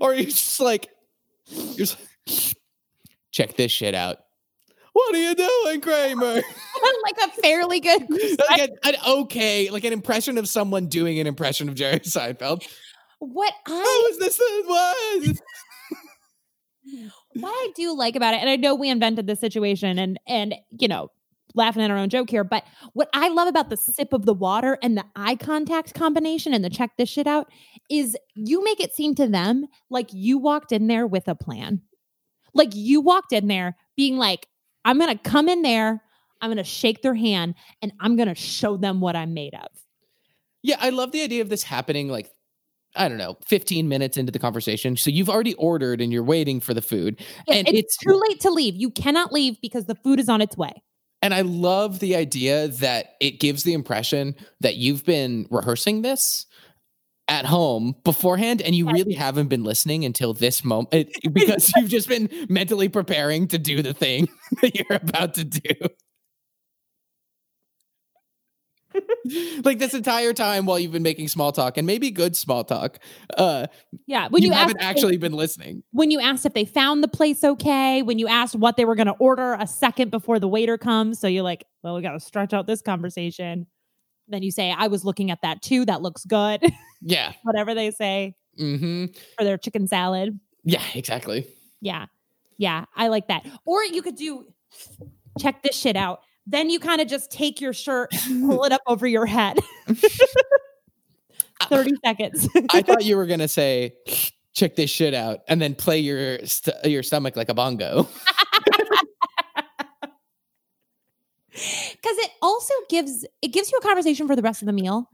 or 0.00 0.14
you're 0.14 0.24
just 0.24 0.60
like, 0.60 0.88
you're 1.46 1.86
just 1.86 1.98
like, 1.98 2.56
check 3.30 3.56
this 3.56 3.72
shit 3.72 3.94
out. 3.94 4.18
What 4.92 5.14
are 5.14 5.18
you 5.18 5.34
doing, 5.34 5.80
Kramer? 5.80 6.34
like 7.04 7.16
a 7.24 7.30
fairly 7.40 7.80
good. 7.80 8.08
like 8.50 8.60
an, 8.60 8.76
an 8.84 8.94
okay, 9.06 9.70
like 9.70 9.84
an 9.84 9.92
impression 9.92 10.36
of 10.38 10.48
someone 10.48 10.86
doing 10.86 11.18
an 11.18 11.26
impression 11.26 11.68
of 11.68 11.74
Jerry 11.74 11.98
Seinfeld. 12.00 12.66
What 13.18 13.54
I 13.66 13.84
Oh, 13.84 14.08
is 14.10 14.18
this 14.18 14.38
was? 14.66 15.42
what 17.34 17.50
I 17.50 17.70
do 17.76 17.96
like 17.96 18.16
about 18.16 18.34
it, 18.34 18.40
and 18.40 18.50
I 18.50 18.56
know 18.56 18.74
we 18.74 18.90
invented 18.90 19.26
this 19.26 19.40
situation, 19.40 19.98
and 19.98 20.18
and 20.26 20.54
you 20.78 20.88
know, 20.88 21.08
laughing 21.54 21.82
at 21.82 21.90
our 21.90 21.96
own 21.96 22.08
joke 22.08 22.30
here. 22.30 22.44
But 22.44 22.64
what 22.92 23.08
I 23.14 23.28
love 23.28 23.48
about 23.48 23.70
the 23.70 23.76
sip 23.76 24.12
of 24.12 24.26
the 24.26 24.34
water 24.34 24.78
and 24.82 24.96
the 24.96 25.04
eye 25.16 25.36
contact 25.36 25.94
combination 25.94 26.52
and 26.52 26.64
the 26.64 26.70
check 26.70 26.90
this 26.98 27.08
shit 27.08 27.26
out 27.26 27.48
is 27.90 28.16
you 28.34 28.62
make 28.64 28.80
it 28.80 28.94
seem 28.94 29.14
to 29.16 29.28
them 29.28 29.66
like 29.90 30.10
you 30.12 30.38
walked 30.38 30.72
in 30.72 30.86
there 30.86 31.06
with 31.06 31.28
a 31.28 31.34
plan. 31.34 31.82
Like 32.54 32.74
you 32.74 33.00
walked 33.00 33.32
in 33.32 33.48
there 33.48 33.76
being 33.96 34.16
like, 34.16 34.46
I'm 34.84 34.98
going 34.98 35.16
to 35.16 35.30
come 35.30 35.48
in 35.48 35.62
there, 35.62 36.02
I'm 36.40 36.48
going 36.48 36.56
to 36.58 36.64
shake 36.64 37.02
their 37.02 37.14
hand, 37.14 37.54
and 37.80 37.92
I'm 38.00 38.16
going 38.16 38.28
to 38.28 38.34
show 38.34 38.76
them 38.76 39.00
what 39.00 39.16
I'm 39.16 39.34
made 39.34 39.54
of. 39.54 39.68
Yeah, 40.62 40.76
I 40.80 40.90
love 40.90 41.12
the 41.12 41.22
idea 41.22 41.42
of 41.42 41.48
this 41.48 41.62
happening 41.62 42.08
like 42.08 42.30
I 42.94 43.08
don't 43.08 43.18
know, 43.18 43.38
15 43.46 43.88
minutes 43.88 44.16
into 44.16 44.32
the 44.32 44.38
conversation. 44.38 44.96
So 44.96 45.10
you've 45.10 45.30
already 45.30 45.54
ordered 45.54 46.00
and 46.00 46.12
you're 46.12 46.22
waiting 46.22 46.60
for 46.60 46.74
the 46.74 46.82
food. 46.82 47.20
And 47.48 47.66
it's, 47.66 47.78
it's 47.78 47.96
too 47.96 48.20
late 48.28 48.40
to 48.40 48.50
leave. 48.50 48.76
You 48.76 48.90
cannot 48.90 49.32
leave 49.32 49.58
because 49.62 49.86
the 49.86 49.94
food 49.94 50.20
is 50.20 50.28
on 50.28 50.42
its 50.42 50.56
way. 50.56 50.82
And 51.22 51.32
I 51.32 51.42
love 51.42 52.00
the 52.00 52.16
idea 52.16 52.68
that 52.68 53.14
it 53.20 53.40
gives 53.40 53.62
the 53.62 53.72
impression 53.72 54.34
that 54.60 54.76
you've 54.76 55.04
been 55.04 55.46
rehearsing 55.50 56.02
this 56.02 56.46
at 57.28 57.46
home 57.46 57.94
beforehand 58.04 58.60
and 58.60 58.74
you 58.74 58.90
really 58.90 59.14
haven't 59.14 59.48
been 59.48 59.62
listening 59.62 60.04
until 60.04 60.34
this 60.34 60.64
moment 60.64 61.08
because 61.32 61.72
you've 61.76 61.90
just 61.90 62.08
been 62.08 62.28
mentally 62.48 62.88
preparing 62.88 63.46
to 63.48 63.58
do 63.58 63.82
the 63.82 63.94
thing 63.94 64.28
that 64.62 64.74
you're 64.74 64.98
about 64.98 65.34
to 65.34 65.44
do. 65.44 65.74
like 69.64 69.78
this 69.78 69.94
entire 69.94 70.32
time 70.32 70.66
while 70.66 70.78
you've 70.78 70.92
been 70.92 71.02
making 71.02 71.28
small 71.28 71.52
talk 71.52 71.78
and 71.78 71.86
maybe 71.86 72.10
good 72.10 72.36
small 72.36 72.64
talk, 72.64 72.98
uh, 73.38 73.66
Yeah. 74.06 74.28
When 74.28 74.42
you, 74.42 74.48
you, 74.48 74.54
haven't 74.54 74.80
actually 74.80 75.16
been 75.16 75.32
listening. 75.32 75.82
when 75.92 76.10
you 76.10 76.20
asked 76.20 76.44
if 76.44 76.54
they 76.54 76.64
found 76.64 77.02
the 77.02 77.08
place 77.08 77.42
okay, 77.42 78.02
when 78.02 78.18
you 78.18 78.28
asked 78.28 78.54
what 78.54 78.76
they 78.76 78.84
were 78.84 78.94
going 78.94 79.06
to 79.06 79.12
order 79.12 79.54
a 79.54 79.66
second 79.66 80.10
before 80.10 80.38
the 80.38 80.48
waiter 80.48 80.76
comes. 80.76 81.18
So 81.18 81.28
you're 81.28 81.42
like, 81.42 81.64
well, 81.82 81.94
we 81.94 82.02
got 82.02 82.12
to 82.12 82.20
stretch 82.20 82.52
out 82.52 82.66
this 82.66 82.82
conversation. 82.82 83.66
Then 84.28 84.42
you 84.42 84.50
say, 84.50 84.72
I 84.76 84.86
was 84.86 85.04
looking 85.04 85.30
at 85.30 85.42
that 85.42 85.62
too. 85.62 85.84
That 85.84 86.02
looks 86.02 86.24
good. 86.24 86.62
Yeah. 87.04 87.32
Whatever 87.42 87.74
they 87.74 87.90
say 87.90 88.36
hmm 88.56 89.06
for 89.36 89.42
their 89.42 89.58
chicken 89.58 89.88
salad. 89.88 90.38
Yeah, 90.62 90.84
exactly. 90.94 91.48
Yeah. 91.80 92.06
Yeah. 92.58 92.84
I 92.94 93.08
like 93.08 93.26
that. 93.26 93.44
Or 93.64 93.82
you 93.82 94.02
could 94.02 94.14
do 94.14 94.46
check 95.40 95.64
this 95.64 95.76
shit 95.76 95.96
out. 95.96 96.20
Then 96.46 96.70
you 96.70 96.78
kind 96.78 97.00
of 97.00 97.08
just 97.08 97.32
take 97.32 97.60
your 97.60 97.72
shirt, 97.72 98.12
pull 98.28 98.62
it 98.62 98.70
up 98.70 98.82
over 98.86 99.04
your 99.04 99.26
head. 99.26 99.58
30 101.68 101.94
seconds. 102.04 102.48
I 102.70 102.82
thought 102.82 103.04
you 103.04 103.16
were 103.16 103.26
gonna 103.26 103.48
say, 103.48 103.94
"Check 104.52 104.76
this 104.76 104.90
shit 104.90 105.14
out," 105.14 105.40
and 105.48 105.60
then 105.60 105.74
play 105.74 105.98
your 105.98 106.38
st- 106.46 106.84
your 106.84 107.02
stomach 107.02 107.34
like 107.36 107.48
a 107.48 107.54
bongo. 107.54 108.08
Because 111.52 112.16
it 112.18 112.30
also 112.40 112.72
gives 112.88 113.24
it 113.42 113.48
gives 113.48 113.70
you 113.70 113.78
a 113.78 113.82
conversation 113.82 114.26
for 114.26 114.34
the 114.34 114.42
rest 114.42 114.62
of 114.62 114.66
the 114.66 114.72
meal 114.72 115.08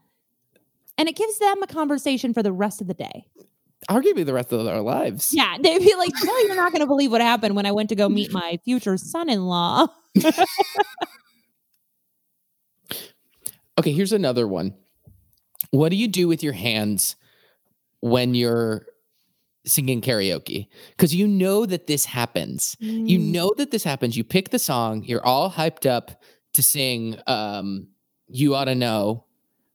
and 0.97 1.09
it 1.09 1.17
gives 1.17 1.39
them 1.39 1.63
a 1.63 1.67
conversation 1.67 2.33
for 2.33 2.43
the 2.43 2.53
rest 2.53 2.81
of 2.81 2.87
the 2.87 2.95
day 2.95 3.27
Arguably, 3.89 4.27
the 4.27 4.33
rest 4.35 4.53
of 4.53 4.65
their 4.65 4.81
lives. 4.81 5.33
yeah 5.35 5.57
they'd 5.61 5.79
be 5.79 5.95
like 5.97 6.11
no 6.25 6.37
you're 6.39 6.57
not 6.57 6.73
going 6.73 6.81
to 6.81 6.87
believe 6.87 7.11
what 7.11 7.21
happened 7.21 7.55
when 7.57 7.67
i 7.67 7.73
went 7.73 7.89
to 7.89 7.95
go 7.97 8.09
meet 8.09 8.33
my 8.33 8.59
future 8.65 8.97
son-in-law 8.97 9.87
Okay, 13.79 13.93
here's 13.93 14.13
another 14.13 14.49
one. 14.49 14.75
What 15.71 15.91
do 15.91 15.97
you 15.97 16.09
do 16.09 16.27
with 16.27 16.43
your 16.43 16.53
hands 16.55 17.15
when 18.01 18.35
you're 18.35 18.87
singing 19.67 20.01
karaoke? 20.01 20.69
Because 20.91 21.15
you 21.15 21.27
know 21.29 21.67
that 21.67 21.87
this 21.87 22.05
happens. 22.05 22.77
You 22.81 23.19
Mm. 23.19 23.33
know 23.33 23.53
that 23.59 23.71
this 23.71 23.85
happens. 23.85 24.17
You 24.17 24.25
pick 24.25 24.51
the 24.51 24.59
song. 24.59 25.05
You're 25.05 25.25
all 25.25 25.51
hyped 25.51 25.87
up 25.87 26.23
to 26.55 26.63
sing 26.63 27.19
um, 27.27 27.89
"You 28.29 28.55
Ought 28.55 28.65
to 28.67 28.75
Know" 28.75 29.25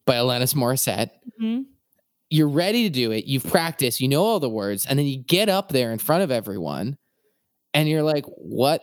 by 0.06 0.16
Alanis 0.16 0.54
Morissette. 0.56 1.12
Mhm. 1.42 1.66
you're 2.30 2.50
ready 2.50 2.82
to 2.84 2.90
do 2.90 3.12
it. 3.12 3.26
You've 3.26 3.44
practiced, 3.46 4.02
you 4.02 4.08
know 4.08 4.24
all 4.24 4.40
the 4.40 4.50
words, 4.50 4.88
and 4.88 4.98
then 4.98 5.06
you 5.06 5.20
get 5.22 5.50
up 5.50 5.70
there 5.70 5.92
in 5.92 6.00
front 6.00 6.24
of 6.24 6.32
everyone 6.32 6.98
and 7.76 7.88
you're 7.88 8.02
like, 8.02 8.26
what? 8.26 8.82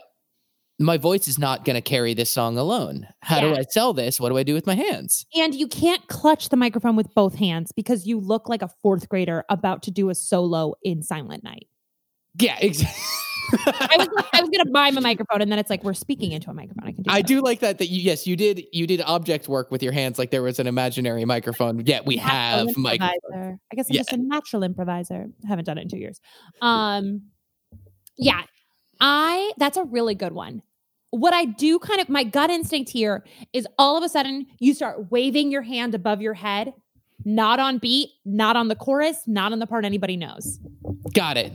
My 0.81 0.97
voice 0.97 1.29
is 1.29 1.39
not 1.39 1.65
going 1.67 1.75
to 1.75 1.83
carry 1.83 2.15
this 2.15 2.31
song 2.31 2.57
alone. 2.57 3.07
How 3.21 3.39
do 3.41 3.55
I 3.55 3.63
sell 3.69 3.93
this? 3.93 4.19
What 4.19 4.31
do 4.31 4.39
I 4.39 4.43
do 4.43 4.55
with 4.55 4.67
my 4.67 4.75
hands? 4.75 5.27
and 5.37 5.55
you 5.55 5.69
can't 5.69 6.07
clutch 6.09 6.49
the 6.49 6.57
microphone 6.57 6.97
with 6.97 7.15
both 7.15 7.35
hands 7.35 7.71
because 7.71 8.07
you 8.07 8.19
look 8.19 8.49
like 8.49 8.63
a 8.63 8.69
fourth 8.83 9.09
grader 9.09 9.45
about 9.51 9.83
to 9.85 9.91
do 9.91 10.09
a 10.09 10.15
solo 10.15 10.75
in 10.83 11.03
silent 11.03 11.45
night 11.45 11.67
Yeah, 12.39 12.57
exactly. 12.61 12.99
i 13.53 13.97
was 13.99 14.09
like, 14.15 14.27
i 14.33 14.41
was 14.41 14.49
going 14.49 14.65
to 14.65 14.71
buy 14.73 14.91
my 14.93 15.01
microphone 15.01 15.43
and 15.43 15.51
then 15.51 15.59
it's 15.59 15.69
like 15.71 15.83
we're 15.83 15.93
speaking 15.93 16.31
into 16.33 16.49
a 16.51 16.55
microphone 16.55 16.89
i 16.89 16.93
can 16.93 17.03
do 17.03 17.11
I 17.11 17.21
that. 17.21 17.27
do 17.27 17.41
like 17.43 17.61
that. 17.61 17.79
That 17.79 17.89
you, 17.89 18.01
yes, 18.01 18.27
you 18.27 18.37
did. 18.37 18.63
You 18.73 18.87
did 18.87 19.01
object 19.03 19.49
work 19.49 19.71
with 19.71 19.83
your 19.83 19.93
hands, 19.93 20.19
like 20.19 20.31
there 20.31 20.43
was 20.43 20.59
an 20.61 20.67
imaginary 20.67 21.25
microphone. 21.25 21.85
Yet 21.85 22.07
we 22.07 22.17
have 22.19 22.75
microphone. 22.77 23.59
I 23.71 23.75
guess 23.75 23.89
I'm 23.91 23.95
Yeah. 23.97 24.01
just 24.01 24.13
a 24.13 24.17
natural 24.17 24.63
improviser. 24.63 25.27
I 25.45 25.49
haven't 25.49 25.65
done 25.65 25.77
it 25.79 25.83
in 25.83 25.89
two 25.89 25.99
years. 25.99 26.21
Um, 26.63 27.23
yeah, 28.17 28.43
I 29.01 29.53
that's 29.59 29.77
a 29.77 29.85
really 29.85 30.15
good 30.15 30.33
one. 30.33 30.63
What 31.11 31.35
I 31.35 31.45
do 31.45 31.79
kind 31.79 32.01
of 32.01 32.09
my 32.09 32.23
gut 32.25 32.51
instinct 32.51 32.91
here 32.91 33.25
is 33.53 33.67
all 33.79 33.97
of 33.97 34.05
a 34.05 34.09
sudden 34.09 34.47
you 34.59 34.75
start 34.75 35.11
waving 35.11 35.51
your 35.51 35.63
hand 35.63 35.95
above 35.95 36.21
your 36.23 36.35
head, 36.35 36.73
not 37.25 37.59
on 37.59 37.79
beat, 37.79 38.11
not 38.25 38.57
on 38.57 38.69
the 38.69 38.77
chorus, 38.77 39.17
not 39.27 39.53
on 39.53 39.59
the 39.59 39.67
part 39.67 39.85
anybody 39.85 40.17
knows. 40.17 40.61
Got 41.13 41.37
it. 41.37 41.53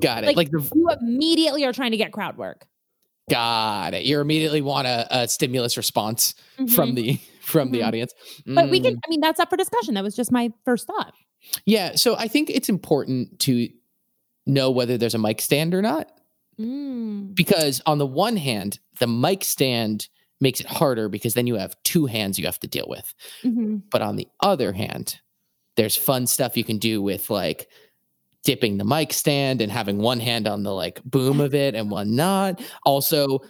Got 0.00 0.22
it. 0.24 0.28
Like, 0.28 0.36
Like, 0.36 0.50
the 0.50 0.70
You 0.74 0.88
immediately 1.00 1.64
are 1.64 1.72
trying 1.72 1.90
to 1.90 1.96
get 1.96 2.12
crowd 2.12 2.36
work 2.36 2.66
got 3.28 3.92
it. 3.92 4.04
You 4.04 4.20
immediately 4.20 4.60
want 4.60 4.86
a, 4.86 5.04
a 5.22 5.26
stimulus 5.26 5.76
response 5.76 6.36
from 6.72 6.92
Mhm. 6.92 6.94
the 6.94 7.18
from 7.40 7.72
the 7.72 7.80
Mhm. 7.80 7.86
audience. 7.88 8.14
But 8.46 8.70
we 8.70 8.78
Mm. 8.78 8.84
can. 8.84 8.94
I 9.04 9.10
mean, 9.10 9.20
that's 9.20 9.40
up 9.40 9.50
for 9.50 9.56
discussion. 9.56 9.94
That 9.94 10.04
was 10.04 10.14
just 10.14 10.30
my 10.30 10.52
first 10.64 10.86
thought. 10.86 11.12
Yeah, 11.64 11.96
so 11.96 12.14
I 12.16 12.28
think 12.28 12.50
it's 12.50 12.68
important 12.68 13.40
to 13.40 13.68
know 14.46 14.70
whether 14.70 14.96
there's 14.96 15.16
a 15.16 15.18
mic 15.18 15.40
stand 15.40 15.74
or 15.74 15.82
not 15.82 16.08
Mm. 16.60 17.34
because 17.34 17.82
on 17.86 17.98
the 17.98 18.06
one 18.06 18.36
hand, 18.36 18.78
the 18.98 19.06
mic 19.06 19.44
stand 19.44 20.08
makes 20.40 20.60
it 20.60 20.66
harder 20.66 21.08
because 21.08 21.34
then 21.34 21.46
you 21.46 21.56
have 21.56 21.76
two 21.82 22.06
hands 22.06 22.38
you 22.38 22.46
have 22.46 22.60
to 22.60 22.66
deal 22.66 22.86
with. 22.88 23.14
Mhm. 23.42 23.82
But 23.90 24.02
on 24.02 24.16
the 24.16 24.26
other 24.40 24.72
hand, 24.72 25.18
there's 25.76 25.96
fun 25.96 26.26
stuff 26.26 26.56
you 26.56 26.64
can 26.64 26.78
do 26.78 27.02
with 27.02 27.28
like 27.30 27.68
dipping 28.42 28.78
the 28.78 28.84
mic 28.84 29.12
stand 29.12 29.60
and 29.60 29.70
having 29.72 29.98
one 29.98 30.20
hand 30.20 30.46
on 30.46 30.62
the 30.62 30.72
like 30.72 31.02
boom 31.04 31.40
of 31.40 31.54
it 31.54 31.74
and 31.74 31.90
one 31.90 32.14
not. 32.16 32.60
Also, 32.84 33.40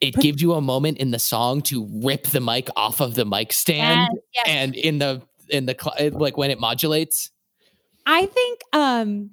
it 0.00 0.14
gives 0.16 0.42
you 0.42 0.52
a 0.54 0.60
moment 0.60 0.98
in 0.98 1.10
the 1.10 1.18
song 1.18 1.62
to 1.62 1.88
rip 2.02 2.24
the 2.28 2.40
mic 2.40 2.68
off 2.76 3.00
of 3.00 3.14
the 3.14 3.24
mic 3.24 3.52
stand 3.52 4.08
Yes, 4.12 4.22
yes. 4.34 4.44
and 4.48 4.74
in 4.76 4.98
the 4.98 5.22
in 5.48 5.66
the 5.66 6.10
like 6.14 6.36
when 6.36 6.50
it 6.50 6.60
modulates. 6.60 7.30
I 8.06 8.26
think 8.26 8.60
um 8.72 9.30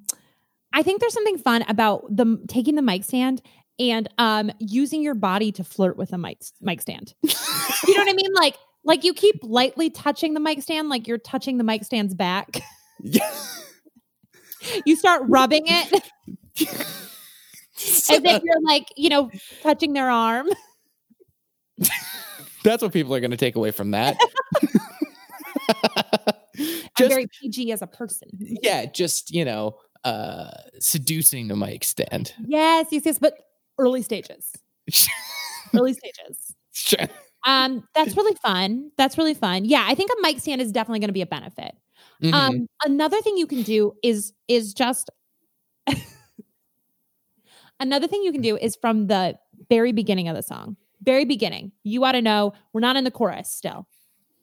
I 0.72 0.82
think 0.82 1.00
there's 1.00 1.14
something 1.14 1.38
fun 1.38 1.62
about 1.68 2.04
the 2.14 2.42
taking 2.48 2.74
the 2.74 2.82
mic 2.82 3.04
stand 3.04 3.42
and 3.78 4.08
um 4.18 4.50
using 4.58 5.02
your 5.02 5.14
body 5.14 5.52
to 5.52 5.64
flirt 5.64 5.96
with 5.96 6.12
a 6.12 6.18
mic 6.18 6.42
mic 6.60 6.80
stand. 6.80 7.14
you 7.22 7.96
know 7.96 8.02
what 8.02 8.10
I 8.10 8.14
mean? 8.14 8.32
Like 8.34 8.56
like 8.84 9.04
you 9.04 9.14
keep 9.14 9.36
lightly 9.42 9.90
touching 9.90 10.34
the 10.34 10.40
mic 10.40 10.62
stand 10.62 10.88
like 10.88 11.06
you're 11.06 11.18
touching 11.18 11.58
the 11.58 11.64
mic 11.64 11.84
stand's 11.84 12.14
back. 12.14 12.60
Yeah. 13.02 13.30
you 14.86 14.96
start 14.96 15.22
rubbing 15.26 15.64
it 15.66 15.92
as 16.60 18.10
if 18.10 18.42
you're 18.42 18.60
like, 18.62 18.88
you 18.96 19.08
know, 19.08 19.30
touching 19.62 19.92
their 19.92 20.10
arm. 20.10 20.48
That's 22.62 22.82
what 22.82 22.92
people 22.92 23.14
are 23.14 23.20
going 23.20 23.30
to 23.30 23.38
take 23.38 23.56
away 23.56 23.70
from 23.70 23.92
that. 23.92 24.18
I'm 26.98 27.08
very 27.08 27.26
PG 27.40 27.72
as 27.72 27.80
a 27.80 27.86
person. 27.86 28.28
yeah, 28.38 28.84
just 28.84 29.30
you 29.30 29.44
know, 29.44 29.78
uh 30.04 30.50
seducing 30.78 31.48
to 31.48 31.56
mic 31.56 31.84
stand. 31.84 32.34
Yes, 32.46 32.86
yes, 32.90 33.02
yes, 33.04 33.18
but 33.18 33.34
early 33.78 34.02
stages. 34.02 34.52
Early 35.74 35.92
stages. 35.94 36.56
Sure. 36.72 37.06
Um, 37.46 37.86
that's 37.94 38.16
really 38.16 38.34
fun. 38.42 38.90
That's 38.98 39.16
really 39.16 39.34
fun. 39.34 39.64
Yeah, 39.64 39.84
I 39.86 39.94
think 39.94 40.10
a 40.10 40.20
mic 40.20 40.40
stand 40.40 40.60
is 40.60 40.72
definitely 40.72 40.98
going 40.98 41.08
to 41.08 41.14
be 41.14 41.22
a 41.22 41.26
benefit. 41.26 41.76
Mhm. 42.22 42.34
Um, 42.34 42.66
another 42.84 43.20
thing 43.22 43.36
you 43.36 43.46
can 43.46 43.62
do 43.62 43.92
is 44.02 44.32
is 44.48 44.74
just 44.74 45.10
another 47.80 48.06
thing 48.06 48.22
you 48.22 48.32
can 48.32 48.42
do 48.42 48.56
is 48.56 48.76
from 48.76 49.06
the 49.06 49.38
very 49.68 49.92
beginning 49.92 50.28
of 50.28 50.36
the 50.36 50.42
song, 50.42 50.76
very 51.02 51.24
beginning. 51.24 51.72
You 51.82 52.04
ought 52.04 52.12
to 52.12 52.22
know 52.22 52.52
we're 52.72 52.80
not 52.80 52.96
in 52.96 53.04
the 53.04 53.10
chorus 53.10 53.50
still. 53.50 53.86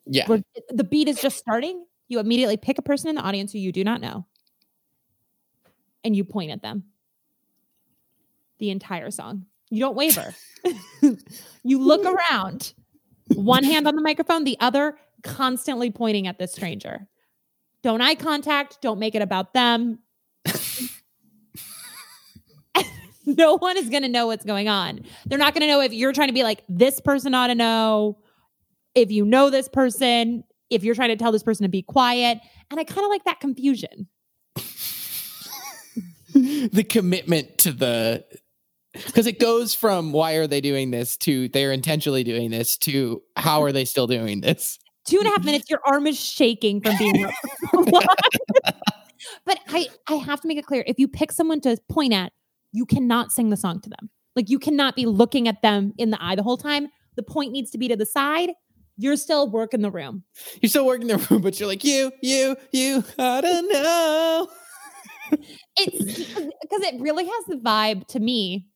yeah. 0.06 0.26
We're, 0.28 0.42
the 0.70 0.84
beat 0.84 1.08
is 1.08 1.22
just 1.22 1.38
starting. 1.38 1.86
You 2.08 2.20
immediately 2.20 2.58
pick 2.58 2.78
a 2.78 2.82
person 2.82 3.10
in 3.10 3.16
the 3.16 3.22
audience 3.22 3.52
who 3.52 3.60
you 3.60 3.72
do 3.72 3.84
not 3.84 4.00
know, 4.02 4.26
and 6.04 6.16
you 6.16 6.24
point 6.24 6.52
at 6.52 6.62
them. 6.62 6.84
The 8.60 8.70
entire 8.70 9.12
song. 9.12 9.46
You 9.70 9.82
don't 9.82 9.96
waver. 9.96 10.34
you 11.64 11.80
look 11.80 12.06
around. 12.06 12.74
One 13.36 13.64
hand 13.64 13.88
on 13.88 13.96
the 13.96 14.02
microphone, 14.02 14.46
the 14.46 14.58
other 14.60 14.98
constantly 15.24 15.92
pointing 15.92 16.28
at 16.28 16.40
this 16.40 16.54
stranger. 16.54 17.08
Don't 17.84 18.02
eye 18.02 18.16
contact. 18.16 18.82
Don't 18.82 19.00
make 19.00 19.16
it 19.16 19.22
about 19.22 19.54
them. 19.54 20.00
no 23.26 23.58
one 23.58 23.78
is 23.78 23.90
going 23.90 24.04
to 24.04 24.10
know 24.10 24.28
what's 24.28 24.46
going 24.46 24.68
on. 24.70 25.02
They're 25.26 25.38
not 25.38 25.54
going 25.54 25.62
to 25.62 25.68
know 25.68 25.82
if 25.82 25.94
you're 25.94 26.14
trying 26.14 26.30
to 26.30 26.34
be 26.34 26.44
like, 26.44 26.64
this 26.70 27.00
person 27.00 27.34
ought 27.36 27.48
to 27.48 27.56
know, 27.56 28.18
if 28.96 29.12
you 29.12 29.26
know 29.26 29.50
this 29.50 29.68
person, 29.68 30.44
if 30.70 30.84
you're 30.84 30.96
trying 30.96 31.10
to 31.10 31.16
tell 31.16 31.32
this 31.32 31.44
person 31.44 31.64
to 31.64 31.70
be 31.70 31.82
quiet. 31.82 32.40
And 32.72 32.80
I 32.80 32.84
kind 32.84 33.06
of 33.06 33.10
like 33.10 33.26
that 33.26 33.40
confusion. 33.40 34.08
The 36.72 36.84
commitment 36.84 37.58
to 37.60 37.72
the 37.72 38.26
because 39.06 39.28
it 39.28 39.40
goes 39.40 39.74
from 39.74 40.12
why 40.12 40.34
are 40.34 40.48
they 40.48 40.62
doing 40.62 40.92
this 40.92 41.18
to 41.18 41.50
they're 41.50 41.72
intentionally 41.72 42.24
doing 42.24 42.50
this 42.50 42.78
to 42.78 43.22
how 43.36 43.62
are 43.64 43.72
they 43.72 43.86
still 43.86 44.08
doing 44.08 44.42
this? 44.42 44.80
Two 45.08 45.20
and 45.20 45.28
a 45.28 45.30
half 45.30 45.44
minutes 45.44 45.70
your 45.70 45.80
arm 45.86 46.08
is 46.08 46.20
shaking 46.20 46.82
from 46.82 46.98
being 46.98 47.26
but 49.46 49.60
i 49.70 49.88
i 50.10 50.16
have 50.16 50.42
to 50.42 50.48
make 50.48 50.58
it 50.58 50.66
clear 50.66 50.84
if 50.88 51.00
you 51.00 51.08
pick 51.08 51.32
someone 51.32 51.62
to 51.62 51.78
point 51.90 52.14
at 52.14 52.32
you 52.72 52.86
cannot 52.86 53.32
sing 53.32 53.50
the 53.50 53.58
song 53.58 53.82
to 53.82 53.90
them. 53.90 54.10
Like 54.36 54.50
you 54.50 54.60
cannot 54.60 54.96
be 54.96 55.06
looking 55.06 55.48
at 55.48 55.62
them 55.62 55.94
in 55.98 56.12
the 56.12 56.24
eye 56.24 56.36
the 56.36 56.44
whole 56.44 56.58
time. 56.58 56.88
The 57.16 57.24
point 57.24 57.52
needs 57.52 57.72
to 57.72 57.78
be 57.78 57.88
to 57.88 57.96
the 57.96 58.06
side. 58.06 58.52
You're 58.98 59.16
still 59.16 59.50
working 59.50 59.82
the 59.82 59.92
room. 59.92 60.24
You're 60.62 60.70
still 60.70 60.86
working 60.86 61.08
the 61.08 61.18
room 61.18 61.42
but 61.42 61.60
you're 61.60 61.68
like 61.68 61.84
you 61.84 62.12
you 62.22 62.56
you 62.72 63.04
i 63.18 63.42
don't 63.42 63.72
know 63.72 64.48
it's 65.32 66.34
because 66.62 66.82
it 66.82 67.00
really 67.00 67.26
has 67.26 67.46
the 67.48 67.58
vibe 67.58 68.08
to 68.08 68.20
me 68.20 68.68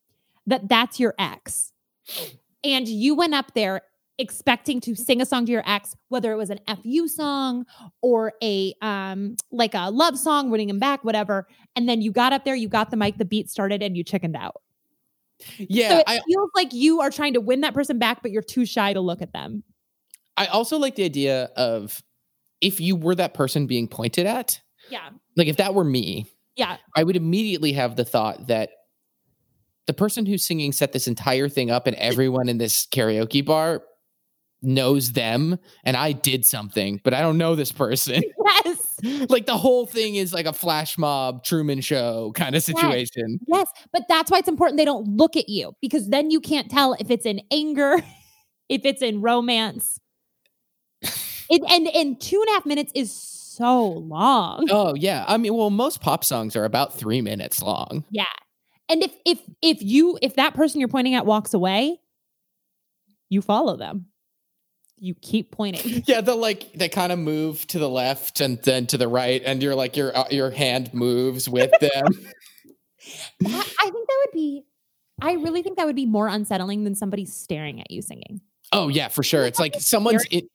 that 0.48 0.68
that's 0.70 1.00
your 1.00 1.14
ex. 1.20 1.72
And 2.64 2.88
you 2.88 3.16
went 3.16 3.34
up 3.34 3.54
there 3.54 3.82
expecting 4.18 4.80
to 4.82 4.96
sing 4.96 5.22
a 5.22 5.26
song 5.26 5.46
to 5.48 5.52
your 5.52 5.64
ex, 5.66 5.96
whether 6.10 6.32
it 6.32 6.36
was 6.36 6.50
an 6.52 6.60
FU 6.68 7.08
song 7.08 7.66
or 8.02 8.34
a 8.44 8.74
um 8.82 9.36
like 9.52 9.74
a 9.74 9.90
love 9.90 10.18
song, 10.18 10.52
winning 10.52 10.70
him 10.70 10.80
back, 10.80 11.04
whatever. 11.04 11.48
And 11.76 11.90
then 11.90 12.02
you 12.02 12.12
got 12.12 12.34
up 12.34 12.46
there, 12.46 12.56
you 12.56 12.70
got 12.70 12.92
the 12.92 12.98
mic, 12.98 13.18
the 13.18 13.26
beat 13.26 13.50
started, 13.50 13.82
and 13.82 13.98
you 13.98 14.04
chickened 14.04 14.36
out. 14.36 14.62
Yeah. 15.58 15.90
So 15.90 15.98
it 16.00 16.04
I, 16.08 16.20
feels 16.28 16.50
like 16.56 16.74
you 16.74 17.02
are 17.02 17.10
trying 17.10 17.34
to 17.34 17.42
win 17.42 17.62
that 17.62 17.74
person 17.74 17.98
back, 17.98 18.22
but 18.22 18.32
you're 18.32 18.42
too 18.42 18.66
shy 18.66 18.94
to 18.94 19.02
look 19.02 19.22
at 19.22 19.34
them. 19.34 19.64
I 20.38 20.48
also 20.48 20.78
like 20.78 20.96
the 20.96 21.04
idea 21.04 21.50
of 21.56 22.02
if 22.62 22.80
you 22.80 22.96
were 22.96 23.16
that 23.16 23.34
person 23.34 23.66
being 23.66 23.88
pointed 23.88 24.28
at. 24.28 24.62
Yeah. 24.90 25.10
Like 25.36 25.48
if 25.48 25.58
that 25.58 25.74
were 25.74 25.84
me, 25.84 26.28
yeah. 26.62 26.78
I 26.96 27.04
would 27.04 27.16
immediately 27.16 27.74
have 27.74 27.96
the 27.96 28.06
thought 28.06 28.48
that 28.48 28.70
the 29.88 29.94
person 29.94 30.28
who's 30.28 30.44
singing 30.44 30.72
set 30.72 30.94
this 30.94 31.08
entire 31.08 31.50
thing 31.50 31.72
up 31.72 31.88
and 31.88 31.96
everyone 31.96 32.48
in 32.48 32.60
this 32.60 32.86
karaoke 32.86 33.44
bar 33.44 33.82
knows 34.62 35.14
them 35.14 35.58
and 35.84 35.98
I 35.98 36.12
did 36.12 36.46
something, 36.46 37.02
but 37.04 37.16
I 37.16 37.22
don't 37.22 37.38
know 37.38 37.56
this 37.56 37.72
person. 37.72 38.24
Yes. 38.66 39.30
like 39.30 39.48
the 39.48 39.58
whole 39.58 39.88
thing 39.88 40.16
is 40.16 40.34
like 40.34 40.46
a 40.46 40.54
flash 40.54 40.98
mob 40.98 41.44
Truman 41.44 41.82
show 41.82 42.32
kind 42.36 42.54
of 42.54 42.62
situation. 42.62 43.40
Yes. 43.48 43.66
yes. 43.74 43.86
But 43.92 44.04
that's 44.08 44.30
why 44.30 44.40
it's 44.40 44.48
important 44.48 44.78
they 44.78 44.86
don't 44.86 45.08
look 45.18 45.36
at 45.36 45.50
you 45.50 45.74
because 45.82 46.10
then 46.10 46.30
you 46.30 46.40
can't 46.42 46.70
tell 46.70 46.94
if 47.00 47.10
it's 47.10 47.26
in 47.26 47.42
anger, 47.50 48.04
if 48.70 48.86
it's 48.86 49.02
in 49.02 49.22
romance. 49.22 50.00
It, 51.50 51.62
and 51.70 51.88
and 51.88 52.22
two 52.22 52.40
and 52.40 52.50
a 52.50 52.52
half 52.52 52.66
minutes 52.66 52.92
is 52.94 53.31
so 53.52 53.88
long. 53.90 54.68
Oh 54.70 54.96
yeah. 54.96 55.26
I 55.28 55.38
mean, 55.38 55.54
well, 55.56 55.70
most 55.70 56.02
pop 56.02 56.24
songs 56.24 56.56
are 56.56 56.66
about 56.66 56.98
three 56.98 57.22
minutes 57.22 57.62
long. 57.62 58.06
Yeah. 58.10 58.26
And 58.90 59.04
if 59.04 59.14
if 59.26 59.40
if 59.62 59.82
you 59.82 60.18
if 60.22 60.36
that 60.36 60.54
person 60.54 60.80
you're 60.80 60.90
pointing 60.90 61.16
at 61.16 61.26
walks 61.26 61.54
away, 61.54 62.00
you 63.30 63.42
follow 63.42 63.76
them. 63.78 64.08
You 64.98 65.16
keep 65.16 65.52
pointing. 65.52 66.04
Yeah, 66.08 66.22
the 66.22 66.36
like 66.36 66.74
they 66.74 66.90
kind 66.90 67.12
of 67.12 67.18
move 67.20 67.66
to 67.68 67.80
the 67.80 67.90
left 67.90 68.40
and 68.40 68.62
then 68.62 68.86
to 68.88 68.98
the 68.98 69.08
right, 69.08 69.42
and 69.44 69.64
you're 69.64 69.76
like 69.76 69.98
your 69.98 70.16
uh, 70.16 70.26
your 70.30 70.52
hand 70.52 70.94
moves 70.94 71.50
with 71.50 71.72
them. 71.82 72.08
I 73.44 73.90
think 73.90 74.08
that 74.08 74.18
would 74.26 74.34
be. 74.34 74.64
I 75.22 75.34
really 75.34 75.62
think 75.64 75.78
that 75.78 75.86
would 75.86 75.96
be 75.96 76.06
more 76.06 76.28
unsettling 76.28 76.84
than 76.84 76.96
somebody 76.96 77.26
staring 77.26 77.80
at 77.80 77.90
you 77.90 78.02
singing. 78.02 78.42
Oh 78.72 78.90
yeah, 78.90 79.08
for 79.08 79.24
sure. 79.24 79.46
It's 79.46 79.60
like 79.60 79.76
someone's. 79.80 80.24
It, 80.32 80.46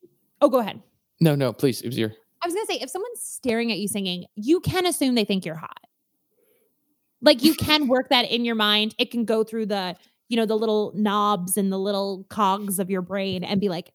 oh, 0.40 0.49
go 0.49 0.61
ahead. 0.61 0.82
No, 1.20 1.34
no, 1.34 1.53
please. 1.53 1.82
It 1.82 1.88
was 1.88 1.99
your. 1.99 2.12
I 2.43 2.47
was 2.47 2.55
gonna 2.55 2.66
say, 2.66 2.78
if 2.80 2.91
someone's 2.91 3.20
staring 3.20 3.72
at 3.72 3.78
you 3.78 3.89
singing, 3.89 4.26
you 4.34 4.61
can 4.61 4.87
assume 4.87 5.14
they 5.14 5.24
think 5.24 5.45
you're 5.45 5.57
hot. 5.57 5.80
Like 7.20 7.43
you 7.43 7.55
can 7.55 7.89
work 7.89 8.11
that 8.11 8.30
in 8.30 8.45
your 8.45 8.55
mind. 8.55 8.95
It 8.99 9.11
can 9.11 9.24
go 9.24 9.45
through 9.45 9.66
the, 9.66 9.97
you 10.28 10.37
know, 10.37 10.47
the 10.47 10.57
little 10.57 10.93
knobs 10.95 11.57
and 11.57 11.72
the 11.72 11.78
little 11.78 12.26
cogs 12.28 12.78
of 12.78 12.91
your 12.91 13.03
brain 13.03 13.45
and 13.45 13.61
be 13.61 13.68
like, 13.68 13.93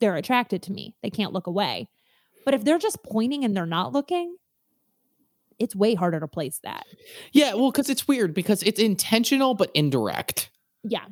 they're 0.00 0.16
attracted 0.16 0.62
to 0.64 0.72
me. 0.72 0.96
They 1.02 1.10
can't 1.10 1.32
look 1.32 1.46
away. 1.46 1.88
But 2.44 2.54
if 2.54 2.64
they're 2.64 2.78
just 2.78 3.02
pointing 3.04 3.44
and 3.44 3.56
they're 3.56 3.66
not 3.66 3.92
looking, 3.92 4.36
it's 5.58 5.76
way 5.76 5.94
harder 5.94 6.18
to 6.18 6.26
place 6.26 6.58
that. 6.64 6.84
Yeah, 7.32 7.54
well, 7.54 7.70
because 7.70 7.88
it's 7.88 8.08
weird 8.08 8.34
because 8.34 8.62
it's 8.64 8.80
intentional 8.80 9.54
but 9.54 9.70
indirect. 9.74 10.50
Yeah. 10.82 11.04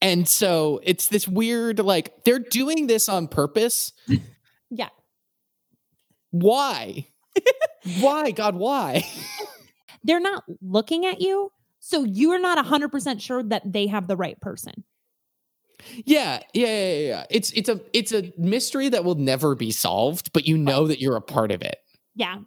And 0.00 0.28
so 0.28 0.80
it's 0.84 1.08
this 1.08 1.26
weird, 1.26 1.80
like, 1.80 2.24
they're 2.24 2.38
doing 2.38 2.86
this 2.86 3.08
on 3.08 3.26
purpose. 3.26 3.92
yeah. 4.70 4.90
Why? 6.40 7.06
why? 8.00 8.30
God, 8.30 8.56
why? 8.56 9.06
they're 10.04 10.20
not 10.20 10.44
looking 10.62 11.06
at 11.06 11.20
you. 11.20 11.50
So 11.80 12.04
you're 12.04 12.38
not 12.38 12.64
100% 12.64 13.20
sure 13.20 13.42
that 13.44 13.72
they 13.72 13.86
have 13.86 14.08
the 14.08 14.16
right 14.16 14.40
person. 14.40 14.84
Yeah, 16.04 16.40
yeah, 16.52 16.66
yeah, 16.66 16.98
yeah. 16.98 17.24
It's 17.30 17.50
it's 17.50 17.68
a 17.68 17.80
it's 17.92 18.10
a 18.10 18.32
mystery 18.38 18.88
that 18.88 19.04
will 19.04 19.14
never 19.14 19.54
be 19.54 19.70
solved, 19.70 20.32
but 20.32 20.46
you 20.46 20.56
know 20.56 20.86
that 20.86 21.00
you're 21.00 21.16
a 21.16 21.20
part 21.20 21.52
of 21.52 21.60
it. 21.60 21.76
Yeah. 22.14 22.38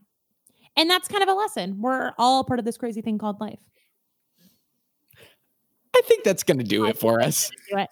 And 0.76 0.90
that's 0.90 1.08
kind 1.08 1.22
of 1.22 1.30
a 1.30 1.34
lesson. 1.34 1.80
We're 1.80 2.12
all 2.18 2.44
part 2.44 2.60
of 2.60 2.66
this 2.66 2.78
crazy 2.78 3.02
thing 3.02 3.18
called 3.18 3.40
life. 3.40 3.60
I 5.96 6.02
think 6.06 6.24
that's 6.24 6.44
going 6.44 6.58
to 6.58 6.64
do 6.64 6.86
it 6.86 6.98
for 6.98 7.22
us. 7.22 7.52
It. 7.70 7.90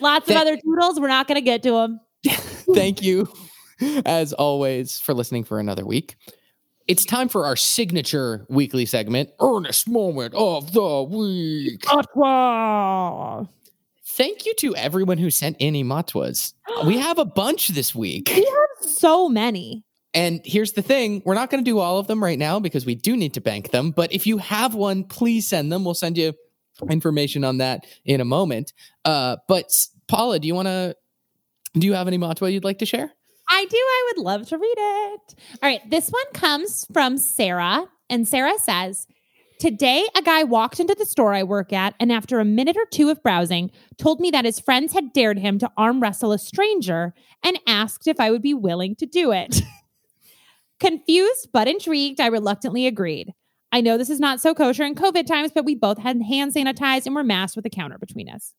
Lots 0.00 0.26
Th- 0.26 0.36
of 0.36 0.42
other 0.42 0.56
doodles. 0.56 1.00
We're 1.00 1.08
not 1.08 1.26
going 1.26 1.36
to 1.36 1.42
get 1.42 1.62
to 1.64 1.72
them. 1.72 2.00
Thank 2.74 3.02
you, 3.02 3.28
as 4.06 4.32
always, 4.32 4.98
for 4.98 5.14
listening 5.14 5.44
for 5.44 5.58
another 5.58 5.84
week. 5.84 6.16
It's 6.88 7.04
time 7.04 7.28
for 7.28 7.46
our 7.46 7.56
signature 7.56 8.44
weekly 8.48 8.86
segment, 8.86 9.30
Earnest 9.40 9.88
Moment 9.88 10.34
of 10.34 10.72
the 10.72 11.02
Week. 11.04 11.80
Matwa. 11.82 13.48
Thank 14.04 14.44
you 14.44 14.54
to 14.56 14.76
everyone 14.76 15.18
who 15.18 15.30
sent 15.30 15.56
in 15.58 15.74
Matwas. 15.86 16.52
we 16.84 16.98
have 16.98 17.18
a 17.18 17.24
bunch 17.24 17.68
this 17.68 17.94
week. 17.94 18.30
We 18.34 18.44
have 18.44 18.90
so 18.90 19.28
many. 19.28 19.84
And 20.14 20.40
here's 20.44 20.72
the 20.72 20.82
thing 20.82 21.22
we're 21.24 21.34
not 21.34 21.50
going 21.50 21.64
to 21.64 21.70
do 21.70 21.78
all 21.78 21.98
of 21.98 22.06
them 22.08 22.22
right 22.22 22.38
now 22.38 22.60
because 22.60 22.84
we 22.84 22.94
do 22.94 23.16
need 23.16 23.34
to 23.34 23.40
bank 23.40 23.70
them. 23.70 23.90
But 23.90 24.12
if 24.12 24.26
you 24.26 24.38
have 24.38 24.74
one, 24.74 25.04
please 25.04 25.46
send 25.46 25.72
them. 25.72 25.84
We'll 25.84 25.94
send 25.94 26.18
you 26.18 26.34
information 26.90 27.44
on 27.44 27.58
that 27.58 27.86
in 28.04 28.20
a 28.20 28.24
moment. 28.24 28.72
Uh, 29.04 29.36
but 29.48 29.70
Paula, 30.08 30.38
do 30.38 30.46
you 30.46 30.54
want 30.54 30.68
to? 30.68 30.96
Do 31.74 31.86
you 31.86 31.94
have 31.94 32.06
any 32.06 32.18
Matwa 32.18 32.52
you'd 32.52 32.64
like 32.64 32.80
to 32.80 32.86
share? 32.86 33.12
I 33.54 33.66
do. 33.66 33.76
I 33.76 34.08
would 34.08 34.24
love 34.24 34.48
to 34.48 34.56
read 34.56 34.74
it. 34.78 35.34
All 35.62 35.68
right. 35.68 35.88
This 35.90 36.08
one 36.08 36.24
comes 36.32 36.86
from 36.90 37.18
Sarah. 37.18 37.86
And 38.08 38.26
Sarah 38.26 38.58
says, 38.58 39.06
Today, 39.60 40.06
a 40.16 40.22
guy 40.22 40.42
walked 40.42 40.80
into 40.80 40.94
the 40.94 41.04
store 41.04 41.34
I 41.34 41.42
work 41.42 41.72
at 41.72 41.94
and, 42.00 42.10
after 42.10 42.40
a 42.40 42.44
minute 42.46 42.76
or 42.76 42.86
two 42.86 43.10
of 43.10 43.22
browsing, 43.22 43.70
told 43.98 44.20
me 44.20 44.30
that 44.30 44.46
his 44.46 44.58
friends 44.58 44.94
had 44.94 45.12
dared 45.12 45.38
him 45.38 45.58
to 45.58 45.70
arm 45.76 46.00
wrestle 46.00 46.32
a 46.32 46.38
stranger 46.38 47.14
and 47.44 47.60
asked 47.66 48.08
if 48.08 48.18
I 48.18 48.30
would 48.30 48.42
be 48.42 48.54
willing 48.54 48.96
to 48.96 49.06
do 49.06 49.32
it. 49.32 49.60
Confused 50.80 51.50
but 51.52 51.68
intrigued, 51.68 52.20
I 52.20 52.26
reluctantly 52.26 52.86
agreed. 52.86 53.34
I 53.70 53.82
know 53.82 53.96
this 53.96 54.10
is 54.10 54.18
not 54.18 54.40
so 54.40 54.54
kosher 54.54 54.84
in 54.84 54.94
COVID 54.94 55.26
times, 55.26 55.52
but 55.54 55.64
we 55.64 55.74
both 55.74 55.98
had 55.98 56.20
hand 56.22 56.54
sanitized 56.54 57.06
and 57.06 57.14
were 57.14 57.22
masked 57.22 57.54
with 57.54 57.66
a 57.66 57.70
counter 57.70 57.98
between 57.98 58.28
us. 58.28 58.54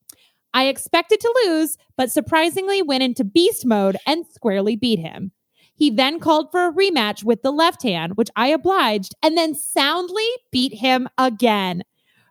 I 0.54 0.66
expected 0.66 1.20
to 1.20 1.42
lose, 1.44 1.76
but 1.96 2.10
surprisingly 2.10 2.80
went 2.80 3.02
into 3.02 3.24
beast 3.24 3.66
mode 3.66 3.96
and 4.06 4.24
squarely 4.26 4.76
beat 4.76 5.00
him. 5.00 5.32
He 5.74 5.90
then 5.90 6.20
called 6.20 6.52
for 6.52 6.66
a 6.66 6.72
rematch 6.72 7.24
with 7.24 7.42
the 7.42 7.50
left 7.50 7.82
hand, 7.82 8.16
which 8.16 8.30
I 8.36 8.46
obliged, 8.46 9.14
and 9.22 9.36
then 9.36 9.56
soundly 9.56 10.28
beat 10.52 10.72
him 10.72 11.08
again. 11.18 11.82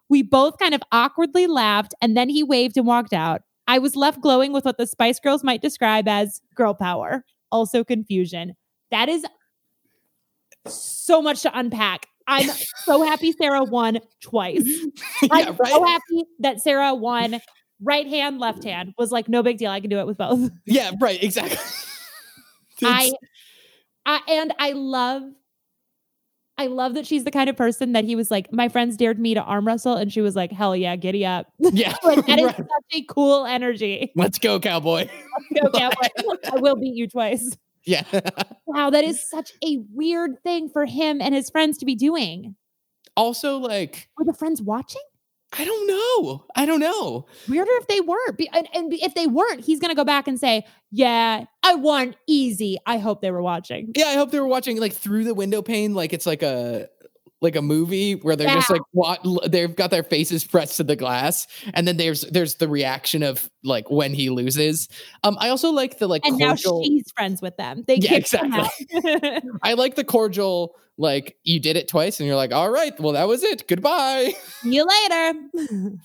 We 0.08 0.24
both 0.24 0.58
kind 0.58 0.74
of 0.74 0.82
awkwardly 0.94 1.48
laughed, 1.48 1.94
and 2.02 2.16
then 2.16 2.30
he 2.30 2.44
waved 2.44 2.78
and 2.78 2.88
walked 2.88 3.12
out. 3.12 3.42
I 3.68 3.80
was 3.80 3.96
left 3.98 4.22
glowing 4.22 4.54
with 4.54 4.64
what 4.64 4.78
the 4.78 4.88
Spice 4.88 5.20
Girls 5.20 5.44
might 5.44 5.62
describe 5.62 6.08
as 6.08 6.42
girl 6.56 6.74
power, 6.74 7.26
also 7.52 7.84
confusion. 7.84 8.56
That 8.92 9.10
is 9.10 9.26
so 10.66 11.22
much 11.22 11.42
to 11.42 11.58
unpack. 11.58 12.08
I'm 12.28 12.50
so 12.86 13.04
happy 13.04 13.34
Sarah 13.34 13.66
won 13.66 14.00
twice. 14.22 14.66
yeah, 15.22 15.30
I'm 15.32 15.56
right? 15.58 15.72
so 15.72 15.84
happy 15.84 16.24
that 16.40 16.62
Sarah 16.62 16.96
won 16.96 17.42
right 17.84 18.08
hand, 18.08 18.40
left 18.40 18.64
hand 18.64 18.94
was 18.98 19.12
like 19.12 19.30
no 19.30 19.44
big 19.44 19.58
deal. 19.58 19.72
I 19.72 19.80
can 19.80 19.90
do 19.90 20.00
it 20.00 20.08
with 20.08 20.18
both. 20.18 20.50
Yeah, 20.66 20.92
right, 21.00 21.22
exactly. 21.22 21.58
I, 22.84 23.12
I 24.06 24.22
and 24.28 24.54
I 24.60 24.72
love 24.72 25.24
I 26.58 26.68
love 26.68 26.94
that 26.94 27.08
she's 27.08 27.24
the 27.24 27.32
kind 27.32 27.50
of 27.50 27.58
person 27.58 27.94
that 27.94 28.04
he 28.06 28.16
was 28.16 28.30
like, 28.30 28.52
my 28.54 28.70
friends 28.70 28.96
dared 28.96 29.20
me 29.20 29.34
to 29.34 29.42
arm 29.42 29.66
wrestle, 29.66 29.96
and 29.96 30.14
she 30.14 30.22
was 30.22 30.36
like, 30.36 30.52
hell 30.52 30.76
yeah, 30.76 30.96
giddy 30.96 31.26
up. 31.26 31.48
Yeah. 31.60 31.96
like, 32.04 32.26
that 32.28 32.40
is 32.40 32.46
right. 32.46 32.58
such 32.58 32.68
a 32.94 33.04
cool 33.10 33.46
energy. 33.46 34.12
Let's 34.16 34.38
go, 34.38 34.60
cowboy. 34.60 35.08
Let's 35.52 35.64
go, 35.64 35.80
cowboy. 35.80 36.08
I 36.52 36.58
will 36.58 36.76
beat 36.76 36.94
you 36.94 37.08
twice. 37.08 37.58
Yeah. 37.86 38.04
wow, 38.68 38.92
that 38.92 39.04
is 39.04 39.28
such 39.28 39.52
a 39.66 39.80
weird 39.92 40.42
thing 40.44 40.70
for 40.70 40.86
him 40.86 41.20
and 41.22 41.34
his 41.34 41.50
friends 41.50 41.80
to 41.80 41.86
be 41.86 41.96
doing. 41.96 42.56
Also, 43.18 43.58
like 43.58 44.10
Were 44.18 44.26
the 44.26 44.34
friends 44.34 44.62
watching? 44.62 45.02
I 45.58 45.66
don't 45.66 45.88
know. 45.88 46.46
I 46.56 46.66
don't 46.66 46.80
know. 46.80 47.26
Weirder 47.48 47.70
if 47.76 47.88
they 47.88 48.02
weren't. 48.02 48.38
Be- 48.38 48.50
And, 48.54 48.68
and 48.74 48.94
if 48.94 49.14
they 49.14 49.28
weren't, 49.28 49.62
he's 49.64 49.80
going 49.80 49.90
to 49.90 49.96
go 49.96 50.04
back 50.04 50.28
and 50.28 50.40
say, 50.40 50.66
Yeah, 50.92 51.46
I 51.62 51.76
won 51.76 52.16
easy. 52.28 52.78
I 52.86 52.98
hope 52.98 53.22
they 53.22 53.30
were 53.32 53.42
watching. 53.42 53.92
Yeah, 53.96 54.08
I 54.08 54.16
hope 54.16 54.32
they 54.32 54.40
were 54.40 54.48
watching 54.48 54.80
like 54.80 54.94
through 54.94 55.26
the 55.26 55.34
window 55.36 55.62
pane, 55.62 55.94
like 55.94 56.12
it's 56.14 56.26
like 56.26 56.42
a 56.42 56.90
like 57.44 57.56
a 57.56 57.62
movie 57.62 58.16
where 58.16 58.36
they're 58.36 58.48
just 58.48 58.70
like 58.70 58.82
what 58.92 59.20
they've 59.52 59.76
got 59.76 59.92
their 59.92 60.02
faces 60.04 60.44
pressed 60.46 60.78
to 60.78 60.84
the 60.84 60.96
glass, 60.96 61.46
and 61.74 61.88
then 61.88 61.98
there's 61.98 62.22
there's 62.22 62.56
the 62.56 62.68
reaction 62.68 63.22
of 63.22 63.50
like 63.64 63.92
when 63.92 64.14
he 64.14 64.30
loses. 64.32 64.88
Um, 65.24 65.38
I 65.40 65.50
also 65.50 65.70
like 65.72 66.00
the 66.00 66.08
like 66.08 66.26
And 66.26 66.40
cordial. 66.40 66.80
now 66.80 66.84
she's 66.86 67.12
friends 67.16 67.42
with 67.42 67.56
them. 67.58 67.84
They 67.88 67.98
Yeah, 67.98 68.22
out. 68.42 68.70
I 69.62 69.74
like 69.76 69.96
the 69.96 70.04
cordial. 70.04 70.76
Like 70.98 71.38
you 71.44 71.60
did 71.60 71.76
it 71.76 71.88
twice, 71.88 72.20
and 72.20 72.28
you're 72.28 72.36
like, 72.36 72.54
all 72.54 72.70
right, 72.72 72.98
well 73.00 73.14
that 73.14 73.28
was 73.28 73.44
it. 73.44 73.68
Goodbye. 73.68 74.34
See 74.62 74.76
you 74.76 74.86
later. 74.88 75.40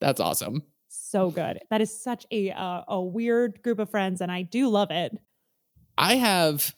That's 0.00 0.20
awesome. 0.20 0.62
so 0.88 1.30
good. 1.30 1.60
That 1.70 1.80
is 1.80 1.96
such 2.02 2.26
a 2.30 2.50
uh, 2.50 2.82
a 2.88 3.00
weird 3.00 3.62
group 3.62 3.78
of 3.78 3.88
friends, 3.90 4.20
and 4.20 4.30
I 4.30 4.42
do 4.42 4.68
love 4.68 4.90
it. 4.90 5.16
I 5.96 6.16
have 6.16 6.74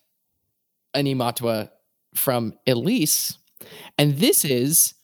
an 0.94 1.06
imatwa 1.06 1.70
from 2.16 2.54
Elise, 2.66 3.38
and 3.98 4.18
this 4.18 4.44
is 4.44 4.94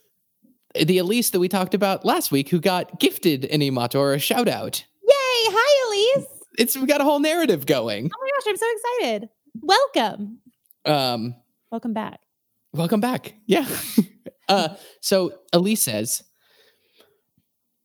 the 0.75 0.99
Elise 0.99 1.31
that 1.31 1.41
we 1.41 1.49
talked 1.49 1.75
about 1.75 2.05
last 2.05 2.33
week, 2.33 2.49
who 2.49 2.61
got 2.61 2.99
gifted 2.99 3.45
an 3.47 3.61
imatwa 3.61 3.97
or 3.97 4.15
a 4.15 4.19
shout 4.19 4.49
out. 4.49 4.85
Yay! 5.03 5.13
Hi, 5.15 6.17
Elise. 6.17 6.29
It's 6.59 6.77
we 6.77 6.87
got 6.87 7.01
a 7.01 7.05
whole 7.05 7.21
narrative 7.21 7.67
going. 7.67 8.11
Oh 8.15 8.19
my 8.21 8.31
gosh, 8.39 8.51
I'm 8.51 8.57
so 8.57 8.67
excited. 9.01 9.29
Welcome. 9.61 10.39
Um, 10.85 11.35
Welcome 11.71 11.93
back. 11.95 12.21
welcome 12.73 13.01
back. 13.01 13.35
Yeah. 13.47 13.67
uh, 14.49 14.69
so 15.01 15.33
Elise 15.53 15.83
says, 15.83 16.23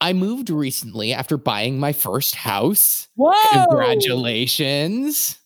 I 0.01 0.13
moved 0.13 0.49
recently 0.49 1.13
after 1.13 1.38
buying 1.38 1.80
my 1.80 1.93
first 1.93 2.36
house. 2.36 3.07
Whoa! 3.15 3.34
Congratulations. 3.67 5.39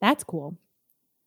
That's 0.00 0.24
cool. 0.24 0.58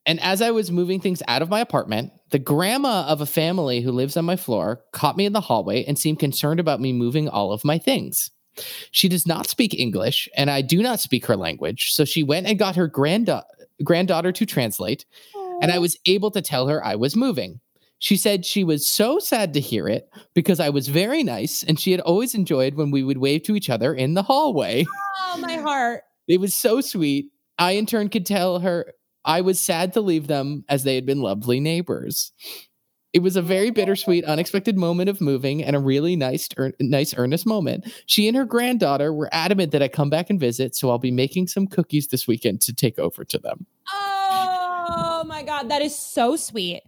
And 0.04 0.20
as 0.20 0.42
I 0.42 0.50
was 0.50 0.70
moving 0.70 1.00
things 1.00 1.22
out 1.28 1.42
of 1.42 1.48
my 1.48 1.60
apartment, 1.60 2.12
the 2.30 2.38
grandma 2.38 3.04
of 3.06 3.20
a 3.20 3.26
family 3.26 3.80
who 3.80 3.92
lives 3.92 4.16
on 4.16 4.24
my 4.24 4.36
floor 4.36 4.82
caught 4.92 5.16
me 5.16 5.26
in 5.26 5.32
the 5.32 5.40
hallway 5.40 5.84
and 5.84 5.98
seemed 5.98 6.18
concerned 6.18 6.58
about 6.58 6.80
me 6.80 6.92
moving 6.92 7.28
all 7.28 7.52
of 7.52 7.64
my 7.64 7.78
things. 7.78 8.30
She 8.90 9.08
does 9.08 9.26
not 9.26 9.46
speak 9.46 9.78
English, 9.78 10.28
and 10.36 10.50
I 10.50 10.60
do 10.60 10.82
not 10.82 11.00
speak 11.00 11.26
her 11.26 11.36
language. 11.36 11.94
So 11.94 12.04
she 12.04 12.22
went 12.22 12.46
and 12.46 12.58
got 12.58 12.76
her 12.76 12.88
granda- 12.88 13.44
granddaughter 13.82 14.32
to 14.32 14.44
translate, 14.46 15.06
and 15.62 15.70
I 15.70 15.78
was 15.78 15.96
able 16.06 16.30
to 16.32 16.42
tell 16.42 16.66
her 16.68 16.84
I 16.84 16.96
was 16.96 17.16
moving. 17.16 17.60
She 17.98 18.16
said 18.16 18.44
she 18.44 18.64
was 18.64 18.86
so 18.86 19.20
sad 19.20 19.54
to 19.54 19.60
hear 19.60 19.86
it 19.86 20.10
because 20.34 20.58
I 20.58 20.70
was 20.70 20.88
very 20.88 21.22
nice 21.22 21.62
and 21.62 21.78
she 21.78 21.92
had 21.92 22.00
always 22.00 22.34
enjoyed 22.34 22.74
when 22.74 22.90
we 22.90 23.04
would 23.04 23.18
wave 23.18 23.44
to 23.44 23.54
each 23.54 23.70
other 23.70 23.94
in 23.94 24.14
the 24.14 24.24
hallway. 24.24 24.84
Oh, 25.20 25.36
my 25.40 25.54
heart. 25.54 26.02
It 26.26 26.40
was 26.40 26.52
so 26.52 26.80
sweet. 26.80 27.26
I, 27.60 27.72
in 27.72 27.86
turn, 27.86 28.08
could 28.08 28.26
tell 28.26 28.58
her 28.58 28.92
I 29.24 29.40
was 29.40 29.60
sad 29.60 29.92
to 29.94 30.00
leave 30.00 30.26
them 30.26 30.64
as 30.68 30.84
they 30.84 30.94
had 30.94 31.06
been 31.06 31.20
lovely 31.20 31.60
neighbors. 31.60 32.32
It 33.12 33.22
was 33.22 33.36
a 33.36 33.42
very 33.42 33.70
bittersweet, 33.70 34.24
unexpected 34.24 34.78
moment 34.78 35.10
of 35.10 35.20
moving 35.20 35.62
and 35.62 35.76
a 35.76 35.78
really 35.78 36.16
nice, 36.16 36.48
ear- 36.58 36.72
nice, 36.80 37.14
earnest 37.16 37.44
moment. 37.44 37.92
She 38.06 38.26
and 38.26 38.36
her 38.36 38.46
granddaughter 38.46 39.12
were 39.12 39.28
adamant 39.32 39.72
that 39.72 39.82
I 39.82 39.88
come 39.88 40.08
back 40.08 40.30
and 40.30 40.40
visit, 40.40 40.74
so 40.74 40.88
I'll 40.88 40.98
be 40.98 41.10
making 41.10 41.48
some 41.48 41.66
cookies 41.66 42.08
this 42.08 42.26
weekend 42.26 42.62
to 42.62 42.72
take 42.72 42.98
over 42.98 43.22
to 43.24 43.38
them. 43.38 43.66
Oh 43.92 45.24
my 45.26 45.42
god, 45.42 45.68
that 45.68 45.82
is 45.82 45.94
so 45.94 46.36
sweet. 46.36 46.82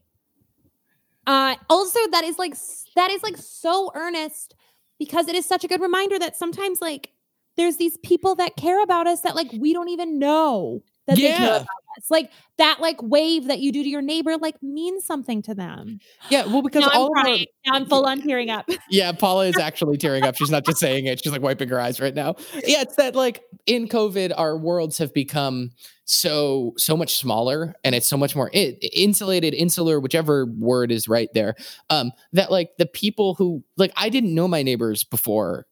Uh 1.26 1.56
also 1.68 1.98
that 2.10 2.24
is 2.24 2.38
like 2.38 2.54
that 2.96 3.10
is 3.10 3.22
like 3.22 3.36
so 3.36 3.90
earnest 3.94 4.54
because 4.98 5.28
it 5.28 5.34
is 5.34 5.46
such 5.46 5.64
a 5.64 5.68
good 5.68 5.80
reminder 5.80 6.18
that 6.18 6.36
sometimes 6.36 6.80
like 6.80 7.10
there's 7.56 7.76
these 7.76 7.96
people 7.98 8.34
that 8.36 8.56
care 8.56 8.82
about 8.82 9.06
us 9.06 9.20
that 9.22 9.34
like 9.34 9.50
we 9.52 9.72
don't 9.72 9.88
even 9.88 10.18
know 10.18 10.82
that 11.06 11.16
they 11.16 11.22
care 11.22 11.40
Yeah. 11.40 11.56
about 11.56 11.68
us. 11.98 12.10
Like 12.10 12.30
that 12.58 12.80
like 12.80 13.00
wave 13.02 13.46
that 13.46 13.60
you 13.60 13.70
do 13.72 13.82
to 13.82 13.88
your 13.88 14.02
neighbor 14.02 14.36
like 14.36 14.60
means 14.62 15.04
something 15.04 15.42
to 15.42 15.54
them. 15.54 16.00
Yeah, 16.30 16.46
well, 16.46 16.62
because 16.62 16.82
Now 16.82 16.90
I'm 16.92 17.00
all 17.00 17.06
of 17.06 17.26
our. 17.26 17.36
Now 17.36 17.72
I'm 17.72 17.86
full 17.86 18.06
on 18.06 18.20
tearing 18.20 18.50
up. 18.50 18.68
yeah, 18.90 19.12
Paula 19.12 19.46
is 19.46 19.56
actually 19.60 19.96
tearing 19.96 20.24
up. 20.24 20.36
She's 20.36 20.50
not 20.50 20.64
just 20.64 20.78
saying 20.78 21.06
it; 21.06 21.22
she's 21.22 21.32
like 21.32 21.42
wiping 21.42 21.68
her 21.68 21.80
eyes 21.80 22.00
right 22.00 22.14
now. 22.14 22.34
Yeah, 22.54 22.82
it's 22.82 22.96
that 22.96 23.14
like 23.14 23.42
in 23.66 23.88
COVID, 23.88 24.32
our 24.36 24.56
worlds 24.56 24.98
have 24.98 25.12
become 25.14 25.70
so 26.04 26.72
so 26.76 26.96
much 26.96 27.16
smaller, 27.16 27.74
and 27.84 27.94
it's 27.94 28.06
so 28.06 28.16
much 28.16 28.34
more 28.36 28.50
i 28.54 28.76
insulated, 28.92 29.54
insular, 29.54 30.00
whichever 30.00 30.46
word 30.46 30.90
is 30.90 31.08
right 31.08 31.28
there. 31.34 31.54
Um, 31.90 32.12
that 32.32 32.50
like 32.50 32.70
the 32.78 32.86
people 32.86 33.34
who 33.34 33.62
like 33.76 33.92
I 33.96 34.08
didn't 34.08 34.34
know 34.34 34.48
my 34.48 34.62
neighbors 34.62 35.04
before 35.04 35.66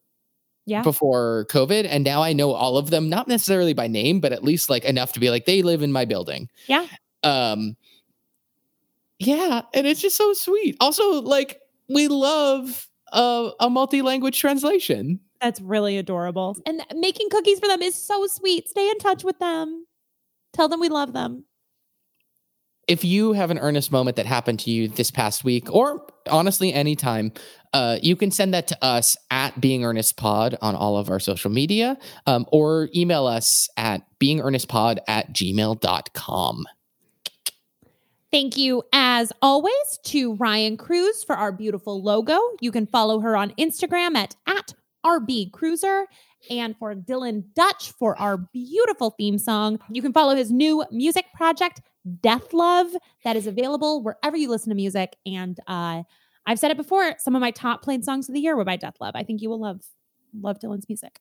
Yeah. 0.65 0.83
before 0.83 1.47
COVID, 1.51 1.87
and 1.89 2.05
now 2.05 2.23
I 2.23 2.33
know 2.33 2.53
all 2.53 2.77
of 2.77 2.91
them, 2.91 3.09
not 3.09 3.27
necessarily 3.27 3.73
by 3.73 3.89
name, 3.89 4.21
but 4.21 4.33
at 4.33 4.45
least 4.45 4.71
like 4.71 4.85
enough 4.85 5.13
to 5.15 5.21
be 5.21 5.29
like 5.29 5.45
they 5.45 5.63
live 5.63 5.83
in 5.83 5.91
my 5.91 6.05
building. 6.05 6.49
Yeah. 6.67 6.87
Um. 7.23 7.77
Yeah, 9.19 9.63
and 9.75 9.87
it's 9.87 10.01
just 10.01 10.17
so 10.17 10.33
sweet. 10.33 10.77
Also, 10.81 11.21
like 11.23 11.61
we 11.89 12.09
love 12.09 12.89
a, 13.13 13.51
a 13.61 13.71
multi-language 13.71 14.39
translation. 14.41 15.21
That's 15.41 15.61
really 15.61 15.99
adorable. 15.99 16.57
And 16.67 16.85
making 16.95 17.29
cookies 17.31 17.59
for 17.59 17.67
them 17.67 17.83
is 17.83 17.95
so 17.95 18.27
sweet. 18.27 18.69
Stay 18.69 18.89
in 18.89 18.99
touch 18.99 19.25
with 19.25 19.39
them. 19.39 19.87
Tell 20.53 20.69
them 20.69 20.81
we 20.81 20.89
love 20.89 21.13
them. 21.13 21.45
If 22.89 23.05
you 23.05 23.33
have 23.33 23.51
an 23.51 23.59
earnest 23.59 23.93
moment 23.93 24.17
that 24.17 24.27
happened 24.27 24.61
to 24.61 24.71
you 24.71 24.89
this 24.89 25.11
past 25.11 25.45
week, 25.45 25.73
or 25.73 26.07
honestly 26.31 26.73
anytime, 26.73 27.33
uh, 27.73 27.99
you 28.03 28.17
can 28.17 28.31
send 28.31 28.53
that 28.55 28.67
to 28.69 28.85
us 28.85 29.17
at 29.31 29.61
Being 29.61 29.85
Earnest 29.85 30.17
Pod 30.17 30.57
on 30.61 30.75
all 30.75 30.97
of 30.97 31.11
our 31.11 31.21
social 31.21 31.51
media, 31.51 31.97
um, 32.27 32.47
or 32.53 32.89
email 32.95 33.27
us 33.27 33.69
at 33.77 34.03
beingearnestpod 34.21 34.99
at 35.09 35.33
gmail.com. 35.33 36.65
Thank 38.31 38.57
you, 38.57 38.83
as 38.95 39.31
always, 39.43 39.99
to 40.05 40.35
Ryan 40.37 40.79
Cruz 40.79 41.23
for 41.23 41.37
our 41.37 41.53
beautiful 41.53 42.03
logo. 42.03 42.39
You 42.61 42.73
can 42.73 42.87
follow 42.87 43.21
her 43.21 43.37
on 43.37 43.51
Instagram 43.59 44.17
at, 44.17 44.37
at 44.47 44.73
RBCruiser. 45.05 46.05
And 46.51 46.77
for 46.77 46.95
Dylan 46.95 47.45
Dutch 47.55 47.93
for 47.93 48.19
our 48.19 48.37
beautiful 48.37 49.11
theme 49.11 49.39
song. 49.39 49.79
You 49.91 50.03
can 50.03 50.13
follow 50.13 50.35
his 50.35 50.51
new 50.51 50.85
music 50.91 51.27
project, 51.35 51.83
Death 52.21 52.53
Love, 52.53 52.89
that 53.25 53.37
is 53.37 53.47
available 53.47 54.03
wherever 54.03 54.37
you 54.37 54.49
listen 54.49 54.71
to 54.71 54.75
music. 54.75 55.17
And 55.25 55.59
uh, 55.67 56.03
I've 56.47 56.59
said 56.59 56.71
it 56.71 56.77
before, 56.77 57.15
some 57.19 57.37
of 57.37 57.41
my 57.41 57.51
top 57.51 57.83
played 57.83 58.05
songs 58.05 58.29
of 58.29 58.35
the 58.35 58.41
year 58.41 58.57
were 58.57 58.65
by 58.65 58.77
Death 58.77 58.97
Love. 59.01 59.15
I 59.15 59.23
think 59.23 59.43
you 59.43 59.49
will 59.49 59.61
love 59.61 59.83
love 60.41 60.59
Dylan's 60.59 60.89
music. 60.89 61.21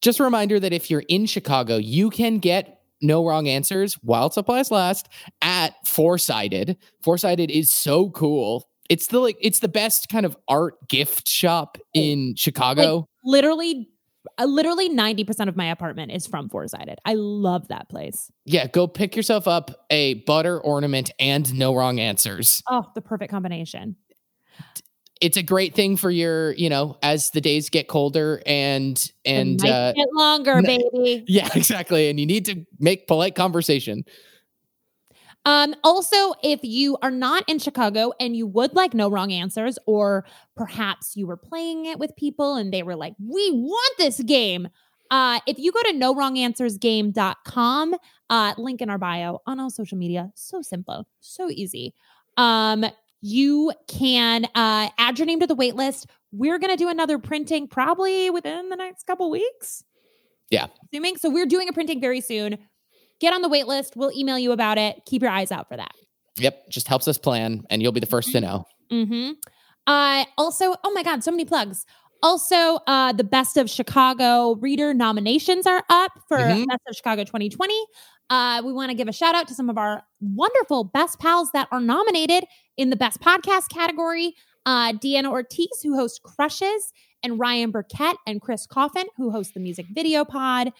Just 0.00 0.20
a 0.20 0.24
reminder 0.24 0.58
that 0.60 0.72
if 0.72 0.90
you're 0.90 1.04
in 1.08 1.26
Chicago, 1.26 1.76
you 1.76 2.10
can 2.10 2.38
get 2.38 2.80
no 3.02 3.24
wrong 3.26 3.48
answers 3.48 3.94
while 4.02 4.30
supplies 4.30 4.70
last 4.70 5.08
at. 5.42 5.74
Four 5.84 6.18
Sided 6.18 6.76
is 7.50 7.70
so 7.72 8.10
cool. 8.10 8.68
It's 8.88 9.08
the 9.08 9.18
like 9.18 9.36
it's 9.40 9.60
the 9.60 9.68
best 9.68 10.08
kind 10.08 10.24
of 10.24 10.36
art 10.48 10.74
gift 10.88 11.28
shop 11.28 11.78
in 11.92 12.34
Chicago. 12.36 13.06
Literally, 13.24 13.88
uh, 14.38 14.44
literally 14.44 14.88
90% 14.88 15.48
of 15.48 15.56
my 15.56 15.66
apartment 15.66 16.12
is 16.12 16.26
from 16.26 16.48
Four 16.48 16.66
Sided. 16.68 16.98
I 17.04 17.14
love 17.14 17.68
that 17.68 17.88
place. 17.88 18.30
yeah, 18.44 18.66
go 18.66 18.86
pick 18.86 19.16
yourself 19.16 19.46
up 19.48 19.86
a 19.90 20.14
butter 20.24 20.60
ornament 20.60 21.10
and 21.18 21.52
no 21.54 21.74
wrong 21.74 21.98
answers. 22.00 22.62
Oh, 22.68 22.84
the 22.94 23.00
perfect 23.00 23.30
combination. 23.30 23.96
It's 25.20 25.38
a 25.38 25.42
great 25.42 25.74
thing 25.74 25.96
for 25.96 26.10
your, 26.10 26.52
you 26.52 26.68
know, 26.68 26.98
as 27.02 27.30
the 27.30 27.40
days 27.40 27.70
get 27.70 27.88
colder 27.88 28.42
and 28.44 29.12
and 29.24 29.64
uh 29.64 29.94
get 29.94 30.08
longer, 30.12 30.58
n- 30.58 30.64
baby. 30.64 31.24
yeah, 31.28 31.48
exactly. 31.54 32.10
And 32.10 32.20
you 32.20 32.26
need 32.26 32.44
to 32.46 32.66
make 32.78 33.06
polite 33.06 33.34
conversation. 33.34 34.04
Um, 35.46 35.76
also, 35.84 36.34
if 36.42 36.60
you 36.64 36.98
are 37.02 37.10
not 37.10 37.44
in 37.46 37.60
Chicago 37.60 38.12
and 38.18 38.36
you 38.36 38.48
would 38.48 38.74
like 38.74 38.92
no 38.94 39.08
wrong 39.08 39.32
answers, 39.32 39.78
or 39.86 40.26
perhaps 40.56 41.16
you 41.16 41.26
were 41.26 41.36
playing 41.36 41.86
it 41.86 42.00
with 42.00 42.14
people 42.16 42.56
and 42.56 42.72
they 42.72 42.82
were 42.82 42.96
like, 42.96 43.14
we 43.24 43.52
want 43.52 43.96
this 43.96 44.20
game. 44.24 44.68
Uh, 45.08 45.38
if 45.46 45.56
you 45.56 45.70
go 45.70 45.80
to 45.84 45.92
no 45.92 46.12
wrong 46.16 46.36
answers 46.36 46.76
game.com, 46.78 47.94
uh, 48.28 48.54
link 48.58 48.82
in 48.82 48.90
our 48.90 48.98
bio 48.98 49.38
on 49.46 49.60
all 49.60 49.70
social 49.70 49.96
media. 49.96 50.32
So 50.34 50.62
simple, 50.62 51.06
so 51.20 51.48
easy. 51.48 51.94
Um, 52.36 52.84
you 53.20 53.72
can 53.86 54.46
uh, 54.56 54.88
add 54.98 55.18
your 55.18 55.26
name 55.26 55.38
to 55.40 55.46
the 55.46 55.54
wait 55.54 55.76
list. 55.76 56.06
We're 56.32 56.58
going 56.58 56.72
to 56.72 56.76
do 56.76 56.88
another 56.88 57.20
printing 57.20 57.68
probably 57.68 58.30
within 58.30 58.68
the 58.68 58.76
next 58.76 59.06
couple 59.06 59.30
weeks. 59.30 59.84
Yeah. 60.50 60.66
Assuming. 60.84 61.16
So 61.18 61.30
we're 61.30 61.46
doing 61.46 61.68
a 61.68 61.72
printing 61.72 62.00
very 62.00 62.20
soon. 62.20 62.58
Get 63.20 63.32
on 63.32 63.42
the 63.42 63.48
wait 63.48 63.66
list. 63.66 63.94
We'll 63.96 64.12
email 64.16 64.38
you 64.38 64.52
about 64.52 64.78
it. 64.78 65.02
Keep 65.06 65.22
your 65.22 65.30
eyes 65.30 65.50
out 65.52 65.68
for 65.68 65.76
that. 65.76 65.92
Yep, 66.38 66.68
just 66.70 66.86
helps 66.88 67.08
us 67.08 67.16
plan 67.18 67.64
and 67.70 67.80
you'll 67.82 67.92
be 67.92 68.00
the 68.00 68.06
first 68.06 68.30
to 68.32 68.40
know. 68.40 68.66
Mm-hmm. 68.92 69.32
Uh, 69.86 70.24
also, 70.36 70.74
oh 70.84 70.92
my 70.92 71.02
God, 71.02 71.22
so 71.24 71.30
many 71.30 71.44
plugs. 71.44 71.86
Also, 72.22 72.56
uh, 72.86 73.12
the 73.12 73.24
Best 73.24 73.56
of 73.56 73.70
Chicago 73.70 74.56
reader 74.56 74.92
nominations 74.92 75.66
are 75.66 75.82
up 75.88 76.12
for 76.28 76.38
Mhm. 76.38 76.66
Best 76.66 76.80
of 76.88 76.96
Chicago 76.96 77.24
2020. 77.24 77.74
Uh, 78.28 78.60
we 78.64 78.72
want 78.72 78.90
to 78.90 78.96
give 78.96 79.06
a 79.06 79.12
shout 79.12 79.34
out 79.34 79.46
to 79.48 79.54
some 79.54 79.70
of 79.70 79.78
our 79.78 80.02
wonderful 80.20 80.82
best 80.84 81.18
pals 81.20 81.50
that 81.52 81.68
are 81.70 81.80
nominated 81.80 82.44
in 82.76 82.90
the 82.90 82.96
Best 82.96 83.20
Podcast 83.20 83.68
category. 83.70 84.34
uh, 84.68 84.92
Deanna 84.94 85.30
Ortiz, 85.30 85.68
who 85.84 85.94
hosts 85.94 86.18
Crushes, 86.18 86.92
and 87.22 87.38
Ryan 87.38 87.70
Burkett 87.70 88.16
and 88.26 88.40
Chris 88.40 88.66
Coffin, 88.66 89.06
who 89.16 89.30
host 89.30 89.54
the 89.54 89.60
Music 89.60 89.86
Video 89.94 90.24
Pod, 90.24 90.72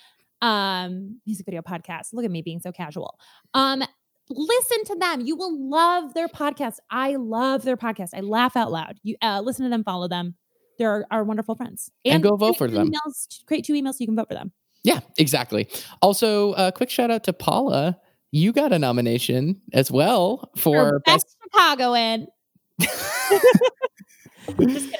um, 0.42 1.20
Music 1.26 1.46
Video 1.46 1.62
Podcast. 1.62 2.12
Look 2.12 2.24
at 2.24 2.30
me 2.30 2.42
being 2.42 2.60
so 2.60 2.72
casual. 2.72 3.18
Um, 3.54 3.82
listen 4.30 4.84
to 4.84 4.96
them. 4.96 5.20
You 5.20 5.36
will 5.36 5.70
love 5.70 6.14
their 6.14 6.28
podcast. 6.28 6.76
I 6.90 7.16
love 7.16 7.62
their 7.62 7.76
podcast. 7.76 8.10
I 8.14 8.20
laugh 8.20 8.56
out 8.56 8.70
loud. 8.70 8.98
You 9.02 9.16
uh, 9.22 9.40
listen 9.44 9.64
to 9.64 9.70
them, 9.70 9.84
follow 9.84 10.08
them. 10.08 10.34
They're 10.78 11.06
our, 11.10 11.24
wonderful 11.24 11.54
friends. 11.54 11.90
And 12.04 12.22
go 12.22 12.36
vote 12.36 12.58
for 12.58 12.68
them. 12.68 12.90
Emails, 12.90 13.44
create 13.46 13.64
two 13.64 13.72
emails 13.72 13.94
so 13.94 13.98
you 14.00 14.06
can 14.06 14.16
vote 14.16 14.28
for 14.28 14.34
them. 14.34 14.52
Yeah, 14.84 15.00
exactly. 15.18 15.68
Also, 16.02 16.52
a 16.52 16.70
quick 16.70 16.90
shout 16.90 17.10
out 17.10 17.24
to 17.24 17.32
Paula. 17.32 17.98
You 18.30 18.52
got 18.52 18.72
a 18.72 18.78
nomination 18.78 19.60
as 19.72 19.90
well 19.90 20.50
for 20.56 20.90
For 20.90 21.00
best, 21.06 21.26
best 21.26 21.36
Chicagoan. 21.42 22.26
Just 22.78 24.50
kidding. 24.58 24.90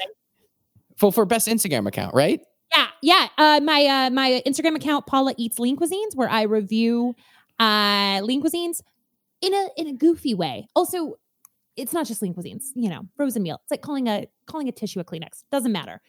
for, 0.96 1.12
for 1.12 1.26
best 1.26 1.46
Instagram 1.46 1.86
account, 1.86 2.14
right? 2.14 2.40
Yeah, 2.72 2.86
yeah. 3.02 3.28
Uh, 3.38 3.60
my 3.62 3.84
uh, 3.86 4.10
my 4.10 4.42
Instagram 4.46 4.76
account, 4.76 5.06
Paula 5.06 5.34
Eats 5.36 5.58
Lean 5.58 5.76
Cuisines, 5.76 6.14
where 6.14 6.28
I 6.28 6.42
review 6.42 7.14
uh, 7.58 8.20
lean 8.22 8.42
cuisines 8.42 8.82
in 9.40 9.54
a 9.54 9.68
in 9.76 9.86
a 9.88 9.92
goofy 9.92 10.34
way. 10.34 10.68
Also, 10.74 11.16
it's 11.76 11.92
not 11.92 12.06
just 12.06 12.22
lean 12.22 12.34
cuisines. 12.34 12.66
You 12.74 12.90
know, 12.90 13.02
frozen 13.16 13.42
meal. 13.42 13.60
It's 13.62 13.70
like 13.70 13.82
calling 13.82 14.08
a 14.08 14.26
calling 14.46 14.68
a 14.68 14.72
tissue 14.72 15.00
a 15.00 15.04
Kleenex. 15.04 15.44
Doesn't 15.50 15.72
matter. 15.72 16.00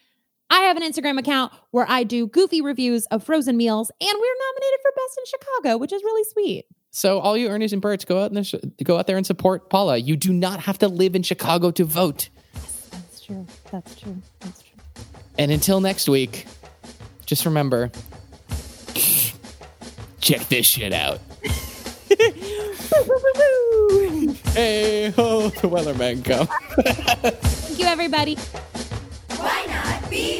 I 0.50 0.62
have 0.62 0.78
an 0.78 0.84
Instagram 0.84 1.20
account 1.20 1.52
where 1.72 1.86
I 1.90 2.04
do 2.04 2.26
goofy 2.26 2.62
reviews 2.62 3.06
of 3.08 3.24
frozen 3.24 3.58
meals, 3.58 3.92
and 4.00 4.08
we're 4.08 4.36
nominated 4.48 4.80
for 4.82 4.92
best 4.96 5.18
in 5.18 5.26
Chicago, 5.26 5.78
which 5.78 5.92
is 5.92 6.02
really 6.04 6.24
sweet. 6.24 6.66
So, 6.92 7.20
all 7.20 7.38
you 7.38 7.50
Ernies 7.50 7.74
and 7.74 7.82
Berts, 7.82 8.06
go 8.06 8.24
out 8.24 8.32
and 8.32 8.76
go 8.84 8.98
out 8.98 9.08
there 9.08 9.18
and 9.18 9.26
support 9.26 9.70
Paula. 9.70 9.98
You 9.98 10.16
do 10.16 10.32
not 10.32 10.62
have 10.62 10.78
to 10.80 10.88
live 10.88 11.16
in 11.16 11.24
Chicago 11.24 11.70
to 11.72 11.84
vote. 11.84 12.30
That's 12.54 13.22
true. 13.22 13.46
That's 13.72 14.00
true. 14.00 14.22
That's 14.40 14.62
true. 14.64 14.67
And 15.38 15.52
until 15.52 15.80
next 15.82 16.10
week, 16.10 16.46
just 17.26 17.46
remember, 17.46 17.92
check 20.20 20.48
this 20.50 20.66
shit 20.66 20.94
out. 20.94 21.20
Hey 24.58 25.12
ho, 25.12 25.50
the 25.50 25.70
Weatherman 25.70 26.26
come. 26.26 26.48
Thank 26.82 27.80
you, 27.80 27.86
everybody. 27.86 28.36
Why 29.36 29.66
not 29.68 30.10
be 30.10 30.40